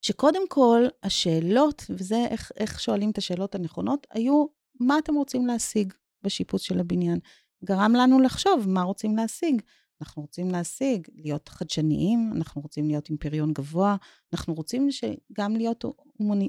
שקודם 0.06 0.42
כל, 0.50 0.84
השאלות, 1.04 1.84
וזה 1.90 2.26
איך, 2.30 2.52
איך 2.58 2.80
שואלים 2.80 3.12
את 3.12 3.18
השאלות 3.18 3.56
הנכונות, 3.56 4.08
היו, 4.12 4.46
מה 4.80 4.98
אתם 4.98 5.16
רוצים 5.16 5.46
להשיג 5.46 5.94
בשיפוץ 6.24 6.62
של 6.62 6.80
הבניין? 6.80 7.20
גרם 7.64 7.94
לנו 7.96 8.20
לחשוב 8.20 8.66
מה 8.68 8.82
רוצים 8.82 9.16
להשיג. 9.16 9.62
אנחנו 10.02 10.22
רוצים 10.22 10.52
להשיג, 10.52 11.08
להיות 11.16 11.50
חדשניים, 11.50 12.32
אנחנו 12.36 12.62
רוצים 12.62 12.88
להיות 12.88 13.10
עם 13.10 13.18
פריון 13.18 13.54
גבוה, 13.54 13.96
אנחנו 14.34 14.54
רוצים 14.54 14.90
גם 15.34 15.56
להיות 15.56 15.86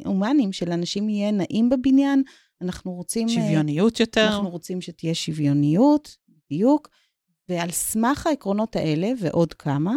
הומנים, 0.04 0.52
שלאנשים 0.52 1.08
יהיה 1.08 1.30
נעים 1.30 1.68
בבניין, 1.68 2.22
אנחנו 2.62 2.92
רוצים... 2.92 3.28
שוויוניות 3.28 4.00
יותר. 4.00 4.26
אנחנו 4.26 4.50
רוצים 4.50 4.80
שתהיה 4.80 5.14
שוויוניות, 5.14 6.16
בדיוק. 6.28 6.88
ועל 7.48 7.70
סמך 7.70 8.26
העקרונות 8.26 8.76
האלה, 8.76 9.08
ועוד 9.18 9.54
כמה, 9.54 9.94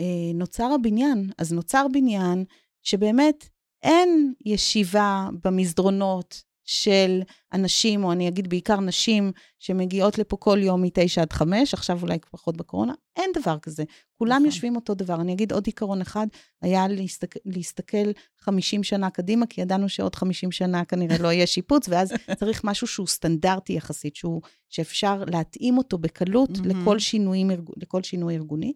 אה, 0.00 0.32
נוצר 0.34 0.72
הבניין. 0.74 1.30
אז 1.38 1.52
נוצר 1.52 1.86
בניין 1.92 2.44
שבאמת 2.86 3.48
אין 3.82 4.34
ישיבה 4.44 5.28
במסדרונות 5.44 6.42
של 6.64 7.22
אנשים, 7.52 8.04
או 8.04 8.12
אני 8.12 8.28
אגיד 8.28 8.48
בעיקר 8.48 8.80
נשים, 8.80 9.32
שמגיעות 9.58 10.18
לפה 10.18 10.36
כל 10.36 10.58
יום 10.62 10.82
מ-9 10.82 11.20
עד 11.20 11.32
5, 11.32 11.74
עכשיו 11.74 12.02
אולי 12.02 12.18
פחות 12.30 12.56
בקורונה, 12.56 12.92
אין 13.16 13.30
דבר 13.34 13.58
כזה. 13.58 13.84
כולם 14.18 14.32
נכון. 14.32 14.46
יושבים 14.46 14.76
אותו 14.76 14.94
דבר. 14.94 15.20
אני 15.20 15.32
אגיד 15.32 15.52
עוד 15.52 15.66
עיקרון 15.66 16.00
אחד, 16.00 16.26
היה 16.62 16.88
להסתכל, 16.88 17.40
להסתכל 17.44 18.10
50 18.38 18.82
שנה 18.82 19.10
קדימה, 19.10 19.46
כי 19.46 19.60
ידענו 19.60 19.88
שעוד 19.88 20.14
50 20.14 20.52
שנה 20.52 20.84
כנראה 20.84 21.18
לא 21.18 21.32
יהיה 21.32 21.46
שיפוץ, 21.46 21.88
ואז 21.88 22.12
צריך 22.40 22.64
משהו 22.64 22.86
שהוא 22.86 23.06
סטנדרטי 23.06 23.72
יחסית, 23.72 24.16
שהוא, 24.16 24.40
שאפשר 24.68 25.24
להתאים 25.26 25.78
אותו 25.78 25.98
בקלות. 25.98 26.50
לכל, 26.64 26.98
שינויים, 26.98 27.50
לכל 27.76 28.02
שינוי 28.02 28.34
ארגוני. 28.34 28.72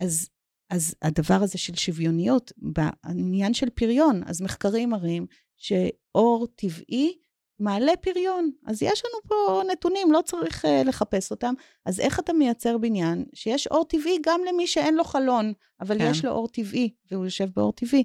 אז, 0.00 0.28
אז 0.72 0.94
הדבר 1.02 1.34
הזה 1.34 1.58
של 1.58 1.74
שוויוניות, 1.74 2.52
בעניין 2.56 3.54
של 3.54 3.70
פריון, 3.70 4.22
אז 4.26 4.42
מחקרים 4.42 4.90
מראים 4.90 5.26
שאור 5.56 6.46
טבעי 6.54 7.18
מעלה 7.58 7.92
פריון. 8.00 8.50
אז 8.66 8.82
יש 8.82 9.02
לנו 9.04 9.22
פה 9.28 9.62
נתונים, 9.72 10.12
לא 10.12 10.20
צריך 10.24 10.64
uh, 10.64 10.68
לחפש 10.84 11.30
אותם. 11.30 11.54
אז 11.86 12.00
איך 12.00 12.20
אתה 12.20 12.32
מייצר 12.32 12.78
בניין 12.78 13.24
שיש 13.34 13.66
אור 13.66 13.84
טבעי 13.84 14.18
גם 14.26 14.40
למי 14.48 14.66
שאין 14.66 14.94
לו 14.94 15.04
חלון, 15.04 15.52
אבל 15.80 15.98
כן. 15.98 16.08
יש 16.10 16.24
לו 16.24 16.30
אור 16.30 16.48
טבעי, 16.48 16.90
והוא 17.10 17.24
יושב 17.24 17.48
באור 17.56 17.72
טבעי? 17.72 18.02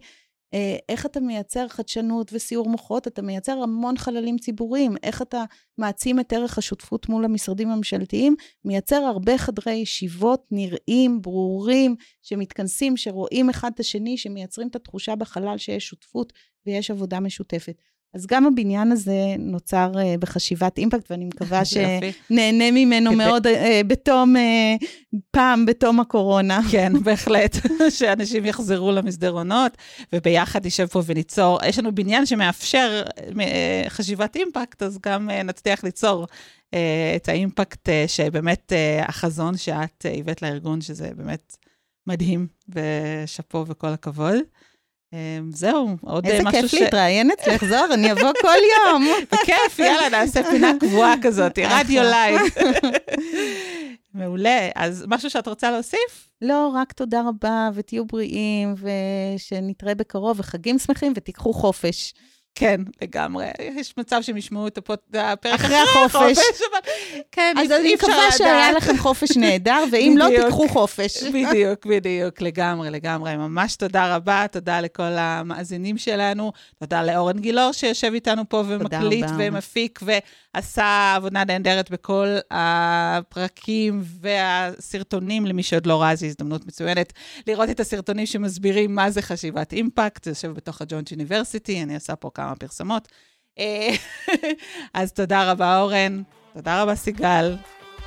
Uh, 0.55 0.57
איך 0.89 1.05
אתה 1.05 1.19
מייצר 1.19 1.67
חדשנות 1.67 2.29
וסיור 2.33 2.69
מוחות? 2.69 3.07
אתה 3.07 3.21
מייצר 3.21 3.51
המון 3.51 3.97
חללים 3.97 4.37
ציבוריים. 4.37 4.95
איך 5.03 5.21
אתה 5.21 5.43
מעצים 5.77 6.19
את 6.19 6.33
ערך 6.33 6.57
השותפות 6.57 7.09
מול 7.09 7.25
המשרדים 7.25 7.69
הממשלתיים? 7.69 8.35
מייצר 8.65 8.95
הרבה 8.95 9.37
חדרי 9.37 9.73
ישיבות 9.73 10.45
נראים, 10.51 11.21
ברורים, 11.21 11.95
שמתכנסים, 12.21 12.97
שרואים 12.97 13.49
אחד 13.49 13.71
את 13.73 13.79
השני, 13.79 14.17
שמייצרים 14.17 14.67
את 14.67 14.75
התחושה 14.75 15.15
בחלל 15.15 15.57
שיש 15.57 15.87
שותפות 15.87 16.33
ויש 16.65 16.91
עבודה 16.91 17.19
משותפת. 17.19 17.81
אז 18.13 18.25
גם 18.27 18.45
הבניין 18.45 18.91
הזה 18.91 19.35
נוצר 19.39 19.91
uh, 19.93 20.17
בחשיבת 20.19 20.77
אימפקט, 20.77 21.11
ואני 21.11 21.25
מקווה. 21.25 21.61
שנהנה 21.71 22.71
ממנו 22.71 23.11
מאוד 23.11 23.47
uh, 23.47 23.49
בתום, 23.87 24.35
uh, 24.35 24.85
פעם 25.31 25.65
בתום 25.65 25.99
הקורונה. 25.99 26.59
כן, 26.71 26.93
בהחלט, 27.03 27.55
שאנשים 27.97 28.45
יחזרו 28.45 28.91
למסדרונות, 28.91 29.77
וביחד 30.13 30.65
נשב 30.65 30.85
פה 30.85 31.01
וניצור. 31.05 31.59
יש 31.65 31.79
לנו 31.79 31.95
בניין 31.95 32.25
שמאפשר 32.25 33.03
אה, 33.39 33.83
חשיבת 33.89 34.35
אימפקט, 34.35 34.83
אז 34.83 34.99
גם 35.05 35.29
אה, 35.29 35.43
נצליח 35.43 35.83
ליצור 35.83 36.27
אה, 36.73 37.13
את 37.15 37.29
האימפקט 37.29 37.89
אה, 37.89 38.05
שבאמת 38.07 38.73
אה, 38.73 39.05
החזון 39.05 39.57
שאת 39.57 40.05
אה, 40.05 40.15
הבאת 40.17 40.41
לארגון, 40.41 40.81
שזה 40.81 41.09
באמת 41.15 41.57
מדהים, 42.07 42.47
ושאפו 42.69 43.65
וכל 43.67 43.87
הכבוד. 43.87 44.35
אה, 45.13 45.39
זהו, 45.49 45.97
עוד 46.01 46.25
אה, 46.25 46.31
איזה 46.31 46.43
משהו 46.43 46.61
כיף 46.61 46.73
להתראיין 46.73 47.31
אצלך, 47.31 47.65
זוהר, 47.65 47.93
אני 47.93 48.11
אבוא 48.11 48.31
כל 48.41 48.57
יום. 48.87 49.07
בכיף, 49.31 49.79
יאללה, 49.79 50.09
נעשה 50.09 50.43
פינה 50.51 50.71
קבועה 50.79 51.13
כזאת. 51.21 51.59
רדיו 51.59 52.03
לייב. 52.03 52.41
מעולה. 54.13 54.69
אז 54.75 55.05
משהו 55.07 55.29
שאת 55.29 55.47
רוצה 55.47 55.71
להוסיף? 55.71 56.29
לא, 56.41 56.71
רק 56.75 56.93
תודה 56.93 57.21
רבה, 57.27 57.69
ותהיו 57.73 58.05
בריאים, 58.05 58.75
ושנתראה 59.35 59.95
בקרוב, 59.95 60.39
וחגים 60.39 60.79
שמחים, 60.79 61.13
ותיקחו 61.15 61.53
חופש. 61.53 62.13
כן, 62.59 62.81
לגמרי. 63.01 63.45
יש 63.59 63.93
מצב 63.97 64.21
שהם 64.21 64.37
ישמעו 64.37 64.67
את 64.67 64.77
הפרק 64.77 65.45
אחרי 65.45 65.75
החופש. 65.75 66.37
אבל 66.37 66.91
כן, 67.31 67.55
אז 67.59 67.71
אני 67.71 67.93
מקווה 67.95 68.31
שהיה. 68.37 68.71
לכם 68.71 68.97
חופש 68.97 69.37
נהדר, 69.37 69.83
ואם 69.91 70.15
לא. 70.17 70.27
תיקחו 70.29 70.67
חופש. 70.67 71.23
בדיוק, 71.35 71.85
בדיוק, 71.85 72.41
לגמרי, 72.41 72.89
לגמרי. 72.89 73.37
ממש 73.37 73.75
תודה 73.75 74.15
רבה, 74.15 74.45
תודה 74.51 74.81
לכל 74.81 75.03
המאזינים 75.03 75.97
שלנו, 75.97 76.51
תודה 76.79 77.03
לאורן 77.03 77.39
גילאור 77.39 77.71
שיושב 77.71 78.11
איתנו 78.13 78.49
פה 78.49 78.63
ומקליט. 78.67 79.25
ומפיק 79.37 79.99
ועשה 80.55 81.13
עבודה 81.15 81.43
נהדרת 81.43 81.91
בכל 81.91 82.27
הפרקים 82.51 84.03
והסרטונים. 84.21 85.45
למי 85.45 85.63
שעוד 85.63 85.85
לא 85.85 86.01
ראה, 86.01 86.15
זו 86.15 86.25
הזדמנות 86.25 86.67
מצוינת 86.67 87.13
לראות 87.47 87.69
את 87.69 87.79
הסרטונים 87.79 88.25
שמסבירים 88.25 88.95
מה 88.95 89.11
זה 89.11 89.21
חשיבת 89.21 89.73
אימפקט, 89.73 90.23
זה 90.23 90.31
יושב 90.31 90.51
בתוך 90.51 90.81
הג'וינט 90.81 91.11
יוניברסיטי, 91.11 91.83
אני 91.83 91.95
עושה 91.95 92.15
פה 92.15 92.29
כמה 92.33 92.46
פרסמות. 92.55 93.07
אה, 93.59 93.89
אז 94.93 95.13
תודה 95.13 95.51
רבה, 95.51 95.79
אורן. 95.79 96.21
תודה 96.53 96.81
רבה, 96.81 96.95
סיגל. 96.95 97.55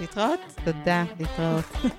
להתראות. 0.00 0.40
תודה, 0.64 1.04
להתראות. 1.18 1.94